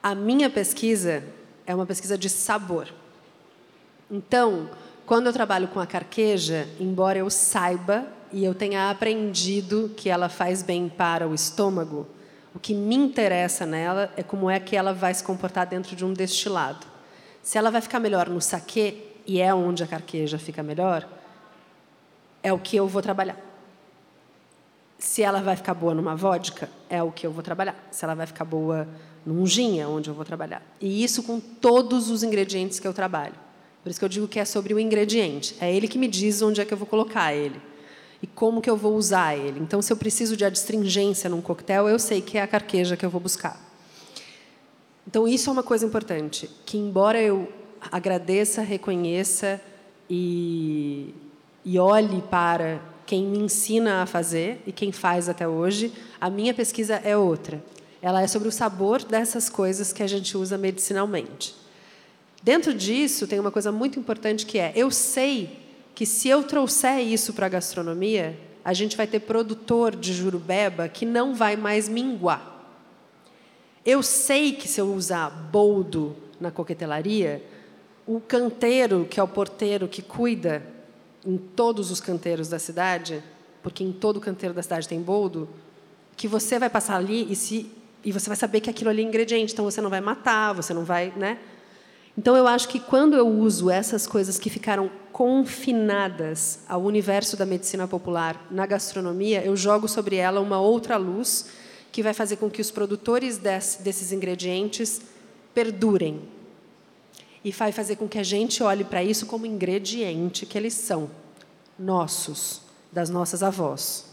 A 0.00 0.14
minha 0.14 0.48
pesquisa 0.48 1.24
é 1.66 1.74
uma 1.74 1.84
pesquisa 1.84 2.16
de 2.16 2.30
sabor. 2.30 2.86
Então, 4.08 4.70
quando 5.04 5.26
eu 5.26 5.32
trabalho 5.32 5.66
com 5.66 5.80
a 5.80 5.86
carqueja, 5.86 6.68
embora 6.78 7.18
eu 7.18 7.28
saiba 7.28 8.06
e 8.32 8.44
eu 8.44 8.54
tenha 8.54 8.88
aprendido 8.88 9.92
que 9.96 10.08
ela 10.08 10.28
faz 10.28 10.62
bem 10.62 10.88
para 10.88 11.26
o 11.26 11.34
estômago, 11.34 12.06
o 12.54 12.60
que 12.60 12.72
me 12.72 12.94
interessa 12.94 13.66
nela 13.66 14.12
é 14.16 14.22
como 14.22 14.48
é 14.48 14.60
que 14.60 14.76
ela 14.76 14.94
vai 14.94 15.12
se 15.12 15.24
comportar 15.24 15.66
dentro 15.66 15.96
de 15.96 16.04
um 16.04 16.12
destilado. 16.12 16.86
Se 17.42 17.58
ela 17.58 17.68
vai 17.68 17.80
ficar 17.80 17.98
melhor 17.98 18.28
no 18.28 18.40
saquê, 18.40 19.08
e 19.26 19.40
é 19.40 19.52
onde 19.52 19.82
a 19.82 19.88
carqueja 19.88 20.38
fica 20.38 20.62
melhor, 20.62 21.04
é 22.44 22.52
o 22.52 22.58
que 22.60 22.76
eu 22.76 22.86
vou 22.86 23.02
trabalhar. 23.02 23.49
Se 25.00 25.22
ela 25.22 25.40
vai 25.40 25.56
ficar 25.56 25.72
boa 25.72 25.94
numa 25.94 26.14
vodka, 26.14 26.68
é 26.88 27.02
o 27.02 27.10
que 27.10 27.26
eu 27.26 27.32
vou 27.32 27.42
trabalhar. 27.42 27.88
Se 27.90 28.04
ela 28.04 28.14
vai 28.14 28.26
ficar 28.26 28.44
boa 28.44 28.86
num 29.24 29.46
gin, 29.46 29.80
é 29.80 29.86
onde 29.86 30.10
eu 30.10 30.14
vou 30.14 30.26
trabalhar. 30.26 30.62
E 30.78 31.02
isso 31.02 31.22
com 31.22 31.40
todos 31.40 32.10
os 32.10 32.22
ingredientes 32.22 32.78
que 32.78 32.86
eu 32.86 32.92
trabalho. 32.92 33.34
Por 33.82 33.88
isso 33.88 33.98
que 33.98 34.04
eu 34.04 34.10
digo 34.10 34.28
que 34.28 34.38
é 34.38 34.44
sobre 34.44 34.74
o 34.74 34.78
ingrediente. 34.78 35.56
É 35.58 35.74
ele 35.74 35.88
que 35.88 35.98
me 35.98 36.06
diz 36.06 36.42
onde 36.42 36.60
é 36.60 36.66
que 36.66 36.74
eu 36.74 36.76
vou 36.76 36.86
colocar 36.86 37.32
ele 37.32 37.58
e 38.22 38.26
como 38.26 38.60
que 38.60 38.68
eu 38.68 38.76
vou 38.76 38.94
usar 38.94 39.34
ele. 39.34 39.58
Então, 39.60 39.80
se 39.80 39.90
eu 39.90 39.96
preciso 39.96 40.36
de 40.36 40.44
adstringência 40.44 41.30
num 41.30 41.40
coquetel, 41.40 41.88
eu 41.88 41.98
sei 41.98 42.20
que 42.20 42.36
é 42.36 42.42
a 42.42 42.46
carqueja 42.46 42.94
que 42.94 43.04
eu 43.04 43.08
vou 43.08 43.22
buscar. 43.22 43.58
Então, 45.06 45.26
isso 45.26 45.48
é 45.48 45.52
uma 45.54 45.62
coisa 45.62 45.86
importante, 45.86 46.50
que 46.66 46.76
embora 46.76 47.18
eu 47.18 47.50
agradeça, 47.90 48.60
reconheça 48.60 49.58
e, 50.10 51.14
e 51.64 51.78
olhe 51.78 52.20
para 52.20 52.89
quem 53.10 53.24
me 53.24 53.40
ensina 53.40 54.02
a 54.02 54.06
fazer 54.06 54.62
e 54.64 54.70
quem 54.70 54.92
faz 54.92 55.28
até 55.28 55.48
hoje, 55.48 55.92
a 56.20 56.30
minha 56.30 56.54
pesquisa 56.54 56.94
é 57.02 57.16
outra. 57.16 57.60
Ela 58.00 58.22
é 58.22 58.28
sobre 58.28 58.46
o 58.46 58.52
sabor 58.52 59.02
dessas 59.02 59.48
coisas 59.48 59.92
que 59.92 60.00
a 60.00 60.06
gente 60.06 60.36
usa 60.36 60.56
medicinalmente. 60.56 61.56
Dentro 62.40 62.72
disso, 62.72 63.26
tem 63.26 63.40
uma 63.40 63.50
coisa 63.50 63.72
muito 63.72 63.98
importante 63.98 64.46
que 64.46 64.60
é: 64.60 64.72
eu 64.76 64.92
sei 64.92 65.58
que 65.92 66.06
se 66.06 66.28
eu 66.28 66.44
trouxer 66.44 67.00
isso 67.00 67.32
para 67.32 67.46
a 67.46 67.48
gastronomia, 67.48 68.38
a 68.64 68.72
gente 68.72 68.96
vai 68.96 69.08
ter 69.08 69.18
produtor 69.18 69.96
de 69.96 70.12
jurubeba 70.12 70.88
que 70.88 71.04
não 71.04 71.34
vai 71.34 71.56
mais 71.56 71.88
minguar. 71.88 72.64
Eu 73.84 74.04
sei 74.04 74.52
que 74.52 74.68
se 74.68 74.80
eu 74.80 74.94
usar 74.94 75.30
boldo 75.50 76.14
na 76.40 76.52
coquetelaria, 76.52 77.44
o 78.06 78.20
canteiro, 78.20 79.04
que 79.10 79.18
é 79.18 79.22
o 79.22 79.26
porteiro 79.26 79.88
que 79.88 80.00
cuida 80.00 80.62
em 81.24 81.36
todos 81.36 81.90
os 81.90 82.00
canteiros 82.00 82.48
da 82.48 82.58
cidade, 82.58 83.22
porque 83.62 83.84
em 83.84 83.92
todo 83.92 84.20
canteiro 84.20 84.54
da 84.54 84.62
cidade 84.62 84.88
tem 84.88 85.00
boldo, 85.00 85.48
que 86.16 86.26
você 86.28 86.58
vai 86.58 86.70
passar 86.70 86.96
ali 86.96 87.30
e 87.30 87.36
se 87.36 87.70
e 88.02 88.12
você 88.12 88.30
vai 88.30 88.36
saber 88.36 88.60
que 88.60 88.70
aquilo 88.70 88.88
ali 88.88 89.02
é 89.02 89.04
ingrediente, 89.04 89.52
então 89.52 89.64
você 89.64 89.80
não 89.80 89.90
vai 89.90 90.00
matar, 90.00 90.54
você 90.54 90.72
não 90.72 90.84
vai, 90.84 91.12
né? 91.16 91.38
Então 92.16 92.34
eu 92.34 92.46
acho 92.46 92.68
que 92.68 92.80
quando 92.80 93.14
eu 93.14 93.28
uso 93.28 93.70
essas 93.70 94.06
coisas 94.06 94.38
que 94.38 94.50
ficaram 94.50 94.90
confinadas 95.12 96.60
ao 96.68 96.82
universo 96.82 97.36
da 97.36 97.44
medicina 97.44 97.86
popular 97.86 98.46
na 98.50 98.66
gastronomia, 98.66 99.44
eu 99.44 99.54
jogo 99.54 99.86
sobre 99.86 100.16
ela 100.16 100.40
uma 100.40 100.60
outra 100.60 100.96
luz 100.96 101.46
que 101.92 102.02
vai 102.02 102.14
fazer 102.14 102.36
com 102.36 102.50
que 102.50 102.60
os 102.60 102.70
produtores 102.70 103.36
desse, 103.36 103.82
desses 103.82 104.12
ingredientes 104.12 105.00
perdurem. 105.54 106.20
E 107.44 107.50
vai 107.50 107.72
fazer 107.72 107.96
com 107.96 108.08
que 108.08 108.18
a 108.18 108.22
gente 108.22 108.62
olhe 108.62 108.84
para 108.84 109.02
isso 109.02 109.26
como 109.26 109.46
ingrediente 109.46 110.44
que 110.44 110.58
eles 110.58 110.74
são, 110.74 111.10
nossos, 111.78 112.62
das 112.92 113.08
nossas 113.08 113.42
avós. 113.42 114.04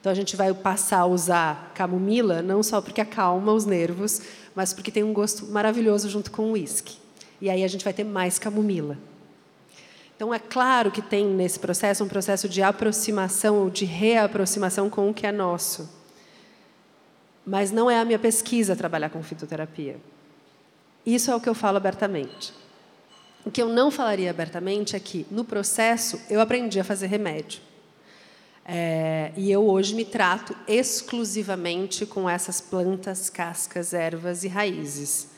Então 0.00 0.10
a 0.10 0.14
gente 0.14 0.36
vai 0.36 0.52
passar 0.52 1.00
a 1.00 1.06
usar 1.06 1.72
camomila 1.74 2.42
não 2.42 2.62
só 2.62 2.80
porque 2.80 3.00
acalma 3.00 3.52
os 3.52 3.64
nervos, 3.64 4.20
mas 4.54 4.72
porque 4.72 4.90
tem 4.90 5.02
um 5.02 5.12
gosto 5.12 5.46
maravilhoso 5.46 6.08
junto 6.08 6.30
com 6.30 6.44
o 6.44 6.52
uísque. 6.52 6.98
E 7.40 7.50
aí 7.50 7.64
a 7.64 7.68
gente 7.68 7.84
vai 7.84 7.92
ter 7.92 8.04
mais 8.04 8.38
camomila. 8.38 8.98
Então, 10.16 10.32
é 10.32 10.38
claro 10.38 10.90
que 10.90 11.02
tem 11.02 11.26
nesse 11.26 11.58
processo 11.58 12.04
um 12.04 12.08
processo 12.08 12.48
de 12.48 12.62
aproximação 12.62 13.56
ou 13.56 13.70
de 13.70 13.84
reaproximação 13.84 14.88
com 14.88 15.10
o 15.10 15.14
que 15.14 15.26
é 15.26 15.32
nosso. 15.32 15.88
Mas 17.44 17.70
não 17.70 17.90
é 17.90 17.98
a 17.98 18.04
minha 18.04 18.18
pesquisa 18.18 18.76
trabalhar 18.76 19.10
com 19.10 19.22
fitoterapia. 19.22 19.96
Isso 21.04 21.30
é 21.30 21.34
o 21.34 21.40
que 21.40 21.48
eu 21.48 21.54
falo 21.54 21.76
abertamente. 21.76 22.52
O 23.44 23.50
que 23.50 23.60
eu 23.60 23.68
não 23.68 23.90
falaria 23.90 24.30
abertamente 24.30 24.96
é 24.96 25.00
que, 25.00 25.26
no 25.30 25.44
processo, 25.44 26.20
eu 26.30 26.40
aprendi 26.40 26.80
a 26.80 26.84
fazer 26.84 27.08
remédio. 27.08 27.60
É, 28.64 29.30
e 29.36 29.52
eu 29.52 29.68
hoje 29.68 29.94
me 29.94 30.06
trato 30.06 30.56
exclusivamente 30.66 32.06
com 32.06 32.28
essas 32.28 32.60
plantas, 32.62 33.28
cascas, 33.28 33.92
ervas 33.92 34.42
e 34.42 34.48
raízes. 34.48 35.28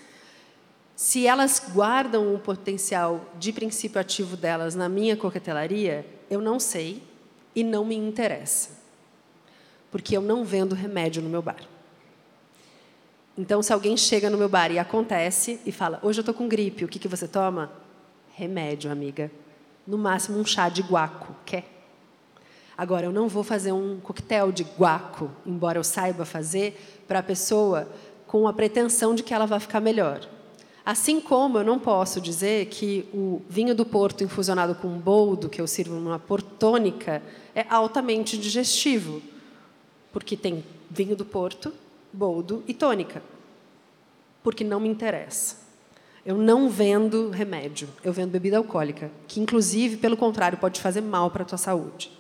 Se 0.95 1.27
elas 1.27 1.61
guardam 1.75 2.33
o 2.33 2.39
potencial 2.39 3.29
de 3.39 3.53
princípio 3.53 4.01
ativo 4.01 4.37
delas 4.37 4.77
na 4.77 4.89
minha 4.89 5.17
coquetelaria, 5.17 6.07
eu 6.31 6.41
não 6.41 6.61
sei 6.61 7.03
e 7.55 7.65
não 7.65 7.85
me 7.85 7.97
interessa. 7.97 8.71
Porque 9.91 10.17
eu 10.17 10.23
não 10.23 10.45
vendo 10.45 10.75
remédio 10.75 11.21
no 11.21 11.29
meu 11.29 11.43
bar. 11.43 11.76
Então, 13.39 13.63
se 13.63 13.73
alguém 13.73 13.97
chega 13.97 14.31
no 14.31 14.39
meu 14.39 14.49
bar 14.49 14.71
e 14.71 14.79
acontece 14.79 15.61
e 15.67 15.71
fala: 15.71 16.01
Hoje 16.03 16.21
eu 16.21 16.23
estou 16.23 16.35
com 16.35 16.49
gripe, 16.49 16.85
o 16.85 16.89
que, 16.89 16.99
que 16.99 17.09
você 17.09 17.29
toma? 17.29 17.71
Remédio, 18.35 18.91
amiga. 18.91 19.31
No 19.87 19.99
máximo, 19.99 20.39
um 20.39 20.45
chá 20.45 20.69
de 20.69 20.83
guaco. 20.83 21.35
Quer? 21.45 21.65
Agora, 22.77 23.07
eu 23.07 23.13
não 23.13 23.29
vou 23.29 23.43
fazer 23.43 23.73
um 23.73 23.99
coquetel 24.01 24.53
de 24.53 24.67
guaco, 24.79 25.31
embora 25.47 25.79
eu 25.79 25.85
saiba 25.85 26.25
fazer, 26.25 27.05
para 27.07 27.21
a 27.21 27.23
pessoa 27.23 27.89
com 28.27 28.49
a 28.49 28.53
pretensão 28.53 29.15
de 29.15 29.23
que 29.23 29.33
ela 29.33 29.47
vai 29.47 29.61
ficar 29.61 29.81
melhor. 29.81 30.21
Assim 30.85 31.21
como 31.21 31.59
eu 31.59 31.65
não 31.65 31.79
posso 31.79 32.21
dizer 32.21 32.67
que 32.67 33.09
o 33.13 33.43
vinho 33.49 33.75
do 33.75 33.85
Porto 33.85 34.23
infusionado 34.23 34.75
com 34.75 34.89
boldo, 34.99 35.49
que 35.49 35.61
eu 35.61 35.67
sirvo 35.67 35.95
numa 35.95 36.19
portônica, 36.19 37.23
é 37.55 37.67
altamente 37.69 38.39
digestivo, 38.39 39.21
porque 40.13 40.37
tem 40.37 40.65
vinho 40.91 41.17
do 41.17 41.25
Porto, 41.25 41.73
boldo 42.13 42.63
e 42.67 42.75
tônica, 42.75 43.23
porque 44.43 44.65
não 44.65 44.81
me 44.81 44.89
interessa. 44.89 45.57
Eu 46.25 46.37
não 46.37 46.69
vendo 46.69 47.31
remédio, 47.31 47.89
eu 48.03 48.13
vendo 48.13 48.31
bebida 48.31 48.57
alcoólica, 48.57 49.11
que 49.29 49.41
inclusive, 49.41 49.97
pelo 49.97 50.17
contrário, 50.17 50.59
pode 50.59 50.81
fazer 50.81 51.01
mal 51.01 51.31
para 51.31 51.43
a 51.43 51.47
tua 51.47 51.59
saúde. 51.59 52.11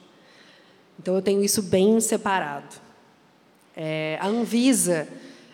Então, 0.99 1.15
eu 1.15 1.23
tenho 1.23 1.43
isso 1.43 1.63
bem 1.63 2.01
separado. 2.01 2.77
É, 3.77 4.17
a 4.21 4.29
Anvisa 4.29 5.09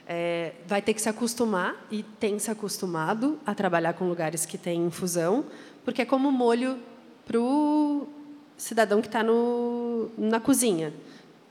é, 0.06 0.52
vai 0.66 0.82
ter 0.82 0.92
que 0.92 1.00
se 1.00 1.08
acostumar, 1.08 1.86
e 1.90 2.02
tem 2.02 2.38
se 2.38 2.50
acostumado, 2.50 3.38
a 3.46 3.54
trabalhar 3.54 3.94
com 3.94 4.06
lugares 4.06 4.44
que 4.44 4.58
têm 4.58 4.86
infusão, 4.86 5.46
porque 5.84 6.02
é 6.02 6.04
como 6.04 6.30
molho 6.30 6.78
para 7.24 7.40
o 7.40 8.06
cidadão 8.56 9.00
que 9.00 9.08
está 9.08 9.24
na 10.18 10.38
cozinha. 10.40 10.92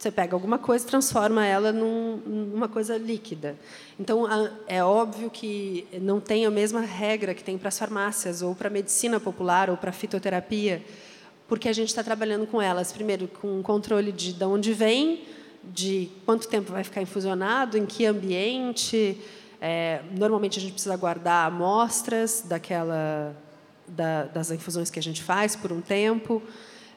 Você 0.02 0.10
pega 0.10 0.36
alguma 0.36 0.58
coisa 0.58 0.84
e 0.84 0.88
transforma 0.88 1.45
ela 1.45 1.72
num, 1.72 2.18
numa 2.26 2.68
coisa 2.68 2.97
líquida. 2.97 3.56
Então, 3.99 4.26
é 4.66 4.84
óbvio 4.84 5.30
que 5.30 5.86
não 6.02 6.20
tem 6.20 6.43
a 6.43 6.49
mesma 6.49 6.82
regra 6.82 7.36
que 7.36 7.43
tem 7.43 7.56
para 7.56 7.68
as 7.68 7.78
farmácias, 7.78 8.41
ou 8.41 8.56
para 8.56 8.68
a 8.68 8.72
medicina 8.72 9.20
popular, 9.20 9.70
ou 9.70 9.78
para 9.78 9.91
a 9.91 9.93
fitoterapia, 9.93 10.84
porque 11.47 11.70
a 11.70 11.74
gente 11.74 11.89
está 11.89 12.04
trabalhando 12.04 12.47
com 12.47 12.60
elas, 12.60 12.91
primeiro, 12.91 13.28
com 13.28 13.62
controle 13.62 14.12
de 14.12 14.34
de 14.34 14.43
onde 14.43 14.74
vem, 14.74 15.24
de 15.64 16.10
quanto 16.26 16.47
tempo 16.47 16.72
vai 16.72 16.84
ficar 16.84 17.04
infusionado, 17.04 17.78
em 17.78 17.86
que 17.86 18.04
ambiente. 18.04 19.22
É, 19.62 20.02
normalmente 20.18 20.58
a 20.58 20.62
gente 20.64 20.74
precisa 20.74 20.97
guardar 20.97 21.45
amostras 21.45 22.43
daquela 22.43 23.36
da, 23.88 24.24
das 24.24 24.49
infusões 24.49 24.89
que 24.89 24.97
a 24.97 25.04
gente 25.04 25.22
faz 25.22 25.56
por 25.56 25.72
um 25.72 25.80
tempo. 25.80 26.41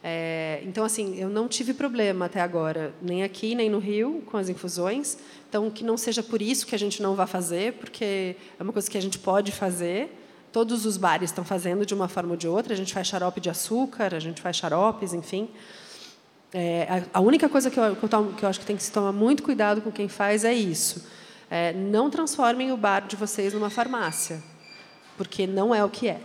É, 0.07 0.61
então, 0.67 0.85
assim, 0.85 1.19
eu 1.19 1.31
não 1.31 1.49
tive 1.49 1.73
problema 1.73 2.27
até 2.27 2.43
agora, 2.43 2.93
nem 3.01 3.23
aqui, 3.23 3.55
nem 3.55 3.71
no 3.71 3.79
Rio, 3.79 4.23
com 4.27 4.37
as 4.37 4.51
infusões. 4.51 5.17
Então, 5.49 5.71
que 5.71 5.83
não 5.83 5.97
seja 5.97 6.23
por 6.23 6.43
isso 6.43 6.67
que 6.67 6.75
a 6.75 6.79
gente 6.79 7.03
não 7.03 7.15
vai 7.15 7.27
fazer, 7.27 7.73
porque 7.75 8.37
é 8.61 8.63
uma 8.63 8.73
coisa 8.73 8.91
que 8.91 8.99
a 8.99 9.01
gente 9.01 9.19
pode 9.19 9.51
fazer 9.51 10.21
todos 10.53 10.87
os 10.87 10.97
bares 10.97 11.31
estão 11.31 11.45
fazendo 11.45 11.85
de 11.85 11.93
uma 11.95 12.07
forma 12.07 12.33
ou 12.33 12.37
de 12.37 12.47
outra. 12.47 12.75
A 12.75 12.77
gente 12.77 12.93
faz 12.95 13.09
xarope 13.09 13.41
de 13.41 13.51
açúcar, 13.51 14.15
a 14.15 14.21
gente 14.21 14.41
faz 14.41 14.57
xaropes, 14.57 15.13
enfim. 15.13 15.49
É, 16.53 17.03
a, 17.13 17.21
única 17.21 17.49
coisa 17.49 17.69
que 17.71 17.81
eu, 17.81 17.97
que, 17.97 18.05
eu 18.05 18.09
tomo, 18.09 18.33
que 18.35 18.45
eu, 18.45 18.49
acho 18.49 18.61
que 18.61 18.67
tem 18.67 18.77
que 18.77 18.83
se 18.83 18.93
tomar 18.93 19.11
muito 19.11 19.43
cuidado 19.43 19.81
com 19.81 19.91
quem 19.91 20.07
faz 20.07 20.45
é 20.45 20.55
isso. 20.55 21.09
É, 21.51 21.73
não 21.73 22.09
transformem 22.09 22.71
o 22.71 22.77
bar 22.77 23.01
de 23.01 23.17
vocês 23.17 23.53
numa 23.53 23.69
farmácia, 23.69 24.41
porque 25.17 25.45
não 25.45 25.75
é 25.75 25.83
o 25.83 25.89
que 25.89 26.09
é. 26.09 26.21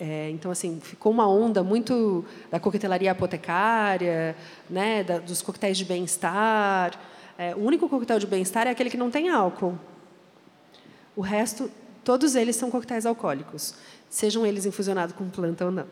É. 0.00 0.30
então, 0.30 0.50
assim, 0.50 0.80
ficou 0.80 1.12
uma 1.12 1.28
onda 1.28 1.62
muito 1.62 2.24
da 2.50 2.58
coquetelaria 2.58 3.12
apotecária, 3.12 4.34
né, 4.68 5.04
da, 5.04 5.18
dos 5.18 5.42
coquetéis 5.42 5.76
de 5.76 5.84
bem-estar. 5.84 6.98
É, 7.38 7.54
o 7.54 7.60
único 7.60 7.88
coquetel 7.88 8.18
de 8.18 8.26
bem-estar 8.26 8.66
é 8.66 8.70
aquele 8.70 8.90
que 8.90 8.96
não 8.96 9.10
tem 9.10 9.28
álcool. 9.28 9.78
O 11.14 11.20
resto 11.20 11.70
Todos 12.04 12.34
eles 12.34 12.56
são 12.56 12.70
coquetéis 12.70 13.04
alcoólicos, 13.04 13.74
sejam 14.08 14.46
eles 14.46 14.64
infusionados 14.64 15.14
com 15.14 15.28
planta 15.28 15.66
ou 15.66 15.70
não. 15.70 15.86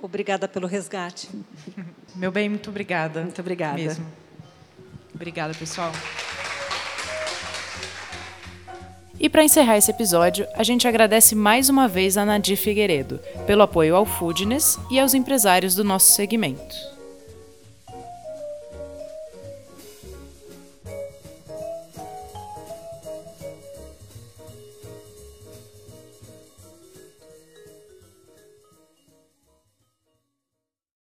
Obrigada 0.00 0.46
pelo 0.48 0.66
resgate. 0.66 1.28
Meu 2.14 2.30
bem, 2.30 2.48
muito 2.48 2.68
obrigada. 2.68 3.22
Muito 3.22 3.40
obrigada. 3.40 3.76
Mesmo. 3.76 4.06
Obrigada, 5.14 5.54
pessoal. 5.54 5.92
E 9.18 9.28
para 9.28 9.44
encerrar 9.44 9.78
esse 9.78 9.90
episódio, 9.90 10.46
a 10.54 10.62
gente 10.62 10.86
agradece 10.86 11.34
mais 11.34 11.68
uma 11.68 11.88
vez 11.88 12.16
a 12.16 12.24
Nadir 12.24 12.56
Figueiredo 12.56 13.18
pelo 13.46 13.62
apoio 13.62 13.96
ao 13.96 14.04
Foodness 14.04 14.78
e 14.90 15.00
aos 15.00 15.14
empresários 15.14 15.74
do 15.74 15.82
nosso 15.82 16.12
segmento. 16.12 16.95